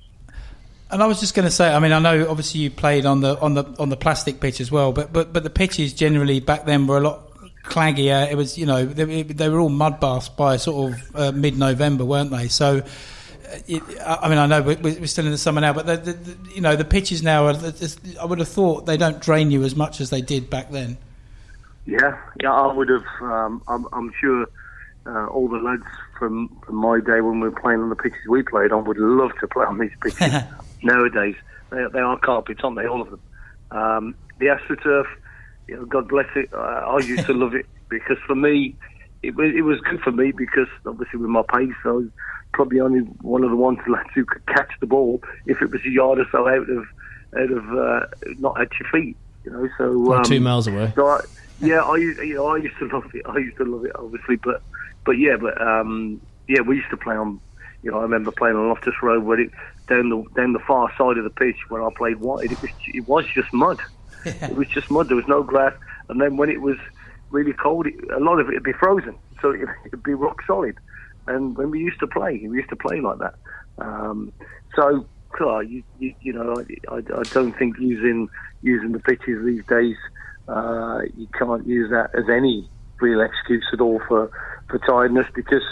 And 0.91 1.03
I 1.03 1.05
was 1.05 1.19
just 1.19 1.35
going 1.35 1.45
to 1.47 1.51
say, 1.51 1.71
I 1.73 1.77
mean, 1.79 1.91
I 1.91 1.99
know 1.99 2.27
obviously 2.29 2.61
you 2.61 2.71
played 2.71 3.05
on 3.05 3.21
the 3.21 3.39
on 3.39 3.53
the 3.53 3.63
on 3.77 3.89
the 3.89 3.95
plastic 3.97 4.39
pitch 4.39 4.59
as 4.59 4.71
well, 4.71 4.91
but 4.91 5.13
but 5.13 5.31
but 5.31 5.43
the 5.43 5.49
pitches 5.51 5.93
generally 5.93 6.39
back 6.39 6.65
then 6.65 6.87
were 6.87 6.97
a 6.97 7.01
lot 7.01 7.21
claggier. 7.63 8.29
It 8.31 8.35
was, 8.35 8.57
you 8.57 8.65
know, 8.65 8.85
they, 8.85 9.21
they 9.23 9.49
were 9.49 9.59
all 9.59 9.69
mud 9.69 9.99
baths 9.99 10.29
by 10.29 10.57
sort 10.57 10.93
of 10.93 11.15
uh, 11.15 11.31
mid-November, 11.31 12.05
weren't 12.05 12.31
they? 12.31 12.47
So. 12.47 12.81
Uh, 13.51 13.59
It, 13.67 13.83
I 14.05 14.29
mean, 14.29 14.37
I 14.37 14.45
know 14.45 14.61
we're, 14.61 14.77
we're 14.77 15.07
still 15.07 15.25
in 15.25 15.31
the 15.31 15.37
summer 15.37 15.61
now, 15.61 15.73
but 15.73 15.85
the, 15.85 15.97
the, 15.97 16.13
the, 16.13 16.55
you 16.55 16.61
know 16.61 16.75
the 16.75 16.85
pitches 16.85 17.23
now. 17.23 17.47
Are, 17.47 17.55
I 18.19 18.25
would 18.25 18.39
have 18.39 18.47
thought 18.47 18.85
they 18.85 18.97
don't 18.97 19.21
drain 19.21 19.51
you 19.51 19.63
as 19.63 19.75
much 19.75 20.01
as 20.01 20.09
they 20.09 20.21
did 20.21 20.49
back 20.49 20.71
then. 20.71 20.97
Yeah, 21.85 22.17
yeah, 22.41 22.51
I 22.51 22.71
would 22.71 22.89
have. 22.89 23.05
Um, 23.21 23.61
I'm, 23.67 23.87
I'm 23.93 24.13
sure 24.19 24.45
uh, 25.05 25.27
all 25.27 25.47
the 25.47 25.57
lads 25.57 25.83
from, 26.17 26.49
from 26.65 26.75
my 26.75 26.99
day 26.99 27.21
when 27.21 27.39
we 27.39 27.49
were 27.49 27.59
playing 27.59 27.79
on 27.79 27.89
the 27.89 27.95
pitches 27.95 28.19
we 28.27 28.43
played 28.43 28.71
on 28.71 28.83
would 28.85 28.97
love 28.97 29.31
to 29.39 29.47
play 29.47 29.65
on 29.65 29.79
these 29.79 29.91
pitches. 30.01 30.43
Nowadays, 30.83 31.35
they, 31.71 31.83
they 31.93 31.99
are 31.99 32.17
carpets, 32.19 32.61
aren't 32.63 32.77
they? 32.77 32.85
All 32.85 33.01
of 33.01 33.09
them. 33.09 33.21
Um, 33.71 34.15
the 34.39 34.47
AstroTurf, 34.47 35.05
you 35.67 35.77
know, 35.77 35.85
God 35.85 36.07
bless 36.07 36.27
it. 36.35 36.53
Uh, 36.53 36.57
I 36.57 36.99
used 36.99 37.25
to 37.25 37.33
love 37.45 37.55
it 37.55 37.65
because 37.89 38.17
for 38.25 38.35
me, 38.35 38.75
it 39.21 39.35
was 39.35 39.51
it 39.53 39.61
was 39.61 39.79
good 39.81 39.99
for 40.01 40.11
me 40.11 40.31
because 40.31 40.67
obviously 40.85 41.19
with 41.19 41.29
my 41.29 41.43
pace, 41.53 41.73
I 41.83 41.91
was 41.91 42.07
probably 42.53 42.79
only 42.79 43.01
one 43.21 43.43
of 43.43 43.49
the 43.49 43.55
ones 43.55 43.79
lads 43.87 44.09
who 44.15 44.25
could 44.25 44.45
catch 44.47 44.71
the 44.81 44.87
ball 44.87 45.19
if 45.45 45.61
it 45.61 45.71
was 45.71 45.81
a 45.85 45.89
yard 45.89 46.19
or 46.19 46.25
so 46.31 46.47
out 46.47 46.69
of 46.69 46.85
out 47.37 47.51
of 47.51 47.63
uh, 47.77 48.05
not 48.39 48.59
at 48.59 48.69
your 48.79 48.89
feet. 48.91 49.17
You 49.45 49.51
know, 49.51 49.69
so 49.77 50.13
um, 50.15 50.23
two 50.23 50.39
miles 50.39 50.67
away. 50.67 50.91
so 50.95 51.07
I, 51.07 51.19
yeah, 51.61 51.81
I 51.81 51.95
used- 51.97 52.19
you 52.19 52.35
know 52.35 52.47
I 52.47 52.57
used 52.57 52.75
to 52.79 52.87
love 52.87 53.03
it. 53.13 53.21
I 53.25 53.37
used 53.37 53.57
to 53.57 53.65
love 53.65 53.85
it, 53.85 53.91
obviously, 53.95 54.35
but 54.43 54.61
but 55.05 55.13
yeah, 55.13 55.37
but 55.39 55.59
um, 55.61 56.21
yeah, 56.47 56.61
we 56.61 56.75
used 56.77 56.89
to 56.91 56.97
play 56.97 57.15
on. 57.15 57.39
You 57.81 57.91
know, 57.91 57.99
I 57.99 58.01
remember 58.03 58.31
playing 58.31 58.57
on 58.57 58.67
Loftus 58.67 58.95
Road 59.01 59.23
where 59.23 59.39
it 59.39 59.51
down 59.89 60.09
the 60.09 60.23
down 60.35 60.51
the 60.53 60.59
far 60.67 60.91
side 60.97 61.17
of 61.17 61.23
the 61.23 61.29
pitch 61.29 61.55
when 61.69 61.81
I 61.81 61.87
played 61.97 62.17
wide. 62.19 62.51
It 62.51 62.61
was 62.61 62.71
it 62.93 63.07
was 63.07 63.25
just 63.33 63.47
mud. 63.53 63.79
It 64.49 64.57
was 64.57 64.67
just 64.73 64.91
mud. 64.91 65.07
There 65.07 65.15
was 65.15 65.25
no 65.29 65.43
grass. 65.43 65.73
And 66.09 66.19
then 66.19 66.35
when 66.35 66.49
it 66.49 66.61
was 66.61 66.75
really 67.29 67.53
cold, 67.53 67.87
it, 67.87 67.93
a 68.13 68.19
lot 68.19 68.39
of 68.39 68.49
it 68.49 68.55
would 68.55 68.63
be 68.63 68.73
frozen, 68.73 69.15
so 69.41 69.51
it, 69.53 69.61
it'd 69.85 70.03
be 70.03 70.13
rock 70.13 70.37
solid. 70.45 70.75
And 71.27 71.57
when 71.57 71.71
we 71.71 71.79
used 71.79 71.99
to 71.99 72.07
play, 72.07 72.41
we 72.47 72.57
used 72.57 72.69
to 72.69 72.75
play 72.75 73.01
like 73.01 73.19
that. 73.19 73.35
Um, 73.77 74.33
so, 74.75 75.05
you, 75.39 75.83
you, 75.99 76.13
you 76.21 76.33
know, 76.33 76.55
I, 76.57 76.95
I, 76.95 76.97
I 76.97 77.23
don't 77.31 77.57
think 77.57 77.77
using 77.79 78.27
using 78.61 78.91
the 78.91 78.99
pitches 78.99 79.45
these 79.45 79.63
days, 79.67 79.95
uh, 80.47 81.01
you 81.15 81.27
can't 81.37 81.65
use 81.65 81.89
that 81.91 82.09
as 82.13 82.25
any 82.29 82.67
real 82.99 83.21
excuse 83.21 83.65
at 83.71 83.79
all 83.79 84.01
for, 84.07 84.29
for 84.69 84.79
tiredness 84.79 85.27
because, 85.33 85.63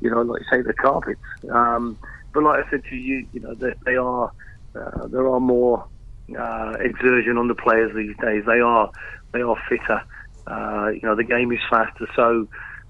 you 0.00 0.10
know, 0.10 0.20
like 0.20 0.42
you 0.42 0.46
say, 0.50 0.62
the 0.62 0.74
carpets. 0.74 1.20
Um, 1.50 1.98
but 2.34 2.42
like 2.42 2.64
I 2.66 2.70
said 2.70 2.82
to 2.90 2.96
you, 2.96 3.26
you 3.32 3.40
know, 3.40 3.54
they, 3.54 3.72
they 3.86 3.96
are 3.96 4.30
uh, 4.74 5.06
there 5.06 5.26
are 5.26 5.40
more 5.40 5.86
uh, 6.38 6.74
exertion 6.80 7.38
on 7.38 7.48
the 7.48 7.54
players 7.54 7.94
these 7.94 8.16
days. 8.22 8.44
They 8.46 8.60
are 8.60 8.90
they 9.32 9.40
are 9.40 9.56
fitter. 9.68 10.02
Uh, 10.46 10.88
you 10.88 11.00
know, 11.02 11.16
the 11.16 11.24
game 11.24 11.50
is 11.50 11.60
faster. 11.70 12.06
So 12.14 12.46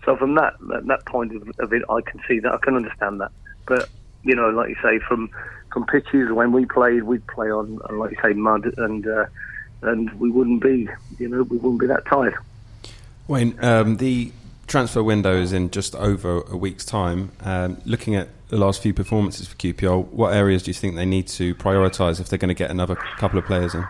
so 0.06 0.16
from 0.16 0.36
that 0.36 0.54
that, 0.86 1.04
point 1.04 1.34
of, 1.34 1.72
it, 1.72 1.82
I 1.90 2.00
can 2.00 2.20
see 2.26 2.38
that. 2.38 2.54
I 2.54 2.58
can 2.58 2.76
understand 2.76 3.20
that. 3.20 3.32
But 3.66 3.90
you 4.22 4.34
know, 4.34 4.48
like 4.50 4.70
you 4.70 4.76
say, 4.82 5.00
from 5.00 5.28
from 5.72 5.84
pitches 5.84 6.30
when 6.30 6.52
we 6.52 6.64
played, 6.64 7.02
we'd 7.02 7.26
play 7.26 7.50
on, 7.50 7.80
on 7.90 7.98
like 7.98 8.12
you 8.12 8.18
say, 8.22 8.32
mud, 8.32 8.72
and 8.78 9.06
uh, 9.06 9.26
and 9.82 10.10
we 10.18 10.30
wouldn't 10.30 10.62
be, 10.62 10.88
you 11.18 11.28
know, 11.28 11.42
we 11.42 11.58
wouldn't 11.58 11.80
be 11.80 11.88
that 11.88 12.06
tired. 12.06 12.34
Wayne, 13.26 13.58
um, 13.62 13.96
the 13.96 14.32
transfer 14.68 15.02
window 15.02 15.36
is 15.36 15.52
in 15.52 15.70
just 15.70 15.96
over 15.96 16.42
a 16.42 16.56
week's 16.56 16.84
time. 16.84 17.32
Um, 17.40 17.78
looking 17.84 18.14
at 18.14 18.28
the 18.48 18.56
last 18.56 18.80
few 18.80 18.94
performances 18.94 19.48
for 19.48 19.56
QPR, 19.56 20.06
what 20.06 20.32
areas 20.32 20.62
do 20.62 20.70
you 20.70 20.74
think 20.74 20.94
they 20.94 21.04
need 21.04 21.26
to 21.28 21.54
prioritise 21.56 22.20
if 22.20 22.28
they're 22.28 22.38
going 22.38 22.48
to 22.48 22.54
get 22.54 22.70
another 22.70 22.94
couple 22.94 23.40
of 23.40 23.44
players 23.44 23.74
in? 23.74 23.84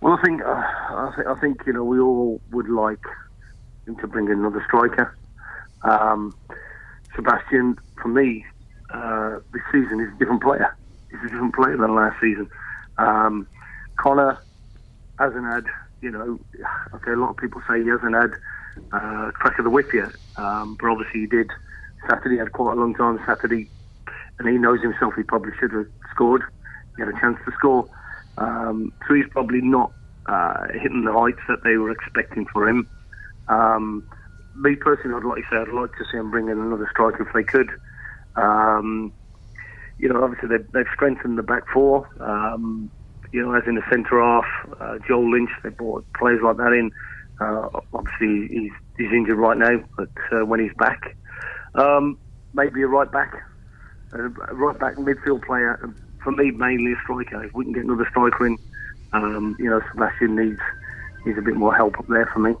Well, 0.00 0.18
I 0.18 0.22
think 0.22 0.42
uh, 0.42 0.50
I, 0.50 1.12
th- 1.14 1.28
I 1.28 1.40
think 1.40 1.62
you 1.64 1.72
know 1.72 1.84
we 1.84 2.00
all 2.00 2.40
would 2.50 2.68
like 2.68 3.04
to 3.94 4.06
bring 4.06 4.26
in 4.26 4.40
another 4.40 4.62
striker. 4.66 5.16
Um, 5.82 6.34
Sebastian, 7.14 7.78
for 8.00 8.08
me, 8.08 8.44
uh, 8.90 9.38
this 9.52 9.62
season 9.72 10.00
is 10.00 10.12
a 10.14 10.18
different 10.18 10.42
player. 10.42 10.76
He's 11.10 11.20
a 11.20 11.28
different 11.28 11.54
player 11.54 11.76
than 11.76 11.94
last 11.94 12.20
season. 12.20 12.48
Um, 12.98 13.46
Conor 13.96 14.38
hasn't 15.18 15.44
had, 15.44 15.64
you 16.02 16.10
know, 16.10 16.38
okay, 16.94 17.12
a 17.12 17.16
lot 17.16 17.30
of 17.30 17.36
people 17.36 17.62
say 17.68 17.82
he 17.82 17.88
hasn't 17.88 18.14
had 18.14 18.32
uh, 18.92 19.30
crack 19.32 19.58
of 19.58 19.64
the 19.64 19.70
whip 19.70 19.92
yet, 19.92 20.12
um, 20.36 20.76
but 20.80 20.90
obviously 20.90 21.20
he 21.20 21.26
did. 21.26 21.50
Saturday 22.08 22.36
had 22.38 22.52
quite 22.52 22.76
a 22.76 22.80
long 22.80 22.94
time 22.94 23.18
Saturday, 23.26 23.68
and 24.38 24.48
he 24.48 24.58
knows 24.58 24.80
himself 24.82 25.14
he 25.16 25.22
probably 25.22 25.52
should 25.58 25.72
have 25.72 25.86
scored. 26.10 26.42
He 26.96 27.02
had 27.02 27.08
a 27.08 27.20
chance 27.20 27.38
to 27.44 27.52
score. 27.52 27.88
Um, 28.38 28.92
so 29.08 29.14
he's 29.14 29.28
probably 29.30 29.62
not 29.62 29.92
uh, 30.26 30.66
hitting 30.72 31.04
the 31.04 31.12
heights 31.12 31.40
that 31.48 31.62
they 31.64 31.76
were 31.76 31.90
expecting 31.90 32.46
for 32.46 32.68
him. 32.68 32.88
Um, 33.48 34.04
me 34.54 34.74
personally, 34.76 35.16
I'd 35.16 35.26
like 35.28 35.38
to 35.38 35.42
say 35.50 35.56
I'd 35.58 35.74
like 35.74 35.90
to 35.98 36.04
see 36.10 36.18
them 36.18 36.30
bring 36.30 36.48
in 36.48 36.58
another 36.58 36.88
striker 36.90 37.22
if 37.26 37.32
they 37.34 37.44
could. 37.44 37.70
Um, 38.36 39.12
you 39.98 40.08
know, 40.08 40.22
obviously 40.22 40.48
they've, 40.48 40.66
they've 40.72 40.92
strengthened 40.94 41.38
the 41.38 41.42
back 41.42 41.62
four. 41.72 42.08
Um, 42.20 42.90
you 43.32 43.42
know, 43.42 43.54
as 43.54 43.62
in 43.66 43.74
the 43.74 43.82
centre 43.90 44.22
half, 44.22 44.44
uh, 44.80 44.98
Joel 45.06 45.30
Lynch, 45.30 45.50
they 45.62 45.70
brought 45.70 46.06
players 46.18 46.40
like 46.44 46.56
that 46.56 46.72
in. 46.72 46.90
Uh, 47.40 47.68
obviously, 47.92 48.48
he's, 48.50 48.72
he's 48.96 49.12
injured 49.12 49.38
right 49.38 49.58
now, 49.58 49.84
but 49.96 50.08
uh, 50.32 50.44
when 50.46 50.60
he's 50.60 50.72
back, 50.78 51.00
um, 51.74 52.18
maybe 52.54 52.82
a 52.82 52.86
right 52.86 53.10
back, 53.10 53.32
a 54.12 54.22
right 54.54 54.78
back 54.78 54.96
midfield 54.96 55.44
player. 55.44 55.78
For 56.22 56.32
me, 56.32 56.50
mainly 56.50 56.92
a 56.92 56.96
striker. 57.02 57.44
If 57.44 57.52
we 57.54 57.64
can 57.64 57.72
get 57.72 57.84
another 57.84 58.06
striker 58.10 58.46
in, 58.46 58.58
um, 59.12 59.56
you 59.58 59.68
know, 59.70 59.80
Sebastian 59.92 60.36
needs 60.36 60.60
needs 61.24 61.38
a 61.38 61.42
bit 61.42 61.56
more 61.56 61.74
help 61.74 61.98
up 61.98 62.06
there 62.08 62.28
for 62.32 62.40
me. 62.40 62.54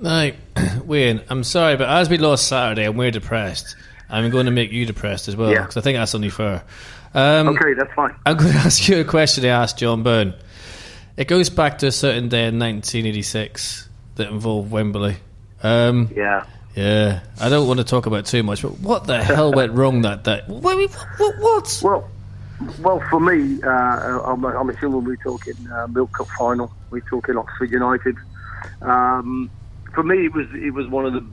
Now, 0.00 0.30
Wayne, 0.84 1.20
I'm 1.28 1.44
sorry, 1.44 1.76
but 1.76 1.88
as 1.88 2.08
we 2.08 2.18
lost 2.18 2.48
Saturday 2.48 2.84
and 2.86 2.96
we're 2.98 3.10
depressed, 3.10 3.76
I'm 4.08 4.30
going 4.30 4.46
to 4.46 4.52
make 4.52 4.72
you 4.72 4.86
depressed 4.86 5.28
as 5.28 5.36
well 5.36 5.50
Yeah. 5.52 5.60
because 5.62 5.76
I 5.76 5.80
think 5.82 5.96
that's 5.98 6.14
only 6.14 6.30
fair. 6.30 6.62
Um, 7.14 7.48
Okay, 7.48 7.74
that's 7.74 7.92
fine. 7.94 8.14
I'm 8.26 8.36
going 8.36 8.52
to 8.52 8.58
ask 8.58 8.88
you 8.88 9.00
a 9.00 9.04
question 9.04 9.44
I 9.44 9.48
asked 9.48 9.78
John 9.78 10.02
Byrne. 10.02 10.34
It 11.16 11.28
goes 11.28 11.50
back 11.50 11.78
to 11.78 11.86
a 11.88 11.92
certain 11.92 12.28
day 12.28 12.46
in 12.46 12.58
1986 12.58 13.88
that 14.16 14.28
involved 14.28 14.70
Wembley. 14.70 15.16
Um, 15.62 16.08
Yeah. 16.16 16.44
yeah, 16.74 17.20
I 17.40 17.48
don't 17.50 17.66
want 17.68 17.78
to 17.80 17.84
talk 17.84 18.06
about 18.06 18.24
too 18.26 18.42
much, 18.42 18.62
but 18.62 18.78
what 18.80 19.06
the 19.06 19.22
hell 19.22 19.52
went 19.52 19.72
wrong 19.72 20.02
that 20.02 20.24
day? 20.24 20.42
What? 20.46 20.78
What? 21.18 21.36
what? 21.40 21.80
Well, 21.82 22.08
well, 22.80 23.00
for 23.10 23.20
me, 23.20 23.60
uh, 23.62 23.68
I'm, 23.68 24.44
I'm 24.44 24.70
assuming 24.70 25.04
we're 25.04 25.16
talking 25.16 25.54
uh, 25.70 25.86
Milk 25.88 26.12
Cup 26.12 26.26
final. 26.38 26.72
We're 26.90 27.00
talking 27.00 27.36
Oxford 27.36 27.70
United. 27.70 28.16
Um, 28.82 29.50
for 29.94 30.02
me, 30.02 30.26
it 30.26 30.34
was 30.34 30.46
it 30.54 30.72
was 30.74 30.88
one 30.88 31.06
of 31.06 31.12
the 31.12 31.26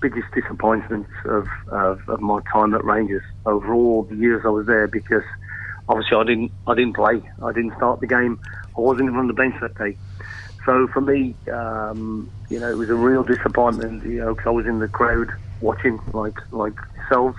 biggest 0.00 0.26
disappointments 0.34 1.10
of, 1.24 1.46
of, 1.72 1.98
of 2.08 2.20
my 2.20 2.40
time 2.52 2.74
at 2.74 2.84
Rangers 2.84 3.22
over 3.46 3.74
all 3.74 4.04
the 4.04 4.16
years 4.16 4.42
I 4.44 4.50
was 4.50 4.66
there 4.66 4.86
because 4.86 5.24
obviously 5.88 6.16
I 6.16 6.24
didn't 6.24 6.52
I 6.66 6.74
didn't 6.74 6.96
play. 6.96 7.22
I 7.42 7.52
didn't 7.52 7.74
start 7.76 8.00
the 8.00 8.06
game. 8.06 8.38
I 8.76 8.80
wasn't 8.80 9.08
even 9.08 9.18
on 9.18 9.26
the 9.26 9.32
bench 9.32 9.54
that 9.60 9.76
day. 9.76 9.98
So 10.66 10.86
for 10.92 11.00
me, 11.00 11.36
um, 11.52 12.30
you 12.48 12.60
know, 12.60 12.70
it 12.70 12.76
was 12.76 12.90
a 12.90 12.94
real 12.94 13.24
disappointment. 13.24 14.04
You 14.04 14.20
know, 14.20 14.34
because 14.34 14.46
I 14.46 14.50
was 14.50 14.66
in 14.66 14.78
the 14.78 14.88
crowd 14.88 15.28
watching 15.60 15.98
like 16.12 16.36
like 16.52 16.74
yourselves. 16.96 17.36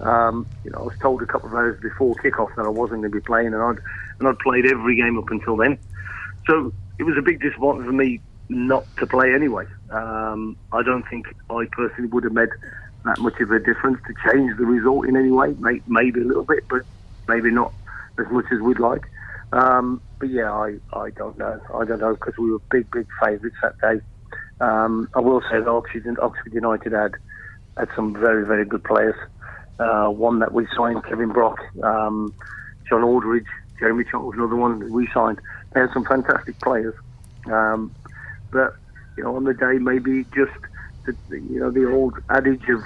Um, 0.00 0.46
you 0.64 0.70
know, 0.70 0.78
I 0.78 0.82
was 0.82 0.94
told 1.02 1.22
a 1.22 1.26
couple 1.26 1.50
of 1.50 1.54
hours 1.54 1.78
before 1.82 2.14
kickoff 2.24 2.48
that 2.56 2.64
I 2.64 2.70
wasn't 2.70 3.00
going 3.02 3.12
to 3.12 3.16
be 3.16 3.20
playing, 3.20 3.48
and 3.48 3.62
I'd 3.62 3.76
and 4.18 4.28
I'd 4.28 4.38
played 4.38 4.64
every 4.66 4.96
game 4.96 5.18
up 5.18 5.30
until 5.30 5.56
then. 5.56 5.78
So 6.48 6.72
it 6.98 7.04
was 7.04 7.16
a 7.18 7.22
big 7.22 7.40
disappointment 7.40 7.86
for 7.86 7.92
me 7.92 8.22
not 8.50 8.84
to 8.98 9.06
play 9.06 9.32
anyway. 9.32 9.64
Um, 9.90 10.56
I 10.72 10.82
don't 10.82 11.08
think 11.08 11.26
I 11.48 11.64
personally 11.70 12.10
would 12.10 12.24
have 12.24 12.32
made 12.32 12.48
that 13.04 13.18
much 13.20 13.40
of 13.40 13.50
a 13.50 13.58
difference 13.60 13.98
to 14.06 14.14
change 14.28 14.56
the 14.58 14.66
result 14.66 15.06
in 15.06 15.16
any 15.16 15.30
way. 15.30 15.54
Maybe 15.86 16.20
a 16.20 16.24
little 16.24 16.44
bit, 16.44 16.64
but 16.68 16.82
maybe 17.28 17.50
not 17.50 17.72
as 18.18 18.26
much 18.30 18.46
as 18.52 18.60
we'd 18.60 18.80
like. 18.80 19.02
Um, 19.52 20.02
but 20.18 20.28
yeah, 20.30 20.52
I, 20.52 20.76
I 20.92 21.10
don't 21.10 21.38
know. 21.38 21.60
I 21.74 21.84
don't 21.84 22.00
know 22.00 22.14
because 22.14 22.36
we 22.38 22.50
were 22.50 22.58
big, 22.70 22.90
big 22.90 23.06
favourites 23.22 23.56
that 23.62 23.80
day. 23.80 24.00
Um, 24.60 25.08
I 25.14 25.20
will 25.20 25.40
say 25.42 25.60
that 25.60 25.68
Oxford, 25.68 26.18
Oxford 26.20 26.52
United 26.52 26.92
had 26.92 27.14
had 27.76 27.88
some 27.96 28.12
very, 28.12 28.44
very 28.44 28.64
good 28.64 28.84
players. 28.84 29.16
Uh, 29.78 30.08
one 30.08 30.40
that 30.40 30.52
we 30.52 30.66
signed, 30.76 31.02
Kevin 31.04 31.30
Brock, 31.30 31.58
um, 31.82 32.34
John 32.88 33.02
Aldridge, 33.02 33.46
Jeremy 33.78 34.04
Charles, 34.10 34.34
another 34.34 34.56
one 34.56 34.80
that 34.80 34.90
we 34.90 35.08
signed. 35.14 35.40
They 35.72 35.80
had 35.80 35.90
some 35.94 36.04
fantastic 36.04 36.58
players. 36.60 36.94
Um, 37.46 37.94
but 38.50 38.76
you 39.16 39.24
know, 39.24 39.36
on 39.36 39.44
the 39.44 39.54
day, 39.54 39.78
maybe 39.78 40.24
just 40.34 40.52
the, 41.04 41.14
you 41.30 41.60
know 41.60 41.70
the 41.70 41.90
old 41.90 42.14
adage 42.30 42.68
of 42.68 42.82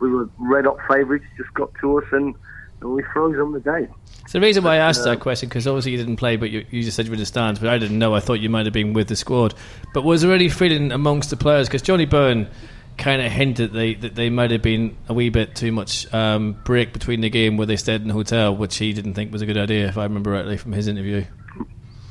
we 0.00 0.10
were 0.10 0.28
red 0.38 0.64
hot 0.64 0.78
favourites 0.88 1.24
just 1.36 1.52
got 1.54 1.70
to 1.80 1.98
us 1.98 2.04
and, 2.12 2.34
and 2.80 2.94
we 2.94 3.02
froze 3.12 3.38
on 3.38 3.52
the 3.52 3.60
day. 3.60 3.88
So 4.26 4.38
the 4.38 4.40
reason 4.40 4.64
why 4.64 4.74
I 4.74 4.78
asked 4.78 5.04
that 5.04 5.20
question 5.20 5.48
because 5.48 5.66
obviously 5.66 5.92
you 5.92 5.98
didn't 5.98 6.16
play, 6.16 6.36
but 6.36 6.50
you, 6.50 6.64
you 6.70 6.82
just 6.82 6.96
said 6.96 7.06
you 7.06 7.10
were 7.10 7.14
in 7.14 7.20
the 7.20 7.26
stands. 7.26 7.60
But 7.60 7.68
I 7.68 7.78
didn't 7.78 7.98
know. 7.98 8.14
I 8.14 8.20
thought 8.20 8.40
you 8.40 8.50
might 8.50 8.66
have 8.66 8.72
been 8.72 8.92
with 8.92 9.08
the 9.08 9.16
squad. 9.16 9.54
But 9.92 10.02
was 10.02 10.22
there 10.22 10.32
any 10.32 10.48
feeling 10.48 10.92
amongst 10.92 11.30
the 11.30 11.36
players? 11.36 11.68
Because 11.68 11.82
Johnny 11.82 12.06
Byrne 12.06 12.48
kind 12.96 13.20
of 13.20 13.30
hinted 13.30 13.72
they, 13.72 13.94
that 13.94 14.14
they 14.14 14.30
might 14.30 14.50
have 14.50 14.62
been 14.62 14.96
a 15.08 15.14
wee 15.14 15.28
bit 15.28 15.54
too 15.54 15.72
much 15.72 16.12
um, 16.14 16.56
break 16.64 16.92
between 16.92 17.20
the 17.20 17.30
game 17.30 17.56
where 17.56 17.66
they 17.66 17.76
stayed 17.76 18.00
in 18.00 18.08
the 18.08 18.14
hotel, 18.14 18.54
which 18.54 18.76
he 18.76 18.92
didn't 18.92 19.14
think 19.14 19.32
was 19.32 19.42
a 19.42 19.46
good 19.46 19.58
idea, 19.58 19.88
if 19.88 19.98
I 19.98 20.04
remember 20.04 20.30
rightly 20.30 20.56
from 20.56 20.72
his 20.72 20.88
interview. 20.88 21.24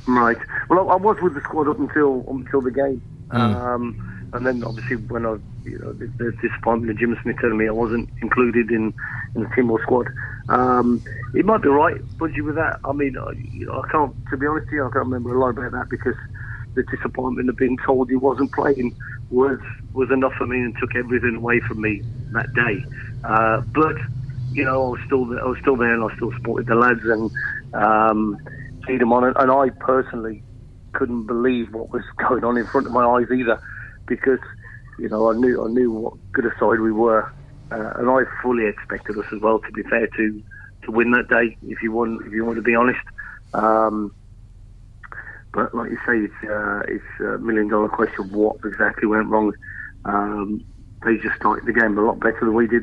Right. 0.06 0.36
Well, 0.68 0.90
I, 0.90 0.94
I 0.94 0.96
was 0.96 1.16
with 1.22 1.34
the 1.34 1.40
squad 1.44 1.68
up 1.68 1.78
until 1.78 2.24
until 2.28 2.60
the 2.60 2.70
game, 2.70 3.02
um, 3.30 3.96
and 4.32 4.46
then 4.46 4.62
obviously 4.64 4.96
when 4.96 5.24
I, 5.24 5.36
you 5.64 5.78
know, 5.78 5.94
the, 5.94 6.10
the 6.18 6.32
disappointment 6.42 6.90
of 6.92 6.98
Jim 6.98 7.16
Smith 7.22 7.36
telling 7.40 7.56
me 7.56 7.68
I 7.68 7.72
wasn't 7.72 8.10
included 8.20 8.70
in, 8.70 8.92
in 9.34 9.42
the 9.42 9.48
Timor 9.56 9.80
squad. 9.82 10.08
Um, 10.48 11.02
it 11.32 11.46
might 11.46 11.62
be 11.62 11.70
right, 11.70 11.96
Budgie, 12.20 12.44
with 12.44 12.56
that. 12.56 12.80
I 12.84 12.92
mean, 12.92 13.14
I, 13.18 13.32
you 13.52 13.66
know, 13.66 13.80
I 13.82 13.90
can't. 13.90 14.14
To 14.30 14.36
be 14.36 14.46
honest, 14.46 14.66
with 14.70 14.76
you, 14.76 14.82
I 14.82 14.90
can't 14.92 15.06
remember 15.06 15.34
a 15.34 15.40
lot 15.40 15.50
about 15.50 15.72
that 15.72 15.86
because 15.90 16.16
the 16.76 16.84
disappointment 16.90 17.48
of 17.48 17.56
being 17.56 17.78
told 17.86 18.10
he 18.10 18.16
wasn't 18.16 18.52
playing 18.52 18.92
was 19.30 19.58
was 19.94 20.08
enough 20.12 20.32
for 20.36 20.46
me 20.46 20.58
and 20.58 20.74
took 20.78 20.90
everything 20.96 21.36
away 21.36 21.60
from 21.66 21.80
me 21.80 22.02
that 22.32 22.52
day. 22.54 22.84
Uh, 23.24 23.62
but 23.74 23.94
you 24.50 24.64
know, 24.64 24.86
I 24.86 24.88
was 24.90 25.00
still 25.06 25.26
there, 25.26 25.40
I 25.40 25.46
was 25.48 25.56
still 25.62 25.76
there 25.76 25.94
and 25.94 26.04
I 26.04 26.14
still 26.16 26.30
supported 26.36 26.66
the 26.66 26.74
lads 26.74 27.00
and 27.04 27.30
um, 27.72 28.36
feed 28.86 29.00
them 29.00 29.12
on, 29.12 29.24
and, 29.24 29.36
and 29.36 29.50
I 29.50 29.70
personally 29.80 30.42
couldn't 30.92 31.26
believe 31.26 31.72
what 31.72 31.92
was 31.92 32.02
going 32.28 32.44
on 32.44 32.56
in 32.56 32.66
front 32.66 32.86
of 32.86 32.92
my 32.92 33.04
eyes 33.04 33.26
either, 33.30 33.60
because 34.06 34.40
you 34.98 35.08
know 35.08 35.30
I 35.30 35.34
knew 35.34 35.64
I 35.64 35.68
knew 35.68 35.90
what 35.90 36.14
good 36.32 36.46
a 36.46 36.50
side 36.58 36.80
we 36.80 36.92
were, 36.92 37.32
uh, 37.70 37.92
and 37.96 38.08
I 38.10 38.22
fully 38.42 38.66
expected 38.66 39.18
us 39.18 39.26
as 39.32 39.40
well. 39.40 39.58
To 39.58 39.72
be 39.72 39.82
fair 39.82 40.06
to 40.06 40.42
to 40.84 40.90
win 40.90 41.10
that 41.12 41.28
day, 41.28 41.56
if 41.62 41.82
you 41.82 41.92
want 41.92 42.26
if 42.26 42.32
you 42.32 42.44
want 42.44 42.56
to 42.56 42.62
be 42.62 42.74
honest. 42.74 43.00
Um, 43.52 44.12
but 45.52 45.72
like 45.72 45.90
you 45.90 45.98
say, 46.04 46.18
it's 46.18 46.50
uh, 46.50 46.82
it's 46.88 47.20
a 47.20 47.38
million 47.38 47.68
dollar 47.68 47.88
question. 47.88 48.30
What 48.32 48.56
exactly 48.64 49.06
went 49.06 49.28
wrong? 49.28 49.52
Um, 50.04 50.64
they 51.04 51.16
just 51.16 51.36
started 51.36 51.66
the 51.66 51.72
game 51.72 51.96
a 51.96 52.02
lot 52.02 52.18
better 52.18 52.40
than 52.40 52.54
we 52.54 52.66
did, 52.66 52.82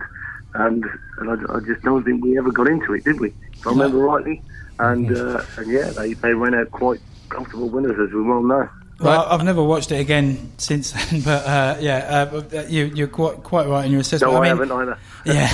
and 0.53 0.85
and 1.17 1.29
I, 1.29 1.55
I 1.55 1.59
just 1.59 1.81
don't 1.83 2.03
think 2.03 2.23
we 2.23 2.37
ever 2.37 2.51
got 2.51 2.67
into 2.67 2.93
it, 2.93 3.03
did 3.03 3.19
we? 3.19 3.33
If 3.57 3.67
I 3.67 3.71
remember 3.71 3.97
rightly. 3.97 4.41
And 4.81 5.15
uh, 5.15 5.43
and 5.57 5.71
yeah, 5.71 5.91
they 5.91 6.13
they 6.13 6.33
went 6.33 6.55
out 6.55 6.71
quite 6.71 6.99
comfortable 7.29 7.69
winners, 7.69 7.99
as 7.99 8.13
we 8.13 8.21
well 8.23 8.41
know. 8.41 8.67
Well, 8.99 9.25
I've 9.29 9.43
never 9.43 9.63
watched 9.63 9.91
it 9.91 9.99
again 9.99 10.51
since 10.57 10.91
then, 10.91 11.21
but 11.25 11.45
uh, 11.45 11.77
yeah, 11.79 12.29
uh, 12.33 12.43
uh, 12.53 12.61
you, 12.67 12.85
you're 12.93 13.07
quite 13.07 13.43
quite 13.43 13.67
right 13.67 13.85
in 13.85 13.91
your 13.91 14.01
assessment. 14.01 14.33
No, 14.33 14.39
I, 14.39 14.41
mean, 14.41 14.49
haven't 14.57 14.71
either. 14.71 14.97
yeah, 15.25 15.53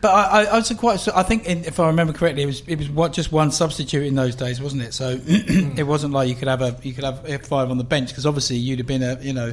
but 0.00 0.08
I, 0.08 0.22
I, 0.22 0.44
I 0.44 0.54
was 0.56 0.72
quite. 0.72 1.06
I 1.14 1.22
think, 1.22 1.46
in, 1.46 1.64
if 1.64 1.78
I 1.80 1.86
remember 1.86 2.12
correctly, 2.12 2.42
it 2.42 2.46
was 2.46 2.62
it 2.66 2.78
was 2.78 2.88
what, 2.88 3.12
just 3.12 3.32
one 3.32 3.50
substitute 3.50 4.06
in 4.06 4.14
those 4.14 4.34
days, 4.34 4.60
wasn't 4.60 4.82
it? 4.82 4.94
So 4.94 5.20
it 5.26 5.86
wasn't 5.86 6.12
like 6.12 6.28
you 6.28 6.34
could 6.34 6.48
have 6.48 6.62
a 6.62 6.76
you 6.82 6.92
could 6.92 7.04
have 7.04 7.46
five 7.46 7.70
on 7.70 7.78
the 7.78 7.84
bench 7.84 8.08
because 8.08 8.26
obviously 8.26 8.56
you'd 8.56 8.78
have 8.78 8.88
been 8.88 9.02
a 9.02 9.18
you 9.20 9.32
know. 9.32 9.52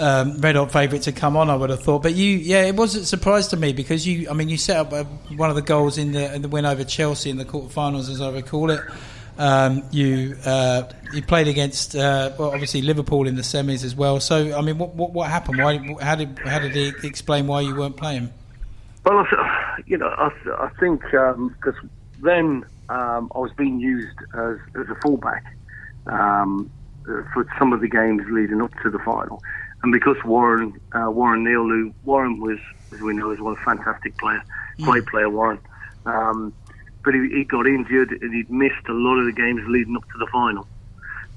Um, 0.00 0.40
red 0.40 0.56
hot 0.56 0.72
favourite 0.72 1.02
to 1.02 1.12
come 1.12 1.36
on, 1.36 1.50
I 1.50 1.56
would 1.56 1.70
have 1.70 1.82
thought. 1.82 2.02
But 2.02 2.14
you, 2.14 2.36
yeah, 2.36 2.64
it 2.64 2.74
was 2.74 2.94
a 2.94 3.04
surprise 3.04 3.48
to 3.48 3.56
me 3.56 3.72
because 3.72 4.06
you, 4.06 4.30
I 4.30 4.32
mean, 4.32 4.48
you 4.48 4.56
set 4.56 4.78
up 4.78 4.92
uh, 4.92 5.04
one 5.36 5.50
of 5.50 5.56
the 5.56 5.62
goals 5.62 5.98
in 5.98 6.12
the, 6.12 6.34
in 6.34 6.42
the 6.42 6.48
win 6.48 6.64
over 6.64 6.84
Chelsea 6.84 7.28
in 7.28 7.36
the 7.36 7.44
quarterfinals, 7.44 8.08
as 8.10 8.20
I 8.20 8.30
recall 8.30 8.70
it. 8.70 8.80
Um, 9.38 9.84
you 9.90 10.36
uh, 10.44 10.84
you 11.12 11.22
played 11.22 11.48
against 11.48 11.96
uh, 11.96 12.32
well, 12.38 12.50
obviously 12.50 12.82
Liverpool 12.82 13.26
in 13.26 13.36
the 13.36 13.42
semis 13.42 13.84
as 13.84 13.94
well. 13.94 14.20
So 14.20 14.56
I 14.56 14.60
mean, 14.60 14.76
what 14.76 14.94
what, 14.94 15.12
what 15.12 15.30
happened? 15.30 15.62
Why 15.62 15.78
how 16.00 16.14
did 16.14 16.38
how 16.40 16.58
did 16.58 16.74
he 16.74 16.92
explain 17.06 17.46
why 17.46 17.62
you 17.62 17.74
weren't 17.74 17.96
playing? 17.96 18.30
Well, 19.04 19.26
you 19.86 19.96
know, 19.96 20.08
I, 20.08 20.30
I 20.58 20.68
think 20.78 21.00
because 21.02 21.74
then 22.22 22.64
um, 22.90 23.30
I 23.34 23.38
was 23.38 23.52
being 23.56 23.80
used 23.80 24.18
as, 24.34 24.58
as 24.78 24.88
a 24.90 24.94
fullback 24.96 25.44
um, 26.06 26.70
for 27.04 27.46
some 27.58 27.72
of 27.72 27.80
the 27.80 27.88
games 27.88 28.22
leading 28.30 28.60
up 28.60 28.72
to 28.82 28.90
the 28.90 28.98
final, 28.98 29.42
and 29.82 29.92
because 29.92 30.16
Warren 30.24 30.78
uh, 30.92 31.10
Warren 31.10 31.44
Neill, 31.44 31.68
who 31.68 31.94
Warren 32.04 32.40
was, 32.40 32.58
as 32.92 33.00
we 33.00 33.14
know, 33.14 33.30
is 33.30 33.40
one 33.40 33.56
fantastic 33.64 34.16
player, 34.18 34.42
great 34.82 35.06
player, 35.06 35.30
Warren. 35.30 35.58
Um, 36.06 36.52
but 37.04 37.14
he, 37.14 37.28
he 37.30 37.44
got 37.44 37.66
injured 37.66 38.10
and 38.20 38.34
he'd 38.34 38.50
missed 38.50 38.86
a 38.88 38.92
lot 38.92 39.16
of 39.16 39.26
the 39.26 39.32
games 39.32 39.62
leading 39.68 39.96
up 39.96 40.02
to 40.02 40.18
the 40.18 40.26
final. 40.26 40.66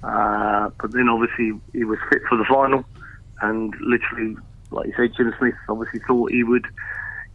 Uh, 0.04 0.70
but 0.82 0.92
then 0.92 1.08
obviously 1.08 1.54
he 1.72 1.86
was 1.86 2.00
fit 2.10 2.22
for 2.28 2.38
the 2.38 2.44
final, 2.46 2.84
and 3.42 3.74
literally, 3.80 4.36
like 4.72 4.88
you 4.88 4.94
said, 4.98 5.16
Jim 5.16 5.34
Smith 5.40 5.56
obviously 5.70 6.02
thought 6.06 6.32
he 6.32 6.44
would, 6.44 6.66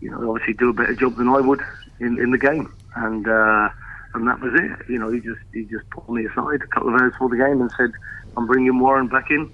you 0.00 0.10
know, 0.10 0.30
obviously 0.30 0.52
do 0.52 0.68
a 0.68 0.74
better 0.74 0.94
job 0.94 1.16
than 1.16 1.28
I 1.28 1.40
would 1.40 1.62
in, 2.00 2.18
in 2.20 2.30
the 2.30 2.38
game, 2.38 2.70
and 2.94 3.26
uh, 3.26 3.70
and 4.12 4.28
that 4.28 4.40
was 4.40 4.52
it. 4.54 4.90
You 4.90 4.98
know, 4.98 5.10
he 5.10 5.20
just 5.20 5.40
he 5.54 5.64
just 5.64 5.88
pulled 5.88 6.14
me 6.14 6.26
aside 6.26 6.60
a 6.62 6.66
couple 6.66 6.94
of 6.94 7.00
hours 7.00 7.12
before 7.12 7.30
the 7.30 7.38
game 7.38 7.62
and 7.62 7.70
said, 7.78 7.92
"I'm 8.36 8.46
bringing 8.46 8.78
Warren 8.78 9.08
back 9.08 9.30
in," 9.30 9.50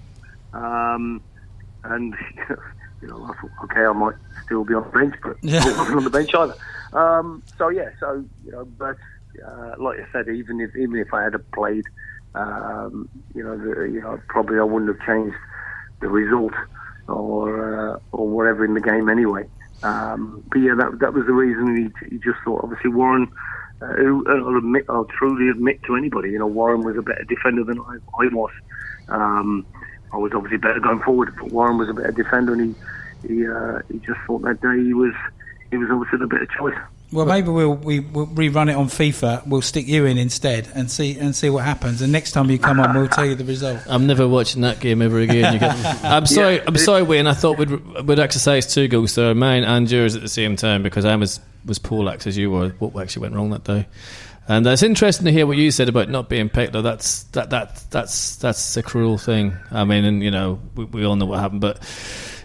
um, 0.52 1.22
and 1.84 2.14
you 3.00 3.08
know, 3.08 3.24
I 3.24 3.28
thought, 3.40 3.50
okay, 3.64 3.80
I 3.80 3.92
might 3.92 4.14
still 4.44 4.64
be 4.64 4.74
on 4.74 4.84
the 4.84 4.98
bench, 4.98 5.14
but 5.22 5.36
Yeah. 5.42 5.62
I 5.64 5.78
wasn't 5.78 5.96
on 5.98 6.04
the 6.04 6.10
bench 6.10 6.34
either. 6.34 6.56
Um, 6.92 7.42
so 7.58 7.68
yeah, 7.68 7.90
so 8.00 8.24
you 8.44 8.52
know, 8.52 8.64
but 8.64 8.96
uh, 9.46 9.74
like 9.78 9.98
I 9.98 10.06
said, 10.12 10.28
even 10.28 10.60
if 10.60 10.74
even 10.76 10.96
if 10.96 11.12
I 11.12 11.22
had 11.24 11.34
played, 11.52 11.84
um, 12.34 13.08
you 13.34 13.42
know, 13.42 13.56
the, 13.56 13.82
you 13.84 14.00
know, 14.00 14.20
probably 14.28 14.58
I 14.58 14.62
wouldn't 14.62 14.96
have 14.96 15.06
changed 15.06 15.36
the 16.00 16.08
result 16.08 16.52
or 17.08 17.94
uh, 17.94 17.98
or 18.12 18.28
whatever 18.28 18.64
in 18.64 18.74
the 18.74 18.80
game 18.80 19.08
anyway. 19.08 19.44
Um, 19.82 20.42
but 20.50 20.58
yeah, 20.58 20.74
that 20.78 20.98
that 21.00 21.12
was 21.12 21.26
the 21.26 21.32
reason 21.32 21.92
he, 22.00 22.08
he 22.08 22.16
just 22.18 22.38
thought. 22.44 22.62
Obviously, 22.62 22.90
Warren. 22.90 23.28
Uh, 23.82 23.88
who, 23.96 24.24
I'll 24.28 24.56
admit, 24.56 24.84
I'll 24.88 25.08
truly 25.18 25.50
admit 25.50 25.80
to 25.88 25.96
anybody, 25.96 26.30
you 26.30 26.38
know, 26.38 26.46
Warren 26.46 26.84
was 26.84 26.96
a 26.96 27.02
better 27.02 27.24
defender 27.28 27.64
than 27.64 27.80
I, 27.80 27.96
I 28.22 28.28
was. 28.32 28.52
Um, 29.08 29.66
I 30.14 30.18
was 30.18 30.32
obviously 30.32 30.58
better 30.58 30.78
going 30.78 31.00
forward, 31.00 31.34
but 31.36 31.50
Warren 31.50 31.76
was 31.76 31.88
a 31.88 31.92
better 31.92 32.12
defender, 32.12 32.52
and 32.52 32.74
he 33.22 33.34
he, 33.34 33.48
uh, 33.48 33.80
he 33.90 33.98
just 33.98 34.20
thought 34.26 34.42
that 34.42 34.60
day 34.60 34.82
he 34.82 34.94
was 34.94 35.12
he 35.70 35.76
was 35.76 35.90
obviously 35.90 36.18
the 36.20 36.26
better 36.26 36.46
choice. 36.46 36.78
Well, 37.12 37.26
maybe 37.26 37.48
we'll 37.48 37.74
we, 37.74 38.00
we'll 38.00 38.26
rerun 38.28 38.70
it 38.70 38.76
on 38.76 38.86
FIFA. 38.86 39.46
We'll 39.46 39.62
stick 39.62 39.88
you 39.88 40.04
in 40.06 40.18
instead 40.18 40.68
and 40.74 40.90
see 40.90 41.18
and 41.18 41.34
see 41.34 41.50
what 41.50 41.64
happens. 41.64 42.00
And 42.00 42.12
next 42.12 42.32
time 42.32 42.48
you 42.50 42.58
come 42.58 42.78
on, 42.78 42.94
we'll 42.94 43.08
tell 43.08 43.26
you 43.26 43.34
the 43.34 43.44
result. 43.44 43.80
I'm 43.88 44.06
never 44.06 44.26
watching 44.28 44.62
that 44.62 44.80
game 44.80 45.02
ever 45.02 45.18
again. 45.18 45.54
You 45.54 45.58
get, 45.58 45.74
I'm 46.04 46.26
sorry. 46.26 46.60
I'm 46.60 46.76
sorry, 46.76 47.02
Wayne. 47.02 47.26
I 47.26 47.34
thought 47.34 47.58
we'd 47.58 47.70
we'd 48.04 48.18
exercise 48.18 48.72
two 48.72 48.86
goals 48.88 49.14
there, 49.16 49.34
mine 49.34 49.64
and 49.64 49.90
yours 49.90 50.14
at 50.14 50.22
the 50.22 50.28
same 50.28 50.54
time 50.54 50.82
because 50.82 51.04
I 51.04 51.16
was 51.16 51.40
was 51.64 51.78
poleaxe 51.78 52.26
as 52.26 52.36
you 52.36 52.50
were. 52.50 52.70
What 52.78 53.00
actually 53.00 53.22
went 53.22 53.34
wrong 53.34 53.50
that 53.50 53.64
day? 53.64 53.86
And 54.46 54.66
it's 54.66 54.82
interesting 54.82 55.24
to 55.24 55.32
hear 55.32 55.46
what 55.46 55.56
you 55.56 55.70
said 55.70 55.88
about 55.88 56.10
not 56.10 56.28
being 56.28 56.50
picked. 56.50 56.74
That's 56.74 57.24
that 57.24 57.50
that 57.50 57.84
that's 57.90 58.36
that's 58.36 58.76
a 58.76 58.82
cruel 58.82 59.16
thing. 59.16 59.56
I 59.70 59.84
mean, 59.84 60.04
and 60.04 60.22
you 60.22 60.30
know, 60.30 60.60
we, 60.74 60.84
we 60.84 61.04
all 61.04 61.16
know 61.16 61.26
what 61.26 61.40
happened, 61.40 61.62
but 61.62 61.80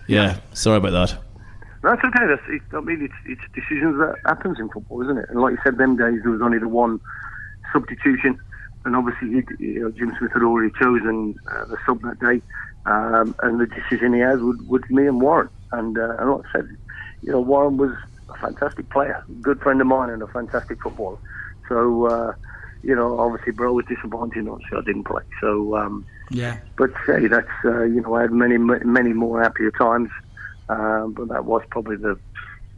yeah, 0.07 0.39
sorry 0.53 0.77
about 0.77 0.91
that. 0.91 1.17
That's 1.81 2.03
okay. 2.03 2.25
That's 2.27 2.41
it, 2.49 2.61
I 2.73 2.81
mean, 2.81 3.03
it's 3.03 3.13
it's 3.25 3.41
decisions 3.53 3.97
that 3.99 4.15
happens 4.25 4.59
in 4.59 4.69
football, 4.69 5.01
isn't 5.03 5.17
it? 5.17 5.29
And 5.29 5.41
like 5.41 5.51
you 5.51 5.59
said, 5.63 5.77
them 5.77 5.97
days 5.97 6.21
there 6.23 6.31
was 6.31 6.41
only 6.41 6.59
the 6.59 6.67
one 6.67 6.99
substitution, 7.73 8.39
and 8.85 8.95
obviously 8.95 9.43
you, 9.59 9.81
know, 9.81 9.91
Jim 9.91 10.13
Smith 10.17 10.31
had 10.33 10.41
already 10.41 10.73
chosen 10.79 11.35
uh, 11.51 11.65
the 11.65 11.77
sub 11.85 12.01
that 12.01 12.19
day, 12.19 12.41
um, 12.85 13.35
and 13.43 13.59
the 13.59 13.67
decision 13.67 14.13
he 14.13 14.19
had 14.19 14.41
was, 14.41 14.57
was 14.67 14.81
me 14.89 15.05
and 15.05 15.21
Warren. 15.21 15.49
And, 15.71 15.97
uh, 15.97 16.15
and 16.17 16.31
like 16.31 16.45
I 16.47 16.51
said, 16.51 16.77
you 17.21 17.31
know, 17.31 17.41
Warren 17.41 17.77
was 17.77 17.91
a 18.29 18.37
fantastic 18.37 18.89
player, 18.89 19.23
good 19.41 19.61
friend 19.61 19.79
of 19.79 19.87
mine, 19.87 20.09
and 20.09 20.21
a 20.21 20.27
fantastic 20.27 20.81
footballer. 20.81 21.17
So. 21.69 22.05
Uh, 22.07 22.33
you 22.81 22.95
know, 22.95 23.19
obviously, 23.19 23.51
bro 23.51 23.73
was 23.73 23.83
disappointed. 23.87 24.47
Obviously, 24.47 24.77
I 24.77 24.81
didn't 24.85 25.03
play. 25.03 25.21
So, 25.41 25.75
um, 25.75 26.05
Yeah. 26.29 26.59
but 26.77 26.89
hey, 27.05 27.27
that's 27.27 27.45
uh, 27.65 27.83
you 27.83 27.99
know, 27.99 28.13
I 28.13 28.21
had 28.21 28.31
many, 28.31 28.57
many 28.57 29.11
more 29.11 29.43
happier 29.43 29.69
times, 29.71 30.09
um, 30.69 31.11
but 31.11 31.27
that 31.27 31.43
was 31.43 31.61
probably 31.71 31.97
the 31.97 32.17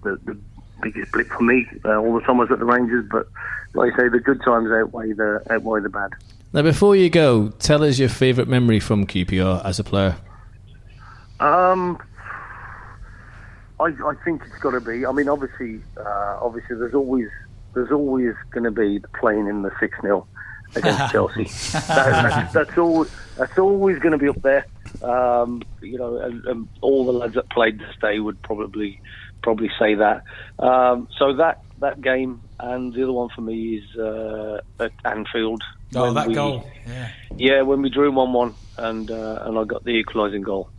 the, 0.02 0.20
the 0.26 0.36
biggest 0.82 1.12
blip 1.12 1.28
for 1.28 1.44
me. 1.44 1.68
Uh, 1.86 1.98
all 1.98 2.16
the 2.16 2.22
time 2.22 2.38
I 2.38 2.46
was 2.46 2.52
at 2.52 2.58
the 2.58 2.66
Rangers, 2.66 3.06
but 3.12 3.28
like 3.76 3.94
I 3.94 3.98
say, 3.98 4.08
the 4.10 4.20
good 4.20 4.42
times 4.44 4.72
outweigh 4.72 5.14
the 5.14 5.44
outweigh 5.52 5.82
the 5.82 5.90
bad. 5.90 6.14
Now, 6.52 6.64
before 6.64 6.96
you 6.96 7.12
go, 7.12 7.50
tell 7.60 7.84
us 7.84 8.00
your 8.00 8.10
favourite 8.10 8.48
memory 8.50 8.80
from 8.80 9.06
QPR 9.06 9.64
as 9.64 9.78
a 9.78 9.84
player. 9.84 10.16
Um, 11.40 12.02
I, 13.80 13.86
I 13.86 14.14
think 14.26 14.42
it's 14.48 14.58
got 14.64 14.72
to 14.72 14.82
be. 14.82 15.06
I 15.06 15.12
mean, 15.12 15.30
obviously, 15.30 15.82
uh, 15.98 16.40
obviously, 16.42 16.76
there's 16.78 16.96
always 16.96 17.28
there's 17.74 17.92
always 17.92 18.34
going 18.52 18.64
to 18.64 18.72
be 18.72 19.00
the 19.00 19.08
playing 19.10 19.48
in 19.48 19.62
the 19.62 19.72
six 19.80 19.98
0 20.02 20.28
against 20.76 21.12
Chelsea. 21.12 21.44
That, 21.74 21.88
that's, 21.88 22.54
that's 22.54 22.78
all. 22.78 23.06
That's 23.38 23.58
always 23.58 24.00
going 24.00 24.14
to 24.14 24.18
be 24.18 24.30
up 24.30 24.42
there. 24.42 24.66
Um, 25.04 25.64
you 25.82 25.98
know, 25.98 26.18
and, 26.18 26.46
and 26.46 26.68
all 26.82 27.06
the 27.06 27.12
lads 27.12 27.36
that 27.36 27.50
played 27.50 27.80
this 27.80 27.96
day 28.02 28.20
would 28.20 28.42
probably 28.42 29.02
probably 29.42 29.70
say 29.80 29.96
that. 29.96 30.24
Um, 30.60 31.08
so 31.18 31.34
that 31.36 31.62
that 31.80 32.02
game 32.02 32.42
and 32.60 32.94
the 32.94 33.04
other 33.04 33.12
one 33.12 33.30
for 33.36 33.42
me 33.42 33.78
is 33.78 33.98
uh, 33.98 34.62
at 34.80 34.92
Anfield. 35.04 35.64
Oh, 35.96 36.14
that 36.14 36.28
we- 36.28 36.36
goal. 36.36 36.70
Yeah. 36.88 37.12
yeah, 37.36 37.62
when 37.64 37.82
we 37.82 37.90
drew 37.90 38.12
one 38.12 38.34
one 38.34 38.56
and 38.78 39.10
uh, 39.12 39.44
and 39.44 39.58
I 39.58 39.64
got 39.66 39.84
the 39.84 39.92
equalising 39.92 40.42
goal. 40.42 40.70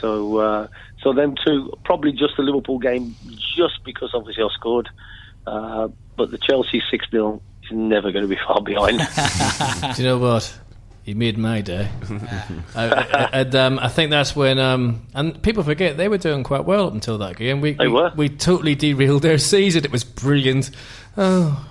So 0.00 0.38
uh, 0.38 0.68
so 1.02 1.12
them 1.12 1.34
two 1.44 1.72
probably 1.84 2.12
just 2.12 2.36
the 2.36 2.42
Liverpool 2.42 2.78
game 2.78 3.14
just 3.56 3.84
because 3.84 4.10
obviously 4.14 4.44
I 4.44 4.48
scored. 4.54 4.88
Uh, 5.46 5.88
but 6.16 6.30
the 6.30 6.38
Chelsea 6.38 6.82
six 6.90 7.06
0 7.10 7.40
is 7.64 7.70
never 7.72 8.10
going 8.12 8.24
to 8.24 8.28
be 8.28 8.40
far 8.46 8.60
behind. 8.60 8.98
Do 9.96 10.02
you 10.02 10.08
know 10.08 10.18
what? 10.18 10.58
You 11.04 11.14
made 11.14 11.38
my 11.38 11.60
day. 11.62 11.88
I, 12.76 12.84
I, 12.84 13.28
and, 13.32 13.54
um, 13.54 13.78
I 13.78 13.88
think 13.88 14.10
that's 14.10 14.36
when, 14.36 14.58
um, 14.58 15.06
and 15.14 15.42
people 15.42 15.62
forget 15.62 15.96
they 15.96 16.08
were 16.08 16.18
doing 16.18 16.44
quite 16.44 16.64
well 16.66 16.86
up 16.86 16.92
until 16.92 17.18
that 17.18 17.36
game. 17.36 17.60
We, 17.60 17.72
They 17.72 17.86
we, 17.88 17.92
were. 17.94 18.12
We 18.14 18.28
totally 18.28 18.74
derailed 18.74 19.22
their 19.22 19.38
season. 19.38 19.84
It 19.84 19.90
was 19.90 20.04
brilliant. 20.04 20.70
Oh, 21.16 21.66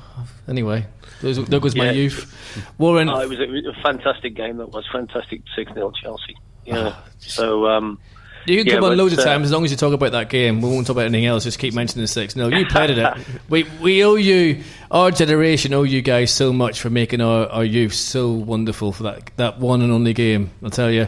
anyway, 0.47 0.87
there 1.21 1.59
was 1.59 1.75
my 1.75 1.85
Yeah. 1.85 1.91
youth. 1.91 2.73
Warren, 2.79 3.07
Oh, 3.07 3.19
it 3.19 3.29
was 3.29 3.39
a, 3.39 3.43
it 3.43 3.51
was 3.65 3.75
a 3.77 3.81
fantastic 3.81 4.35
game. 4.35 4.57
That 4.57 4.71
was 4.71 4.85
fantastic 4.91 5.41
six 5.55 5.71
0 5.73 5.91
Chelsea. 6.01 6.35
Yeah. 6.65 6.95
so 7.19 7.67
um, 7.67 7.99
you 8.45 8.57
can 8.57 8.67
yeah, 8.67 8.73
come 8.75 8.85
on 8.85 8.97
loads 8.97 9.13
of 9.13 9.19
uh, 9.19 9.23
times 9.23 9.45
as 9.45 9.51
long 9.51 9.63
as 9.65 9.71
you 9.71 9.77
talk 9.77 9.93
about 9.93 10.11
that 10.13 10.29
game. 10.29 10.61
We 10.61 10.69
won't 10.69 10.87
talk 10.87 10.95
about 10.95 11.05
anything 11.05 11.25
else. 11.25 11.43
Just 11.43 11.59
keep 11.59 11.73
mentioning 11.73 12.03
the 12.03 12.07
six. 12.07 12.35
No, 12.35 12.47
you 12.47 12.65
played 12.65 12.91
it. 12.91 13.17
We 13.49 13.63
we 13.81 14.03
owe 14.03 14.15
you, 14.15 14.63
our 14.91 15.11
generation 15.11 15.73
owe 15.73 15.83
you 15.83 16.01
guys 16.01 16.31
so 16.31 16.53
much 16.53 16.81
for 16.81 16.89
making 16.89 17.21
our, 17.21 17.47
our 17.47 17.63
youth 17.63 17.93
so 17.93 18.31
wonderful 18.31 18.91
for 18.91 19.03
that 19.03 19.31
that 19.37 19.59
one 19.59 19.81
and 19.81 19.91
only 19.91 20.13
game. 20.13 20.51
I'll 20.63 20.69
tell 20.69 20.91
you. 20.91 21.07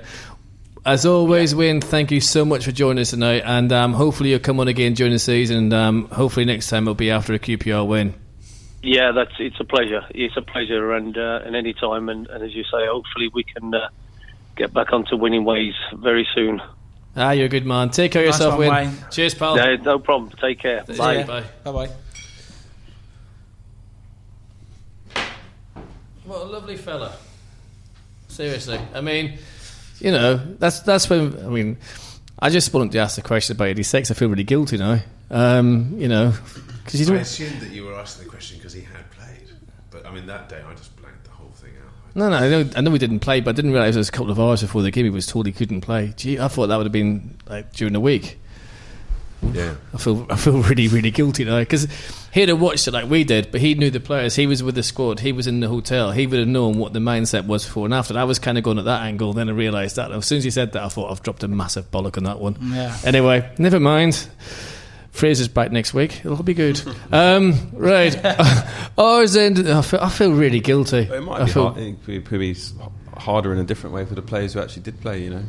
As 0.84 1.06
always, 1.06 1.54
Wayne, 1.54 1.80
thank 1.80 2.10
you 2.10 2.20
so 2.20 2.44
much 2.44 2.66
for 2.66 2.72
joining 2.72 3.02
us 3.02 3.12
tonight, 3.12 3.44
and 3.46 3.72
um, 3.72 3.94
hopefully 3.94 4.32
you'll 4.32 4.40
come 4.40 4.60
on 4.60 4.68
again 4.68 4.96
during 4.96 5.14
the 5.14 5.20
season. 5.20 5.58
And 5.58 5.74
um, 5.74 6.08
hopefully 6.08 6.44
next 6.44 6.70
time 6.70 6.86
it'll 6.86 6.96
be 6.96 7.12
after 7.12 7.36
a 7.36 7.40
QPR 7.40 7.86
win. 7.86 8.16
Yeah, 8.82 9.12
that's 9.12 9.34
it's 9.38 9.60
a 9.60 9.64
pleasure. 9.64 10.02
It's 10.10 10.36
a 10.38 10.42
pleasure, 10.42 10.94
and 10.94 11.16
uh, 11.16 11.42
and 11.46 11.56
any 11.56 11.74
time, 11.74 12.10
and, 12.10 12.28
and 12.28 12.44
as 12.44 12.56
you 12.56 12.64
say, 12.64 12.88
hopefully 12.88 13.30
we 13.32 13.44
can 13.44 13.76
uh, 13.76 13.90
get 14.56 14.74
back 14.74 14.92
onto 14.92 15.16
winning 15.16 15.46
ways 15.46 15.76
very 15.94 16.28
soon. 16.34 16.60
Ah, 17.16 17.32
you're 17.32 17.48
a 17.48 17.50
good 17.50 17.66
man. 17.66 17.90
Take 17.90 18.14
care 18.14 18.24
of 18.24 18.30
Nice 18.30 18.36
yourself, 18.40 18.58
one, 18.60 18.70
Wayne. 18.70 18.88
Wayne. 18.90 18.98
Cheers, 19.12 19.34
pal. 19.36 19.58
Yeah, 19.58 19.76
no 19.76 20.00
problem. 20.00 20.32
Take 20.40 20.60
care. 20.60 20.84
Bye. 20.98 21.24
Bye. 21.24 21.44
Bye 21.64 21.72
bye. 21.72 21.90
What 26.26 26.42
a 26.42 26.46
lovely 26.46 26.78
fella. 26.78 27.14
Seriously, 28.28 28.80
I 28.94 29.02
mean, 29.02 29.38
you 30.00 30.12
know, 30.12 30.38
that's 30.58 30.80
that's 30.82 31.10
when 31.10 31.38
I 31.46 31.50
mean, 31.50 31.78
I 32.40 32.50
just 32.50 32.74
wanted 32.74 32.94
to 32.94 33.00
ask 33.00 33.18
the 33.18 33.22
question 33.22 33.58
about 33.58 33.68
'86. 33.68 34.10
I 34.10 34.14
feel 34.14 34.30
really 34.30 34.46
guilty 34.46 34.78
now. 34.78 35.00
Um, 35.30 35.96
you 35.98 36.08
know, 36.08 36.34
because 36.86 37.00
you 37.02 37.06
I 37.08 37.10
don't. 37.10 37.22
assumed 37.22 37.60
that 37.62 37.72
you 37.72 37.84
were 37.86 37.96
asking 37.96 38.24
the 38.26 38.30
question 38.30 38.58
because 38.58 38.72
he 38.74 38.82
had 38.82 39.10
played, 39.12 39.50
but 39.90 40.06
I 40.06 40.12
mean 40.14 40.28
that 40.28 40.48
day 40.48 40.62
I 40.66 40.74
just 40.76 40.96
blanked 41.02 41.26
the 41.26 41.32
whole 41.32 41.50
thing 41.50 41.72
out. 41.86 41.92
No, 42.14 42.30
no, 42.30 42.36
I 42.36 42.50
know, 42.50 42.70
I 42.76 42.82
know 42.82 42.92
we 42.92 43.00
didn't 43.00 43.20
play, 43.22 43.40
but 43.40 43.52
I 43.52 43.54
didn't 43.54 43.72
realise 43.72 43.96
it 43.96 44.00
was 44.00 44.10
a 44.10 44.12
couple 44.12 44.32
of 44.32 44.40
hours 44.40 44.62
before 44.62 44.82
the 44.82 44.92
game. 44.92 45.06
He 45.06 45.10
was 45.10 45.28
told 45.28 45.46
he 45.46 45.52
couldn't 45.52 45.82
play. 45.82 46.14
Gee, 46.18 46.40
I 46.40 46.48
thought 46.48 46.68
that 46.68 46.76
would 46.78 46.86
have 46.86 46.92
been 46.92 47.38
like 47.50 47.72
during 47.74 47.94
the 47.94 48.00
week. 48.00 48.38
Yeah, 49.54 49.76
I 49.94 49.98
feel 49.98 50.28
I 50.30 50.36
feel 50.36 50.62
really 50.62 50.88
really 50.88 51.10
guilty 51.10 51.44
now 51.46 51.60
because 51.60 51.88
he'd 52.32 52.50
have 52.50 52.62
watched 52.62 52.88
it 52.88 52.92
like 52.92 53.10
we 53.10 53.24
did, 53.24 53.52
but 53.52 53.60
he 53.60 53.74
knew 53.74 53.90
the 53.90 54.00
players. 54.00 54.36
He 54.36 54.46
was 54.46 54.62
with 54.62 54.76
the 54.76 54.84
squad. 54.84 55.20
He 55.20 55.32
was 55.32 55.48
in 55.48 55.62
the 55.62 55.68
hotel. 55.68 56.12
He 56.12 56.28
would 56.28 56.40
have 56.40 56.48
known 56.48 56.78
what 56.78 56.94
the 56.94 57.00
mindset 57.00 57.46
was 57.48 57.66
before 57.66 57.86
and 57.86 57.94
after. 57.94 58.18
I 58.18 58.24
was 58.26 58.40
kind 58.40 58.58
of 58.58 58.64
going 58.64 58.78
at 58.78 58.86
that 58.86 59.02
angle. 59.02 59.34
Then 59.34 59.50
I 59.50 59.54
realised 59.54 59.96
that 59.96 60.12
as 60.12 60.26
soon 60.26 60.40
as 60.40 60.44
he 60.44 60.52
said 60.52 60.74
that, 60.74 60.84
I 60.84 60.90
thought 60.90 61.12
I've 61.12 61.24
dropped 61.24 61.44
a 61.44 61.48
massive 61.48 61.90
bollock 61.90 62.18
on 62.18 62.26
that 62.26 62.40
one. 62.40 62.58
Yeah. 62.62 62.96
Anyway, 63.04 63.50
never 63.58 63.80
mind. 63.80 64.28
Fraser's 65.12 65.48
back 65.48 65.72
next 65.72 65.94
week. 65.94 66.20
It'll 66.26 66.42
be 66.44 66.54
good. 66.54 66.82
Um, 67.12 67.70
right. 67.74 68.16
Ours 68.98 69.36
end. 69.36 69.60
I 69.68 69.82
feel, 69.82 70.00
I 70.00 70.10
feel 70.10 70.32
really 70.32 70.60
guilty. 70.62 71.00
It 71.00 71.22
might 71.24 71.42
I 71.42 71.46
be, 71.46 71.52
feel, 71.52 71.70
hard, 71.70 71.78
it 71.78 72.26
could 72.26 72.40
be 72.40 72.56
harder 73.18 73.52
in 73.54 73.60
a 73.60 73.64
different 73.66 73.94
way 73.94 74.06
for 74.06 74.16
the 74.16 74.22
players 74.22 74.54
who 74.54 74.62
actually 74.62 74.84
did 74.84 75.02
play. 75.02 75.22
You 75.24 75.30
know, 75.32 75.44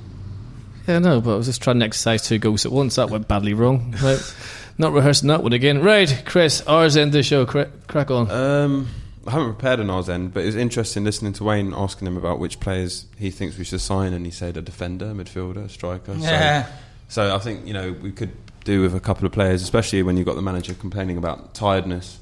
Yeah, 0.89 0.99
no, 0.99 1.21
but 1.21 1.35
I 1.35 1.37
was 1.37 1.47
just 1.47 1.63
trying 1.63 1.79
to 1.79 1.85
exercise 1.87 2.27
two 2.27 2.39
goals 2.39 2.67
at 2.67 2.73
once. 2.73 2.97
That 2.97 3.11
went 3.11 3.29
badly 3.29 3.55
wrong. 3.55 3.95
Right. 4.03 4.35
Not 4.79 4.93
rehearsing 4.93 5.29
that 5.29 5.43
one 5.43 5.53
again. 5.53 5.81
Right, 5.83 6.23
Chris, 6.27 6.63
ours 6.67 6.97
end 6.97 7.13
the 7.13 7.23
show. 7.23 7.47
Cra- 7.47 7.71
crack 7.87 8.11
on. 8.11 8.29
um, 8.31 8.89
I 9.27 9.31
haven't 9.31 9.53
prepared 9.55 9.79
an 9.79 9.89
ours 9.91 10.09
end, 10.09 10.35
but 10.35 10.43
it 10.43 10.47
was 10.47 10.57
interesting 10.57 11.05
listening 11.05 11.33
to 11.35 11.45
Wayne 11.45 11.73
asking 11.77 12.09
him 12.09 12.17
about 12.17 12.41
which 12.41 12.59
players 12.59 13.07
he 13.17 13.31
thinks 13.31 13.57
we 13.57 13.65
should 13.65 13.81
sign, 13.81 14.13
and 14.15 14.25
he 14.27 14.33
said 14.33 14.57
a 14.57 14.63
defender, 14.63 15.07
midfielder, 15.15 15.71
striker. 15.71 16.15
Yeah. 16.15 16.67
So, 16.67 17.29
so 17.29 17.37
I 17.37 17.39
think 17.39 17.67
you 17.67 17.73
know 17.75 17.93
we 17.93 18.11
could 18.11 18.33
do 18.65 18.83
with 18.83 18.95
a 18.95 19.01
couple 19.01 19.27
of 19.27 19.33
players, 19.33 19.63
especially 19.63 20.03
when 20.03 20.17
you've 20.17 20.27
got 20.27 20.37
the 20.37 20.43
manager 20.43 20.75
complaining 20.75 21.17
about 21.17 21.55
tiredness 21.55 22.19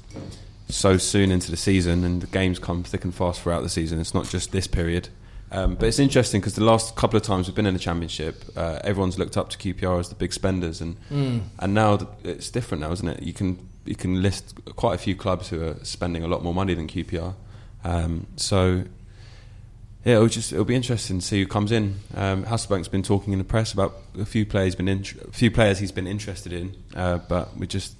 so 0.69 0.97
soon 0.97 1.31
into 1.31 1.51
the 1.51 1.57
season, 1.57 2.03
and 2.03 2.21
the 2.21 2.27
games 2.27 2.59
come 2.59 2.83
thick 2.83 3.03
and 3.03 3.13
fast 3.13 3.41
throughout 3.41 3.61
the 3.61 3.69
season. 3.69 3.99
It's 3.99 4.13
not 4.13 4.29
just 4.29 4.51
this 4.51 4.67
period. 4.67 5.09
Um, 5.53 5.75
but 5.75 5.87
it's 5.87 5.99
interesting 5.99 6.39
because 6.39 6.55
the 6.55 6.63
last 6.63 6.95
couple 6.95 7.17
of 7.17 7.23
times 7.23 7.47
we've 7.47 7.55
been 7.55 7.65
in 7.65 7.73
the 7.73 7.79
championship, 7.79 8.43
uh, 8.55 8.79
everyone's 8.85 9.19
looked 9.19 9.35
up 9.35 9.49
to 9.49 9.57
QPR 9.57 9.99
as 9.99 10.07
the 10.07 10.15
big 10.15 10.31
spenders, 10.31 10.79
and 10.79 10.95
and 11.59 11.73
now 11.73 11.99
it's 12.23 12.49
different 12.49 12.81
now, 12.81 12.91
isn't 12.93 13.07
it? 13.07 13.21
You 13.21 13.33
can 13.33 13.67
you 13.85 13.95
can 13.95 14.21
list 14.21 14.55
quite 14.77 14.95
a 14.95 14.97
few 14.97 15.15
clubs 15.15 15.49
who 15.49 15.61
are 15.61 15.75
spending 15.83 16.23
a 16.23 16.27
lot 16.27 16.41
more 16.41 16.53
money 16.53 16.73
than 16.73 16.87
QPR. 16.87 17.33
Um, 17.83 18.27
so 18.37 18.85
yeah, 20.03 20.15
it'll 20.15 20.27
just 20.27 20.51
it'll 20.51 20.65
be 20.65 20.75
interesting 20.75 21.19
to 21.19 21.25
see 21.25 21.39
who 21.41 21.47
comes 21.47 21.71
in. 21.71 21.99
Um, 22.15 22.43
Hasselbaink's 22.45 22.87
been 22.87 23.03
talking 23.03 23.33
in 23.33 23.39
the 23.39 23.45
press 23.45 23.71
about 23.71 23.95
a 24.19 24.25
few 24.25 24.45
players 24.45 24.75
been 24.75 24.87
int- 24.87 25.13
a 25.21 25.31
few 25.31 25.51
players 25.51 25.79
he's 25.79 25.91
been 25.91 26.07
interested 26.07 26.53
in, 26.53 26.75
uh, 26.95 27.19
but 27.19 27.55
we're 27.57 27.65
just 27.65 27.95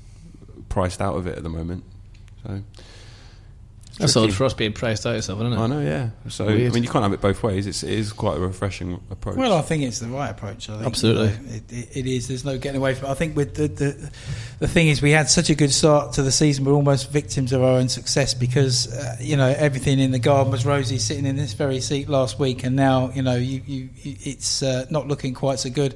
priced 0.70 1.02
out 1.02 1.16
of 1.16 1.28
it 1.28 1.38
at 1.38 1.44
the 1.44 1.50
moment. 1.50 1.84
So 2.44 2.62
That's 4.02 4.14
tricky. 4.14 4.28
odd 4.30 4.34
for 4.34 4.46
us 4.46 4.54
being 4.54 4.74
priced 4.74 5.06
out 5.06 5.16
of 5.16 5.24
something, 5.24 5.48
isn't 5.48 5.60
it? 5.60 5.64
I 5.64 5.68
know, 5.68 5.80
yeah. 5.80 6.10
So 6.30 6.46
Weird. 6.48 6.72
I 6.72 6.74
mean, 6.74 6.84
you 6.84 6.90
can't 6.90 7.04
have 7.04 7.14
it 7.14 7.22
both 7.22 7.44
ways. 7.44 7.68
It's, 7.68 7.84
it 7.84 7.92
is 7.92 8.12
quite 8.12 8.38
a 8.38 8.40
refreshing 8.40 9.02
approach. 9.10 9.38
Well, 9.38 9.54
I 9.54 9.62
think 9.62 9.84
it's 9.84 10.00
the 10.00 10.08
right 10.08 10.30
approach. 10.30 10.70
I 10.70 10.74
think, 10.74 10.86
Absolutely. 10.86 11.30
you 11.30 11.34
know, 11.34 11.56
it, 11.56 11.72
it, 11.72 11.98
it 11.98 12.08
is. 12.08 12.28
There's 12.28 12.44
no 12.44 12.58
getting 12.58 12.80
away 12.80 12.96
from 12.96 13.08
it. 13.08 13.12
I 13.12 13.14
think 13.14 13.36
with 13.36 13.56
the, 13.56 13.68
the 13.68 14.12
the 14.60 14.68
thing 14.68 14.90
is, 14.90 15.02
we 15.02 15.12
had 15.12 15.30
such 15.30 15.50
a 15.50 15.56
good 15.56 15.72
start 15.72 16.14
to 16.14 16.22
the 16.22 16.32
season. 16.32 16.66
We're 16.66 16.74
almost 16.74 17.12
victims 17.12 17.54
of 17.54 17.64
our 17.64 17.78
own 17.78 17.90
success 17.90 18.34
because 18.34 18.94
uh, 18.94 19.18
you 19.20 19.38
know 19.38 19.48
everything 19.48 20.00
in 20.00 20.12
the 20.12 20.20
garden 20.20 20.52
was 20.52 20.66
rosy, 20.66 20.98
sitting 20.98 21.26
in 21.26 21.36
this 21.36 21.54
very 21.54 21.80
seat 21.80 22.10
last 22.10 22.40
week, 22.40 22.64
and 22.64 22.76
now 22.76 23.12
you 23.14 23.22
know 23.22 23.36
you, 23.36 23.62
you, 23.66 23.90
you 24.04 24.16
it's 24.22 24.62
uh, 24.62 24.86
not 24.90 25.08
looking 25.08 25.34
quite 25.34 25.60
so 25.60 25.70
good. 25.70 25.96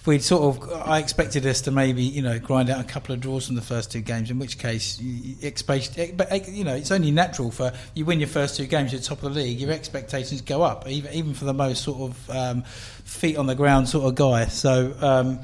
If 0.00 0.06
we'd 0.06 0.22
sort 0.22 0.56
of, 0.56 0.72
I 0.88 0.98
expected 0.98 1.44
us 1.44 1.60
to 1.62 1.70
maybe 1.70 2.02
you 2.02 2.22
know 2.22 2.38
grind 2.38 2.70
out 2.70 2.80
a 2.80 2.84
couple 2.84 3.14
of 3.14 3.20
draws 3.20 3.46
from 3.46 3.56
the 3.56 3.62
first 3.62 3.92
two 3.92 4.00
games. 4.00 4.30
In 4.30 4.38
which 4.38 4.58
case, 4.58 4.98
you, 4.98 5.12
you 5.12 5.36
expect, 5.42 6.16
but 6.16 6.48
you 6.48 6.64
know 6.64 6.74
it's 6.74 6.90
only 6.90 7.10
natural 7.10 7.50
for 7.50 7.70
you 7.94 8.06
win 8.06 8.18
your 8.18 8.28
first 8.28 8.56
two 8.56 8.64
games, 8.66 8.92
you're 8.92 9.02
top 9.02 9.22
of 9.22 9.34
the 9.34 9.40
league. 9.40 9.60
Your 9.60 9.72
expectations 9.72 10.40
go 10.40 10.62
up, 10.62 10.88
even 10.88 11.12
even 11.12 11.34
for 11.34 11.44
the 11.44 11.52
most 11.52 11.84
sort 11.84 12.10
of 12.10 12.30
um, 12.30 12.62
feet 12.62 13.36
on 13.36 13.46
the 13.46 13.54
ground 13.54 13.88
sort 13.88 14.06
of 14.06 14.14
guy. 14.14 14.46
So. 14.46 14.94
Um, 15.00 15.40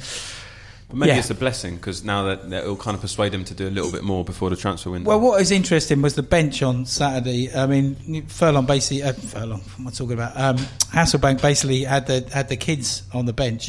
But 0.89 0.99
maybe 0.99 1.11
yeah. 1.11 1.19
it's 1.19 1.31
a 1.31 1.35
blessing 1.35 1.75
because 1.75 2.05
now 2.05 2.27
that, 2.27 2.49
that 2.51 2.63
it'll 2.63 2.77
kind 2.77 2.95
of 2.95 3.01
persuade 3.01 3.35
him 3.35 3.45
to 3.47 3.55
do 3.55 3.67
a 3.67 3.75
little 3.75 3.91
bit 3.91 4.05
more 4.05 4.25
before 4.25 4.51
the 4.51 4.57
transfer 4.57 4.89
window. 4.89 5.09
Well, 5.09 5.19
what 5.19 5.37
was 5.37 5.51
interesting 5.51 6.01
was 6.01 6.15
the 6.15 6.23
bench 6.23 6.63
on 6.63 6.87
Saturday. 6.87 7.53
I 7.53 7.67
mean, 7.67 8.27
Furlong 8.29 8.67
basically, 8.67 9.03
uh, 9.03 9.13
Furlong, 9.13 9.59
what 9.61 9.81
am 9.81 9.89
I 9.89 9.91
talking 9.91 10.13
about? 10.13 10.39
Um, 10.39 10.57
Hasselbaink 10.95 11.43
basically 11.43 11.83
had 11.83 12.07
the 12.07 12.29
had 12.33 12.49
the 12.49 12.57
kids 12.57 13.03
on 13.13 13.27
the 13.27 13.33
bench. 13.33 13.69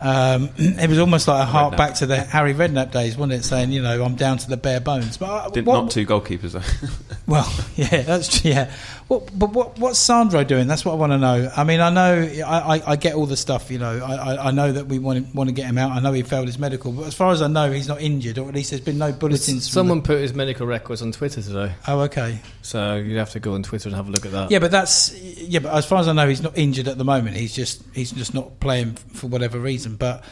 Um, 0.00 0.50
it 0.58 0.88
was 0.88 0.98
almost 0.98 1.26
like 1.28 1.42
a 1.42 1.46
hark 1.46 1.74
Redknapp. 1.74 1.76
back 1.76 1.94
to 1.96 2.06
the 2.06 2.16
Harry 2.18 2.54
Redknapp 2.54 2.90
days, 2.92 3.16
wasn't 3.16 3.40
it? 3.40 3.44
Saying, 3.44 3.72
you 3.72 3.82
know, 3.82 4.04
I'm 4.04 4.14
down 4.14 4.38
to 4.38 4.48
the 4.48 4.56
bare 4.56 4.80
bones. 4.80 5.16
But 5.16 5.26
uh, 5.28 5.48
Did 5.50 5.66
what- 5.66 5.82
not 5.82 5.90
two 5.90 6.06
goalkeepers 6.06 6.52
though. 6.52 6.60
Well, 7.26 7.52
yeah, 7.76 8.02
that's 8.02 8.40
true. 8.40 8.52
Yeah, 8.52 8.72
what, 9.08 9.36
but 9.36 9.50
what 9.52 9.80
what's 9.80 9.98
Sandro 9.98 10.44
doing? 10.44 10.68
That's 10.68 10.84
what 10.84 10.92
I 10.92 10.94
want 10.94 11.10
to 11.10 11.18
know. 11.18 11.50
I 11.56 11.64
mean, 11.64 11.80
I 11.80 11.90
know 11.90 12.22
I, 12.46 12.76
I, 12.76 12.92
I 12.92 12.96
get 12.96 13.14
all 13.14 13.26
the 13.26 13.36
stuff. 13.36 13.68
You 13.68 13.78
know, 13.78 13.98
I, 14.04 14.14
I, 14.14 14.46
I 14.46 14.50
know 14.52 14.70
that 14.70 14.86
we 14.86 15.00
want 15.00 15.26
to, 15.26 15.36
want 15.36 15.48
to 15.48 15.52
get 15.54 15.66
him 15.66 15.76
out. 15.76 15.90
I 15.90 15.98
know 15.98 16.12
he 16.12 16.22
failed 16.22 16.46
his 16.46 16.56
medical, 16.56 16.92
but 16.92 17.06
as 17.06 17.14
far 17.14 17.32
as 17.32 17.42
I 17.42 17.48
know, 17.48 17.72
he's 17.72 17.88
not 17.88 18.00
injured, 18.00 18.38
or 18.38 18.48
at 18.48 18.54
least 18.54 18.70
there's 18.70 18.80
been 18.80 18.98
no 18.98 19.10
bulletins. 19.10 19.66
from 19.66 19.72
Someone 19.72 20.02
put 20.02 20.20
his 20.20 20.34
medical 20.34 20.68
records 20.68 21.02
on 21.02 21.10
Twitter 21.10 21.42
today, 21.42 21.74
oh, 21.88 22.02
okay. 22.02 22.38
so 22.62 22.94
you'd 22.94 23.18
have 23.18 23.30
to 23.30 23.40
go 23.40 23.54
on 23.54 23.64
Twitter 23.64 23.88
and 23.88 23.96
have 23.96 24.08
a 24.08 24.12
look 24.12 24.24
at 24.24 24.30
that. 24.30 24.52
Yeah, 24.52 24.60
but 24.60 24.70
that's 24.70 25.12
yeah. 25.20 25.58
But 25.58 25.74
as 25.74 25.84
far 25.84 25.98
as 25.98 26.06
I 26.06 26.12
know, 26.12 26.28
he's 26.28 26.42
not 26.42 26.56
injured 26.56 26.86
at 26.86 26.96
the 26.96 27.04
moment. 27.04 27.36
He's 27.36 27.56
just 27.56 27.82
he's 27.92 28.12
just 28.12 28.34
not 28.34 28.60
playing 28.60 28.94
for 28.94 29.26
whatever 29.26 29.58
reason. 29.58 29.85
But 29.94 30.24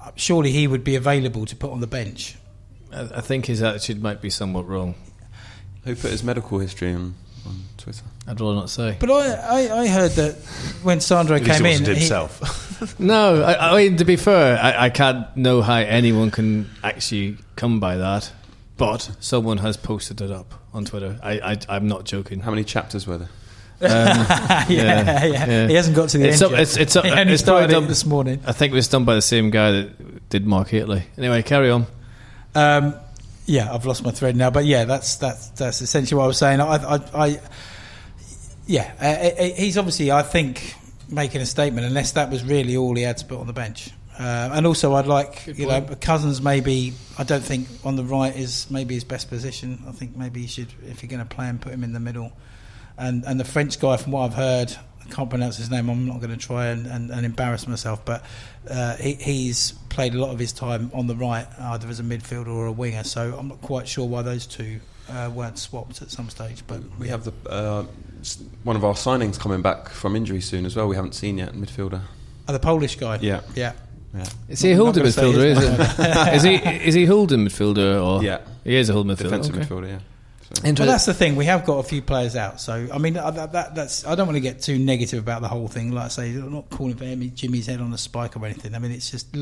uh, 0.00 0.12
surely 0.14 0.52
he 0.52 0.66
would 0.68 0.84
be 0.84 0.94
available 0.94 1.44
to 1.46 1.56
put 1.56 1.72
on 1.72 1.80
the 1.80 1.86
bench. 1.88 2.36
I, 2.92 3.00
I 3.16 3.20
think 3.20 3.46
his 3.46 3.62
attitude 3.62 4.00
might 4.02 4.20
be 4.22 4.30
somewhat 4.30 4.68
wrong. 4.68 4.94
Who 5.84 5.96
put 5.96 6.12
his 6.12 6.22
medical 6.22 6.60
history 6.60 6.92
on, 6.94 7.14
on 7.44 7.62
Twitter? 7.76 8.04
I'd 8.28 8.40
rather 8.40 8.54
not 8.54 8.70
say. 8.70 8.96
But 9.00 9.10
I, 9.10 9.32
I, 9.32 9.80
I 9.80 9.86
heard 9.88 10.12
that 10.12 10.34
when 10.84 11.00
Sandro 11.00 11.34
At 11.36 11.42
least 11.42 11.56
came 11.58 11.66
it 11.66 11.68
in, 11.68 11.80
wasn't 11.80 11.88
he- 11.96 12.02
himself. 12.04 12.68
No, 12.98 13.42
I, 13.44 13.70
I 13.70 13.76
mean 13.76 13.96
to 13.98 14.04
be 14.04 14.16
fair, 14.16 14.58
I, 14.60 14.86
I 14.86 14.90
can't 14.90 15.36
know 15.36 15.62
how 15.62 15.76
anyone 15.76 16.32
can 16.32 16.68
actually 16.82 17.36
come 17.54 17.78
by 17.78 17.96
that. 17.96 18.32
But 18.76 19.08
someone 19.20 19.58
has 19.58 19.76
posted 19.76 20.20
it 20.20 20.32
up 20.32 20.52
on 20.74 20.84
Twitter. 20.84 21.16
I, 21.22 21.32
I, 21.52 21.58
I'm 21.68 21.86
not 21.86 22.04
joking. 22.04 22.40
How 22.40 22.50
many 22.50 22.64
chapters 22.64 23.06
were 23.06 23.18
there? 23.18 23.28
yeah, 24.68 24.68
yeah, 24.68 25.24
yeah. 25.24 25.68
He 25.68 25.74
hasn't 25.74 25.96
got 25.96 26.08
to 26.10 26.18
the 26.18 26.28
It's 26.28 26.40
end. 26.42 26.46
up- 26.46 26.50
yet. 26.52 26.60
it's- 26.60 26.76
it's 26.76 26.96
up- 26.96 27.04
he 27.06 27.10
only 27.10 27.32
it's 27.32 27.42
probably 27.42 27.62
started 27.64 27.72
done- 27.72 27.88
this 27.88 28.06
morning. 28.06 28.40
I 28.46 28.52
think 28.52 28.72
it 28.72 28.76
was 28.76 28.88
done 28.88 29.04
by 29.04 29.14
the 29.14 29.22
same 29.22 29.50
guy 29.50 29.70
that 29.72 30.28
did 30.28 30.46
Mark 30.46 30.68
Hateley. 30.68 31.02
Anyway, 31.18 31.42
carry 31.42 31.70
on. 31.70 31.86
Um, 32.54 32.94
yeah, 33.46 33.72
I've 33.74 33.84
lost 33.86 34.04
my 34.04 34.10
thread 34.12 34.36
now, 34.36 34.50
but 34.50 34.64
yeah, 34.64 34.84
that's 34.84 35.16
that's 35.16 35.48
that's 35.50 35.82
essentially 35.82 36.16
what 36.18 36.24
I 36.24 36.26
was 36.28 36.38
saying. 36.38 36.60
I, 36.60 36.76
I, 36.76 37.00
I 37.14 37.40
yeah, 38.66 38.92
uh, 39.00 39.42
uh, 39.42 39.44
he's 39.56 39.76
obviously, 39.76 40.12
I 40.12 40.22
think, 40.22 40.74
making 41.08 41.40
a 41.40 41.46
statement, 41.46 41.86
unless 41.86 42.12
that 42.12 42.30
was 42.30 42.44
really 42.44 42.76
all 42.76 42.94
he 42.94 43.02
had 43.02 43.16
to 43.18 43.24
put 43.24 43.38
on 43.40 43.46
the 43.46 43.52
bench. 43.52 43.90
Uh, 44.18 44.50
and 44.52 44.66
also, 44.66 44.94
I'd 44.94 45.06
like 45.06 45.46
Good 45.46 45.58
you 45.58 45.66
know. 45.66 45.80
Cousins. 46.00 46.40
Maybe 46.40 46.92
I 47.18 47.24
don't 47.24 47.42
think 47.42 47.66
on 47.84 47.96
the 47.96 48.04
right 48.04 48.34
is 48.36 48.70
maybe 48.70 48.94
his 48.94 49.04
best 49.04 49.28
position. 49.28 49.82
I 49.88 49.92
think 49.92 50.16
maybe 50.16 50.42
you 50.42 50.48
should, 50.48 50.68
if 50.86 51.02
you're 51.02 51.10
going 51.10 51.26
to 51.26 51.34
play 51.34 51.46
him, 51.46 51.58
put 51.58 51.72
him 51.72 51.82
in 51.82 51.92
the 51.92 52.00
middle. 52.00 52.30
And 52.98 53.24
and 53.24 53.38
the 53.40 53.44
French 53.44 53.80
guy, 53.80 53.96
from 53.96 54.12
what 54.12 54.22
I've 54.22 54.34
heard, 54.34 54.74
I 55.04 55.08
can't 55.10 55.30
pronounce 55.30 55.56
his 55.56 55.70
name. 55.70 55.88
I'm 55.88 56.06
not 56.06 56.20
going 56.20 56.30
to 56.30 56.36
try 56.36 56.66
and, 56.66 56.86
and, 56.86 57.10
and 57.10 57.26
embarrass 57.26 57.66
myself, 57.66 58.04
but 58.04 58.24
uh, 58.70 58.96
he, 58.96 59.14
he's 59.14 59.72
played 59.88 60.14
a 60.14 60.18
lot 60.18 60.32
of 60.32 60.38
his 60.38 60.52
time 60.52 60.90
on 60.94 61.06
the 61.06 61.16
right, 61.16 61.46
either 61.60 61.88
as 61.88 62.00
a 62.00 62.02
midfielder 62.02 62.48
or 62.48 62.66
a 62.66 62.72
winger. 62.72 63.04
So 63.04 63.36
I'm 63.38 63.48
not 63.48 63.60
quite 63.60 63.88
sure 63.88 64.06
why 64.06 64.22
those 64.22 64.46
two 64.46 64.80
uh, 65.08 65.30
weren't 65.34 65.58
swapped 65.58 66.02
at 66.02 66.10
some 66.10 66.28
stage. 66.30 66.62
But 66.66 66.80
We 66.98 67.08
have 67.08 67.24
the 67.24 67.32
uh, 67.48 67.84
one 68.64 68.76
of 68.76 68.84
our 68.84 68.94
signings 68.94 69.38
coming 69.38 69.62
back 69.62 69.88
from 69.88 70.16
injury 70.16 70.40
soon 70.40 70.64
as 70.64 70.76
well. 70.76 70.88
We 70.88 70.96
haven't 70.96 71.14
seen 71.14 71.38
yet 71.38 71.52
midfielder. 71.52 72.00
oh, 72.48 72.52
the 72.52 72.58
Polish 72.58 72.96
guy. 72.96 73.18
Yeah. 73.20 73.40
yeah. 73.54 73.72
Yeah, 74.14 74.26
Is 74.46 74.60
he 74.60 74.72
a 74.72 74.76
Not 74.76 74.84
holding 74.84 75.04
midfielder? 75.04 75.42
his 75.42 75.58
Is, 75.58 75.64
it? 75.64 76.34
is 76.34 76.42
he 76.42 76.54
is 76.88 76.94
he 76.94 77.06
holding 77.06 77.46
midfielder 77.46 78.04
or 78.04 78.22
yeah. 78.22 78.40
he 78.62 78.76
is 78.76 78.90
a 78.90 78.92
holding 78.92 79.16
midfielder? 79.16 79.22
Defensive 79.22 79.56
okay. 79.56 79.64
midfielder. 79.64 79.88
Yeah. 79.88 79.98
So. 80.54 80.74
Well, 80.74 80.86
that's 80.86 81.06
the 81.06 81.14
thing. 81.14 81.34
We 81.36 81.46
have 81.46 81.64
got 81.64 81.78
a 81.78 81.82
few 81.82 82.02
players 82.02 82.36
out, 82.36 82.60
so 82.60 82.86
I 82.92 82.98
mean, 82.98 83.14
that, 83.14 83.52
that, 83.52 83.74
that's. 83.74 84.06
I 84.06 84.14
don't 84.14 84.26
want 84.26 84.36
to 84.36 84.40
get 84.40 84.60
too 84.62 84.78
negative 84.78 85.18
about 85.18 85.42
the 85.42 85.48
whole 85.48 85.66
thing. 85.66 85.90
Like 85.92 86.04
I 86.04 86.08
say, 86.08 86.30
I'm 86.30 86.52
not 86.52 86.70
calling 86.70 86.94
for 86.94 87.04
Emi- 87.04 87.34
Jimmy's 87.34 87.66
head 87.66 87.80
on 87.80 87.92
a 87.92 87.98
spike 87.98 88.36
or 88.36 88.44
anything. 88.44 88.74
I 88.74 88.78
mean, 88.78 88.92
it's 88.92 89.10
just 89.10 89.34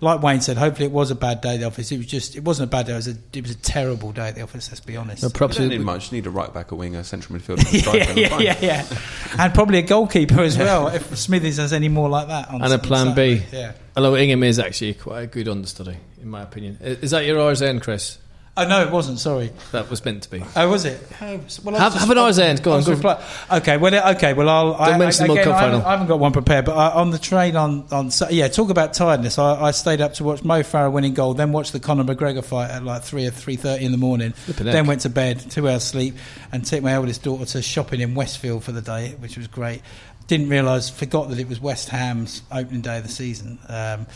like 0.00 0.22
Wayne 0.22 0.40
said. 0.40 0.56
Hopefully, 0.56 0.86
it 0.86 0.92
was 0.92 1.10
a 1.10 1.14
bad 1.14 1.40
day 1.40 1.54
at 1.54 1.60
the 1.60 1.66
office. 1.66 1.92
It 1.92 1.98
was 1.98 2.06
just. 2.06 2.36
It 2.36 2.44
wasn't 2.44 2.68
a 2.68 2.70
bad 2.70 2.86
day. 2.86 2.92
It 2.92 2.96
was 2.96 3.08
a. 3.08 3.16
It 3.34 3.42
was 3.42 3.50
a 3.50 3.58
terrible 3.58 4.12
day 4.12 4.28
at 4.28 4.36
the 4.36 4.42
office. 4.42 4.70
Let's 4.70 4.80
be 4.80 4.96
honest. 4.96 5.22
No, 5.22 5.28
You 5.28 5.32
props 5.34 5.56
don't 5.56 5.68
need 5.68 5.80
much. 5.80 6.10
You 6.10 6.18
need 6.18 6.26
a 6.26 6.30
right 6.30 6.52
back, 6.52 6.72
a 6.72 6.74
winger, 6.76 7.02
central 7.02 7.38
midfielder, 7.38 7.66
striker, 7.80 8.12
yeah, 8.18 8.38
yeah, 8.38 8.58
yeah, 8.60 8.86
yeah, 8.90 8.98
and 9.38 9.52
probably 9.52 9.78
a 9.78 9.82
goalkeeper 9.82 10.40
as 10.40 10.56
well. 10.56 10.88
If 10.88 11.16
Smithies 11.18 11.58
has 11.58 11.72
any 11.72 11.88
more 11.88 12.08
like 12.08 12.28
that, 12.28 12.48
on 12.48 12.62
and 12.62 12.72
a 12.72 12.76
on 12.76 12.80
plan 12.80 13.14
B. 13.14 13.42
Yeah. 13.52 13.72
Although 13.96 14.16
Ingram 14.16 14.44
is 14.44 14.58
actually 14.58 14.94
quite 14.94 15.22
a 15.22 15.26
good 15.26 15.48
understudy, 15.48 15.96
in 16.22 16.28
my 16.28 16.42
opinion. 16.42 16.78
Is 16.80 17.10
that 17.10 17.26
your 17.26 17.40
R's 17.40 17.60
end, 17.60 17.82
Chris? 17.82 18.18
Oh 18.60 18.66
no, 18.66 18.82
it 18.82 18.90
wasn't. 18.90 19.20
Sorry. 19.20 19.52
That 19.70 19.88
was 19.88 20.04
meant 20.04 20.24
to 20.24 20.30
be. 20.30 20.42
Oh, 20.56 20.68
was 20.68 20.84
it? 20.84 21.00
Oh, 21.22 21.40
well, 21.62 21.76
Have- 21.76 21.94
have 21.94 22.10
an 22.10 22.18
hour's 22.18 22.40
end. 22.40 22.60
Go 22.60 22.72
I 22.72 22.76
on, 22.78 22.82
go. 22.82 22.90
reply- 22.92 23.24
okay, 23.52 23.76
well, 23.76 24.14
okay, 24.16 24.34
well, 24.34 24.48
I'll. 24.48 24.76
Don't 24.76 24.98
mention 24.98 25.24
I, 25.24 25.26
the 25.28 25.32
World 25.34 25.44
Cup 25.44 25.54
I 25.54 25.60
haven't, 25.60 25.74
final. 25.80 25.86
I 25.86 25.90
haven't 25.92 26.06
got 26.08 26.18
one 26.18 26.32
prepared, 26.32 26.64
but 26.64 26.76
I, 26.76 26.90
on 27.00 27.10
the 27.10 27.18
train 27.20 27.54
on 27.54 27.86
on 27.92 28.10
yeah, 28.30 28.48
talk 28.48 28.70
about 28.70 28.94
tiredness. 28.94 29.38
I, 29.38 29.62
I 29.62 29.70
stayed 29.70 30.00
up 30.00 30.14
to 30.14 30.24
watch 30.24 30.42
Mo 30.42 30.62
Farah 30.62 30.90
winning 30.90 31.14
goal, 31.14 31.34
then 31.34 31.52
watched 31.52 31.72
the 31.72 31.78
Conor 31.78 32.02
McGregor 32.02 32.44
fight 32.44 32.70
at 32.70 32.82
like 32.82 33.02
three 33.02 33.26
or 33.26 33.30
three 33.30 33.54
thirty 33.54 33.84
in 33.84 33.92
the 33.92 33.98
morning. 33.98 34.32
Flippin' 34.32 34.66
Then 34.66 34.74
heck. 34.74 34.86
went 34.86 35.00
to 35.02 35.08
bed, 35.10 35.38
two 35.38 35.68
hours 35.68 35.84
sleep, 35.84 36.16
and 36.50 36.64
took 36.64 36.82
my 36.82 36.92
eldest 36.94 37.22
daughter 37.22 37.44
to 37.44 37.62
shopping 37.62 38.00
in 38.00 38.16
Westfield 38.16 38.64
for 38.64 38.72
the 38.72 38.82
day, 38.82 39.14
which 39.20 39.36
was 39.36 39.46
great. 39.46 39.82
Didn't 40.26 40.48
realise, 40.48 40.90
forgot 40.90 41.30
that 41.30 41.38
it 41.38 41.48
was 41.48 41.60
West 41.60 41.90
Ham's 41.90 42.42
opening 42.50 42.80
day 42.82 42.98
of 42.98 43.04
the 43.04 43.08
season. 43.08 43.58
Um, 43.68 44.06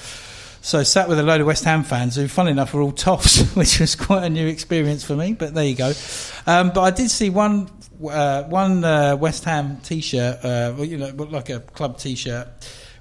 so 0.63 0.85
sat 0.85 1.09
with 1.09 1.19
a 1.19 1.25
load 1.25 1.41
of 1.41 1.47
West 1.49 1.65
Ham 1.65 1.83
fans 1.83 2.15
who, 2.15 2.29
funnily 2.29 2.53
enough, 2.53 2.73
were 2.73 2.83
all 2.83 2.93
toffs, 2.93 3.43
which 3.57 3.81
was 3.81 3.97
quite 3.97 4.23
a 4.23 4.31
new 4.31 4.47
experience 4.47 5.05
for 5.05 5.17
me. 5.17 5.33
But 5.33 5.55
there 5.55 5.65
you 5.65 5.75
go. 5.75 5.93
Um, 6.47 6.71
but 6.71 6.83
I 6.83 6.91
did 6.93 7.11
see 7.11 7.31
one 7.31 7.69
uh, 8.03 8.45
one 8.45 8.85
uh, 8.85 9.17
West 9.17 9.45
Ham 9.45 9.81
T-shirt, 9.83 10.45
uh, 10.45 10.75
you 10.79 10.99
know, 10.99 11.09
like 11.09 11.51
a 11.51 11.61
club 11.61 11.99
T-shirt. 11.99 12.49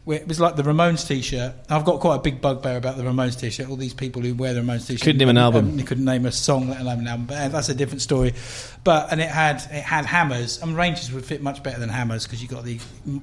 It 0.07 0.27
was 0.27 0.39
like 0.39 0.55
the 0.55 0.63
Ramones 0.63 1.07
T-shirt. 1.07 1.53
I've 1.69 1.85
got 1.85 1.99
quite 1.99 2.15
a 2.15 2.19
big 2.19 2.41
bugbear 2.41 2.75
about 2.75 2.97
the 2.97 3.03
Ramones 3.03 3.39
T-shirt. 3.39 3.69
All 3.69 3.75
these 3.75 3.93
people 3.93 4.23
who 4.23 4.33
wear 4.33 4.51
the 4.55 4.61
Ramones 4.61 4.87
T-shirt 4.87 5.03
Couldn't 5.03 5.19
name 5.19 5.29
an 5.29 5.37
album. 5.37 5.69
um, 5.69 5.77
you 5.77 5.85
couldn't 5.85 6.05
name 6.05 6.25
a 6.25 6.31
song, 6.31 6.69
let 6.69 6.81
alone 6.81 7.01
an 7.01 7.07
album. 7.07 7.25
But 7.27 7.37
uh, 7.37 7.47
that's 7.49 7.69
a 7.69 7.75
different 7.75 8.01
story. 8.01 8.33
But 8.83 9.11
and 9.11 9.21
it 9.21 9.29
had 9.29 9.57
it 9.57 9.83
had 9.83 10.07
hammers. 10.07 10.59
And 10.63 10.75
Rangers 10.75 11.11
would 11.13 11.23
fit 11.23 11.43
much 11.43 11.61
better 11.61 11.79
than 11.79 11.89
hammers 11.89 12.25
because 12.25 12.41
you 12.41 12.47
got 12.47 12.63
the 12.63 12.79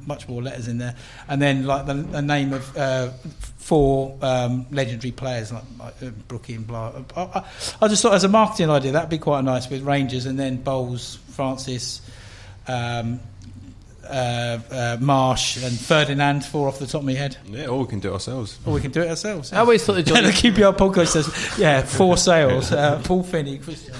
much 0.07 0.29
more 0.29 0.41
letters 0.41 0.69
in 0.69 0.79
there. 0.79 0.95
And 1.27 1.43
then 1.43 1.67
like 1.67 1.87
the, 1.87 1.95
the 1.95 2.23
name 2.23 2.53
of 2.53 2.77
uh, 2.77 3.11
four 3.57 4.17
um, 4.23 4.67
legendary 4.71 5.11
players 5.11 5.53
like, 5.53 5.65
like 5.81 5.95
uh, 6.01 6.11
Brookie 6.29 6.55
and 6.55 6.65
blah. 6.65 6.93
I, 7.17 7.21
I, 7.21 7.45
I 7.83 7.89
just 7.89 8.03
thought 8.03 8.15
as 8.15 8.23
a 8.23 8.29
marketing 8.29 8.71
idea 8.71 8.93
that'd 8.93 9.11
be 9.11 9.19
quite 9.19 9.43
nice 9.43 9.69
with 9.69 9.83
Rangers 9.83 10.27
and 10.27 10.39
then 10.39 10.59
Bowles, 10.59 11.19
Francis. 11.31 12.03
Um, 12.69 13.19
uh, 14.11 14.59
uh, 14.71 14.97
Marsh 15.01 15.63
and 15.63 15.79
Ferdinand, 15.79 16.45
four 16.45 16.69
off 16.69 16.79
the 16.79 16.87
top 16.87 17.01
of 17.03 17.07
my 17.07 17.13
head. 17.13 17.37
Yeah, 17.47 17.67
or 17.67 17.81
we 17.81 17.87
can 17.87 18.01
do 18.01 18.11
it 18.11 18.13
ourselves. 18.15 18.59
Or 18.67 18.73
we 18.75 18.81
can 18.81 18.91
do 18.91 19.03
it 19.03 19.09
ourselves. 19.09 19.53
I 19.53 19.59
always 19.61 19.85
thought 19.85 19.95
the 19.95 20.03
the 20.03 20.11
Johnny. 20.11 20.29
QPR 20.29 20.77
podcast 20.77 21.09
says, 21.09 21.59
yeah, 21.59 21.83
four 21.83 22.17
sales. 22.17 22.73
Uh, 22.73 23.01
Paul 23.05 23.23
Finney, 23.23 23.59
Christian. 23.59 23.95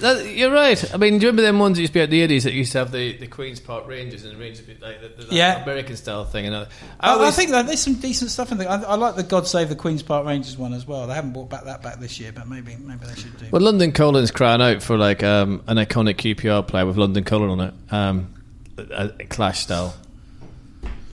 That- 0.00 0.26
you're 0.34 0.50
right. 0.50 0.92
I 0.92 0.96
mean, 0.96 1.18
do 1.18 1.26
you 1.26 1.28
remember 1.28 1.42
them 1.42 1.60
ones 1.60 1.76
that 1.76 1.82
used 1.82 1.92
to 1.92 1.98
be 2.00 2.02
at 2.02 2.10
the 2.10 2.22
Eddies 2.22 2.42
that 2.42 2.52
used 2.52 2.72
to 2.72 2.78
have 2.78 2.90
the, 2.90 3.16
the 3.18 3.28
Queen's 3.28 3.60
Park 3.60 3.86
Rangers 3.86 4.24
and 4.24 4.34
the 4.34 4.36
Rangers 4.40 4.66
like 4.80 5.00
the, 5.00 5.26
the, 5.26 5.32
Yeah. 5.32 5.62
American 5.62 5.94
style 5.96 6.24
thing? 6.24 6.46
And 6.46 6.56
all- 6.56 6.66
I, 6.98 7.10
I 7.10 7.12
always- 7.12 7.36
think 7.36 7.50
that 7.52 7.66
there's 7.66 7.80
some 7.82 7.94
decent 7.94 8.32
stuff 8.32 8.50
in 8.50 8.58
there. 8.58 8.68
I, 8.68 8.82
I 8.82 8.94
like 8.96 9.14
the 9.14 9.22
God 9.22 9.46
Save 9.46 9.68
the 9.68 9.76
Queen's 9.76 10.02
Park 10.02 10.26
Rangers 10.26 10.56
one 10.58 10.72
as 10.72 10.88
well. 10.88 11.06
They 11.06 11.14
haven't 11.14 11.34
brought 11.34 11.50
back 11.50 11.64
that 11.66 11.82
back 11.84 12.00
this 12.00 12.18
year, 12.18 12.32
but 12.32 12.48
maybe 12.48 12.74
maybe 12.80 13.06
they 13.06 13.14
should 13.14 13.38
do. 13.38 13.46
Well, 13.52 13.62
London 13.62 13.92
Calling's 13.92 14.32
crying 14.32 14.60
out 14.60 14.82
for 14.82 14.98
like 14.98 15.22
um, 15.22 15.62
an 15.68 15.76
iconic 15.76 16.16
QPR 16.16 16.66
player 16.66 16.84
with 16.84 16.96
London 16.96 17.22
Calling 17.22 17.50
on 17.50 17.60
it, 17.60 17.74
um, 17.92 18.34
a, 18.78 19.12
a 19.20 19.24
clash 19.24 19.60
style, 19.60 19.94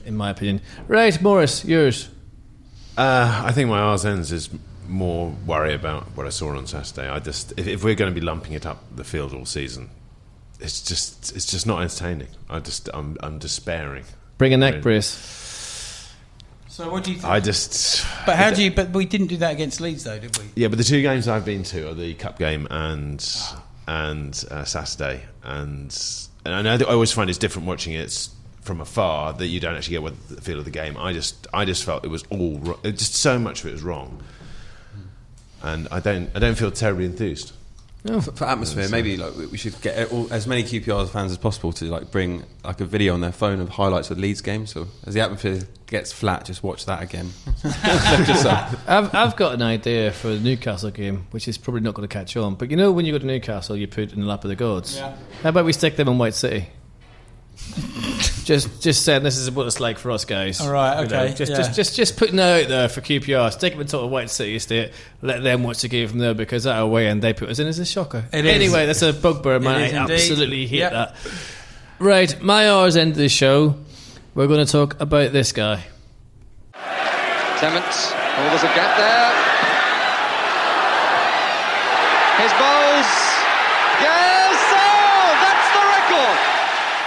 in 0.04 0.16
my 0.16 0.30
opinion. 0.30 0.60
Right, 0.88 1.20
Morris, 1.20 1.64
yours. 1.64 2.08
Uh, 2.96 3.42
I 3.46 3.52
think 3.52 3.68
my 3.68 3.78
R's 3.78 4.04
ends 4.04 4.32
is 4.32 4.50
more 4.88 5.30
worry 5.46 5.72
about 5.74 6.16
what 6.16 6.26
I 6.26 6.30
saw 6.30 6.56
on 6.56 6.66
Saturday. 6.66 7.08
I 7.08 7.18
just, 7.20 7.52
if, 7.58 7.66
if 7.66 7.84
we're 7.84 7.94
going 7.94 8.12
to 8.12 8.20
be 8.20 8.24
lumping 8.24 8.52
it 8.52 8.66
up 8.66 8.82
the 8.94 9.04
field 9.04 9.32
all 9.32 9.46
season, 9.46 9.88
it's 10.58 10.82
just, 10.82 11.34
it's 11.34 11.46
just 11.46 11.66
not 11.66 11.80
entertaining. 11.82 12.28
I 12.48 12.58
just, 12.60 12.88
I'm, 12.92 13.16
I'm 13.20 13.38
despairing. 13.38 14.04
Bring 14.36 14.52
a 14.52 14.56
neck 14.56 14.72
Really? 14.74 14.82
brace. 14.82 16.12
so 16.68 16.90
what 16.90 17.04
do 17.04 17.12
you 17.12 17.18
think? 17.18 17.30
I 17.30 17.40
just. 17.40 18.04
but 18.26 18.36
how 18.36 18.50
do 18.50 18.62
you? 18.64 18.70
But 18.70 18.90
we 18.90 19.04
didn't 19.04 19.26
do 19.28 19.36
that 19.38 19.52
against 19.52 19.80
Leeds, 19.80 20.04
though, 20.04 20.18
did 20.18 20.36
we? 20.38 20.44
Yeah, 20.56 20.68
but 20.68 20.78
the 20.78 20.84
two 20.84 21.02
games 21.02 21.28
I've 21.28 21.44
been 21.44 21.62
to 21.64 21.90
are 21.90 21.94
the 21.94 22.14
cup 22.14 22.38
game 22.38 22.66
and 22.70 23.22
and 23.86 24.44
uh, 24.50 24.64
Saturday, 24.64 25.22
and 25.42 25.92
and 26.44 26.68
I 26.68 26.74
I 26.74 26.92
always 26.92 27.12
find 27.12 27.28
it's 27.28 27.38
different 27.38 27.66
watching 27.68 27.94
it 27.94 28.28
from 28.60 28.80
afar 28.80 29.32
that 29.34 29.46
you 29.46 29.58
don't 29.58 29.74
actually 29.74 29.92
get 29.92 30.02
what 30.02 30.28
the 30.28 30.40
feel 30.40 30.58
of 30.58 30.64
the 30.64 30.70
game. 30.70 30.96
I 30.96 31.12
just 31.12 31.46
I 31.52 31.64
just 31.64 31.84
felt 31.84 32.04
it 32.04 32.08
was 32.08 32.24
all 32.30 32.58
just 32.82 33.14
so 33.14 33.38
much 33.38 33.60
of 33.60 33.66
it 33.66 33.72
was 33.72 33.82
wrong, 33.82 34.22
and 35.62 35.88
I 35.90 36.00
don't 36.00 36.30
I 36.34 36.38
don't 36.38 36.56
feel 36.56 36.70
terribly 36.70 37.04
enthused. 37.04 37.52
For, 38.02 38.20
for 38.20 38.44
atmosphere, 38.46 38.88
maybe 38.88 39.18
like 39.18 39.36
we 39.36 39.46
we 39.46 39.58
should 39.58 39.78
get 39.82 40.10
all, 40.10 40.32
as 40.32 40.46
many 40.46 40.62
QPR 40.62 41.06
fans 41.10 41.32
as 41.32 41.38
possible 41.38 41.70
to 41.74 41.84
like 41.86 42.10
bring 42.10 42.44
like 42.64 42.80
a 42.80 42.86
video 42.86 43.12
on 43.12 43.20
their 43.20 43.32
phone 43.32 43.60
of 43.60 43.68
highlights 43.68 44.10
of 44.10 44.18
Leeds 44.18 44.40
game. 44.40 44.66
So 44.66 44.88
as 45.06 45.12
the 45.12 45.20
atmosphere 45.20 45.60
gets 45.86 46.10
flat, 46.10 46.46
just 46.46 46.62
watch 46.62 46.86
that 46.86 47.02
again. 47.02 47.30
just 47.62 48.42
so. 48.42 48.50
I've, 48.86 49.14
I've 49.14 49.36
got 49.36 49.52
an 49.52 49.62
idea 49.62 50.12
for 50.12 50.28
the 50.28 50.40
Newcastle 50.40 50.90
game, 50.90 51.26
which 51.30 51.46
is 51.46 51.58
probably 51.58 51.82
not 51.82 51.92
going 51.92 52.08
to 52.08 52.12
catch 52.12 52.36
on. 52.38 52.54
But 52.54 52.70
you 52.70 52.76
know, 52.78 52.90
when 52.90 53.04
you 53.04 53.12
go 53.12 53.18
to 53.18 53.26
Newcastle, 53.26 53.76
you 53.76 53.86
put 53.86 54.14
in 54.14 54.20
the 54.20 54.26
lap 54.26 54.44
of 54.44 54.48
the 54.48 54.56
gods. 54.56 54.96
Yeah. 54.96 55.14
How 55.42 55.50
about 55.50 55.66
we 55.66 55.74
stick 55.74 55.96
them 55.96 56.08
in 56.08 56.16
White 56.16 56.34
City? 56.34 56.68
just, 58.50 58.82
just 58.82 59.04
saying 59.04 59.22
this 59.22 59.36
is 59.36 59.48
what 59.48 59.66
it's 59.68 59.78
like 59.78 59.96
for 59.96 60.10
us 60.10 60.24
guys. 60.24 60.60
All 60.60 60.72
right, 60.72 61.02
You 61.02 61.08
know, 61.08 61.22
okay, 61.22 61.34
just, 61.34 61.50
yeah. 61.52 61.56
just, 61.58 61.74
just, 61.76 61.94
just 61.94 62.16
putting 62.16 62.34
that 62.36 62.64
out 62.64 62.68
there 62.68 62.88
for 62.88 63.00
QPR. 63.00 63.52
Stick 63.52 63.74
them 63.74 63.80
in 63.80 63.86
total 63.86 64.08
White 64.10 64.28
City 64.28 64.56
Estate. 64.56 64.90
Let 65.22 65.44
them 65.44 65.62
watch 65.62 65.82
the 65.82 65.88
game 65.88 66.08
from 66.08 66.18
there 66.18 66.34
because 66.34 66.64
that 66.64 66.80
away 66.80 67.06
and 67.06 67.22
they 67.22 67.32
put 67.32 67.48
us 67.48 67.60
in 67.60 67.68
as 67.68 67.78
a 67.78 67.84
shocker. 67.84 68.24
It 68.32 68.44
is. 68.44 68.52
anyway, 68.52 68.86
that's 68.86 69.02
a 69.02 69.12
bugbear 69.12 69.60
man. 69.60 69.94
I 69.94 70.12
absolutely 70.12 70.66
hate 70.66 70.78
Yep. 70.78 70.92
that. 70.92 71.16
Right, 72.00 72.42
my 72.42 72.68
R's 72.68 72.96
end 72.96 73.12
of 73.12 73.18
the 73.18 73.28
show. 73.28 73.76
We're 74.34 74.48
going 74.48 74.64
to 74.66 74.72
talk 74.72 75.00
about 75.00 75.30
this 75.32 75.52
guy. 75.52 75.84
Clement. 76.72 77.84
Oh, 77.86 78.46
there's 78.50 78.62
a 78.62 78.72
gap 78.74 78.96
there. 78.96 79.30
His 82.40 82.52
bowls. 82.56 83.10
Yes! 84.00 84.56
Oh, 84.72 85.28
that's 85.44 85.68
the 85.76 85.84
record. 85.92 86.38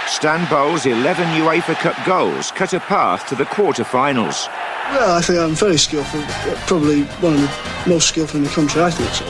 Stan 0.06 0.48
Bowles' 0.50 0.86
11 0.86 1.24
UEFA 1.40 1.74
Cup 1.76 1.96
goals 2.06 2.50
cut 2.52 2.72
a 2.72 2.80
path 2.80 3.26
to 3.28 3.34
the 3.34 3.44
quarter-finals. 3.46 4.48
Well, 4.90 5.16
I 5.16 5.20
think 5.22 5.38
I'm 5.38 5.54
very 5.54 5.78
skillful. 5.78 6.22
Probably 6.66 7.04
one 7.04 7.34
of 7.34 7.40
the 7.40 7.84
most 7.90 8.08
skillful 8.08 8.38
in 8.38 8.44
the 8.44 8.50
country, 8.50 8.82
I 8.82 8.90
think 8.90 9.10
so. 9.10 9.24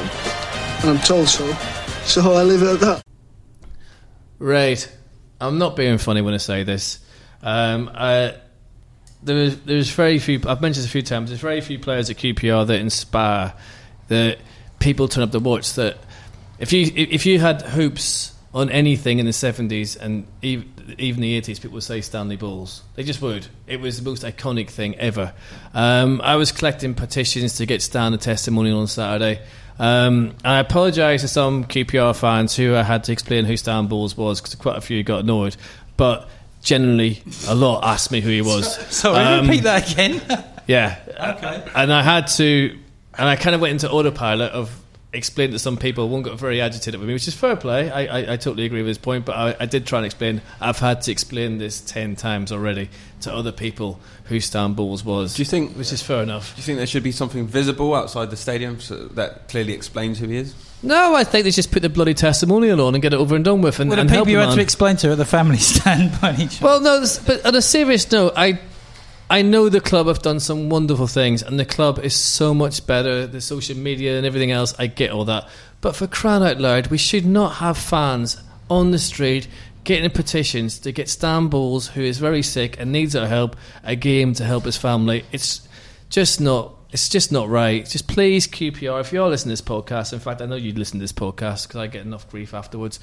And 0.82 0.98
I'm 0.98 1.04
told 1.04 1.28
so. 1.28 1.46
So 2.04 2.34
I 2.34 2.42
leave 2.42 2.62
it 2.62 2.74
at 2.74 2.80
that. 2.80 3.02
Right. 4.38 4.92
I'm 5.40 5.58
not 5.58 5.76
being 5.76 5.98
funny 5.98 6.20
when 6.22 6.34
I 6.34 6.38
say 6.38 6.64
this. 6.64 6.98
Um, 7.42 7.90
uh, 7.94 8.32
there's 9.22 9.56
there's 9.60 9.90
very 9.90 10.18
few. 10.18 10.40
I've 10.46 10.60
mentioned 10.60 10.84
this 10.84 10.86
a 10.86 10.90
few 10.90 11.02
times. 11.02 11.30
There's 11.30 11.40
very 11.40 11.60
few 11.60 11.78
players 11.78 12.10
at 12.10 12.16
QPR 12.16 12.66
that 12.66 12.78
inspire 12.80 13.54
that 14.08 14.38
people 14.80 15.08
turn 15.08 15.24
up 15.24 15.32
to 15.32 15.40
watch. 15.40 15.74
That 15.74 15.96
if 16.58 16.72
you 16.72 16.92
if 16.94 17.24
you 17.26 17.38
had 17.38 17.62
hoops 17.62 18.33
on 18.54 18.70
anything 18.70 19.18
in 19.18 19.26
the 19.26 19.32
70s 19.32 20.00
and 20.00 20.26
ev- 20.42 20.64
even 20.98 21.20
the 21.20 21.40
80s, 21.40 21.56
people 21.60 21.72
would 21.74 21.82
say 21.82 22.00
Stanley 22.00 22.36
Bowles. 22.36 22.82
They 22.94 23.02
just 23.02 23.20
would. 23.20 23.46
It 23.66 23.80
was 23.80 23.98
the 24.00 24.08
most 24.08 24.22
iconic 24.22 24.70
thing 24.70 24.94
ever. 24.96 25.32
Um, 25.74 26.20
I 26.22 26.36
was 26.36 26.52
collecting 26.52 26.94
petitions 26.94 27.56
to 27.56 27.66
get 27.66 27.82
Stan 27.82 28.14
a 28.14 28.16
testimonial 28.18 28.78
on 28.80 28.86
Saturday. 28.86 29.40
Um, 29.78 30.36
I 30.44 30.60
apologise 30.60 31.22
to 31.22 31.28
some 31.28 31.64
QPR 31.64 32.14
fans 32.16 32.54
who 32.54 32.76
I 32.76 32.84
had 32.84 33.02
to 33.04 33.12
explain 33.12 33.44
who 33.44 33.56
Stan 33.56 33.88
Bowles 33.88 34.16
was 34.16 34.40
because 34.40 34.54
quite 34.54 34.76
a 34.78 34.80
few 34.80 35.02
got 35.02 35.20
annoyed. 35.24 35.56
But 35.96 36.28
generally, 36.62 37.22
a 37.48 37.56
lot 37.56 37.82
asked 37.82 38.12
me 38.12 38.20
who 38.20 38.30
he 38.30 38.40
was. 38.42 38.76
Sorry, 38.94 39.18
Um, 39.18 39.46
repeat 39.48 39.64
that 39.64 39.90
again. 39.92 40.20
yeah. 40.68 40.98
Okay. 41.08 41.70
And 41.74 41.92
I 41.92 42.02
had 42.02 42.28
to, 42.36 42.78
and 43.18 43.28
I 43.28 43.34
kind 43.34 43.56
of 43.56 43.60
went 43.60 43.72
into 43.72 43.90
autopilot 43.90 44.52
of 44.52 44.70
explain 45.14 45.50
to 45.52 45.58
some 45.58 45.76
people. 45.76 46.08
One 46.08 46.22
got 46.22 46.38
very 46.38 46.60
agitated 46.60 46.98
with 47.00 47.08
me, 47.08 47.14
which 47.14 47.28
is 47.28 47.34
fair 47.34 47.56
play. 47.56 47.90
I, 47.90 48.04
I, 48.04 48.32
I 48.32 48.36
totally 48.36 48.64
agree 48.64 48.80
with 48.80 48.88
his 48.88 48.98
point, 48.98 49.24
but 49.24 49.36
I, 49.36 49.56
I 49.60 49.66
did 49.66 49.86
try 49.86 49.98
and 49.98 50.06
explain. 50.06 50.42
I've 50.60 50.78
had 50.78 51.02
to 51.02 51.12
explain 51.12 51.58
this 51.58 51.80
ten 51.80 52.16
times 52.16 52.52
already 52.52 52.90
to 53.22 53.34
other 53.34 53.52
people 53.52 54.00
who 54.24 54.40
Stan 54.40 54.74
Bowles 54.74 55.04
was. 55.04 55.34
Do 55.34 55.42
you 55.42 55.46
think? 55.46 55.76
Which 55.76 55.92
is 55.92 56.02
fair 56.02 56.22
enough. 56.22 56.54
Do 56.54 56.60
you 56.60 56.64
think 56.64 56.78
there 56.78 56.86
should 56.86 57.02
be 57.02 57.12
something 57.12 57.46
visible 57.46 57.94
outside 57.94 58.30
the 58.30 58.36
stadium 58.36 58.80
so 58.80 59.06
that 59.08 59.48
clearly 59.48 59.72
explains 59.72 60.18
who 60.18 60.28
he 60.28 60.36
is? 60.36 60.54
No, 60.82 61.14
I 61.14 61.24
think 61.24 61.44
they 61.44 61.50
just 61.50 61.72
put 61.72 61.80
the 61.80 61.88
bloody 61.88 62.12
testimonial 62.12 62.86
on 62.86 62.94
and 62.94 63.00
get 63.00 63.14
it 63.14 63.16
over 63.16 63.34
and 63.34 63.44
done 63.44 63.62
with, 63.62 63.80
and, 63.80 63.88
Well, 63.88 63.96
the 63.96 64.02
and 64.02 64.10
help 64.10 64.26
people 64.26 64.42
you 64.42 64.46
had 64.46 64.54
to 64.54 64.60
explain 64.60 64.96
to 64.96 65.12
at 65.12 65.18
the 65.18 65.24
family 65.24 65.56
stand 65.58 66.20
by 66.20 66.36
each 66.36 66.60
Well, 66.60 66.80
no, 66.80 67.04
but 67.26 67.44
on 67.46 67.54
a 67.54 67.62
serious 67.62 68.10
note, 68.12 68.34
I 68.36 68.58
I 69.30 69.40
know 69.42 69.68
the 69.68 69.80
club 69.80 70.06
have 70.06 70.20
done 70.20 70.38
some 70.38 70.68
wonderful 70.68 71.06
things, 71.06 71.42
and 71.42 71.58
the 71.58 71.64
club 71.64 71.98
is 71.98 72.14
so 72.14 72.52
much 72.52 72.86
better. 72.86 73.26
The 73.26 73.40
social 73.40 73.76
media 73.76 74.16
and 74.16 74.26
everything 74.26 74.50
else, 74.50 74.74
I 74.78 74.86
get 74.86 75.10
all 75.10 75.24
that. 75.24 75.48
But 75.80 75.96
for 75.96 76.06
crying 76.06 76.42
out 76.42 76.60
loud, 76.60 76.88
we 76.88 76.98
should 76.98 77.24
not 77.24 77.54
have 77.54 77.78
fans 77.78 78.42
on 78.68 78.90
the 78.90 78.98
street 78.98 79.48
getting 79.84 80.10
petitions 80.10 80.78
to 80.80 80.92
get 80.92 81.08
Stan 81.08 81.48
Bowles, 81.48 81.88
who 81.88 82.02
is 82.02 82.18
very 82.18 82.42
sick 82.42 82.78
and 82.78 82.92
needs 82.92 83.14
our 83.14 83.26
help, 83.26 83.56
a 83.82 83.96
game 83.96 84.34
to 84.34 84.44
help 84.44 84.64
his 84.64 84.76
family. 84.76 85.24
It's 85.32 85.66
just 86.10 86.40
not. 86.40 86.72
It's 86.90 87.08
just 87.08 87.32
not 87.32 87.48
right. 87.48 87.84
Just 87.84 88.06
please, 88.06 88.46
QPR, 88.46 89.00
if 89.00 89.12
you're 89.12 89.28
listening 89.28 89.56
to 89.56 89.62
this 89.62 89.68
podcast, 89.68 90.12
in 90.12 90.20
fact, 90.20 90.40
I 90.40 90.46
know 90.46 90.54
you'd 90.54 90.78
listen 90.78 91.00
to 91.00 91.02
this 91.02 91.12
podcast 91.12 91.66
because 91.66 91.80
I 91.80 91.88
get 91.88 92.06
enough 92.06 92.30
grief 92.30 92.54
afterwards. 92.54 93.00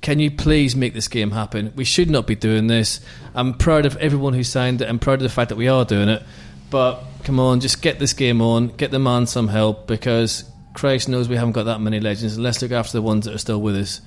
Can 0.00 0.18
you 0.18 0.30
please 0.30 0.74
make 0.74 0.94
this 0.94 1.08
game 1.08 1.30
happen? 1.30 1.72
We 1.76 1.84
should 1.84 2.08
not 2.08 2.26
be 2.26 2.34
doing 2.34 2.66
this. 2.66 3.00
I'm 3.34 3.54
proud 3.54 3.86
of 3.86 3.96
everyone 3.98 4.32
who 4.32 4.42
signed 4.42 4.80
it. 4.80 4.88
I'm 4.88 4.98
proud 4.98 5.14
of 5.14 5.22
the 5.22 5.28
fact 5.28 5.50
that 5.50 5.56
we 5.56 5.68
are 5.68 5.84
doing 5.84 6.08
it. 6.08 6.22
But 6.70 7.02
come 7.24 7.38
on, 7.40 7.60
just 7.60 7.82
get 7.82 7.98
this 7.98 8.12
game 8.12 8.40
on. 8.40 8.68
Get 8.68 8.90
the 8.90 8.98
man 8.98 9.26
some 9.26 9.48
help 9.48 9.86
because 9.86 10.44
Christ 10.72 11.08
knows 11.08 11.28
we 11.28 11.36
haven't 11.36 11.52
got 11.52 11.64
that 11.64 11.80
many 11.80 12.00
legends. 12.00 12.38
Let's 12.38 12.62
look 12.62 12.72
after 12.72 12.92
the 12.92 13.02
ones 13.02 13.26
that 13.26 13.34
are 13.34 13.38
still 13.38 13.60
with 13.60 13.76
us. 13.76 14.00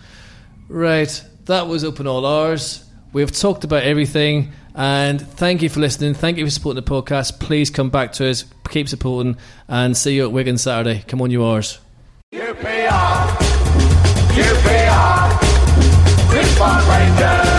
Right, 0.70 1.24
that 1.46 1.68
was 1.68 1.84
Open 1.84 2.08
All 2.08 2.26
Hours. 2.26 2.90
We've 3.12 3.32
talked 3.32 3.64
about 3.64 3.84
everything, 3.84 4.54
and 4.74 5.22
thank 5.22 5.62
you 5.62 5.70
for 5.70 5.80
listening. 5.82 6.16
Thank 6.16 6.38
you 6.38 6.46
for 6.46 6.50
supporting 6.50 6.84
the 6.84 6.90
podcast. 6.90 7.40
Please 7.40 7.70
come 7.70 7.92
back 7.92 8.14
to 8.14 8.28
us, 8.28 8.46
keep 8.70 8.90
supporting, 8.90 9.38
and 9.68 9.96
see 9.96 10.16
you 10.16 10.24
at 10.24 10.32
Wigan 10.32 10.58
Saturday. 10.58 11.04
Come 11.08 11.22
on, 11.22 11.30
you 11.30 11.44
ours. 11.44 11.80
Rangers. 16.64 17.53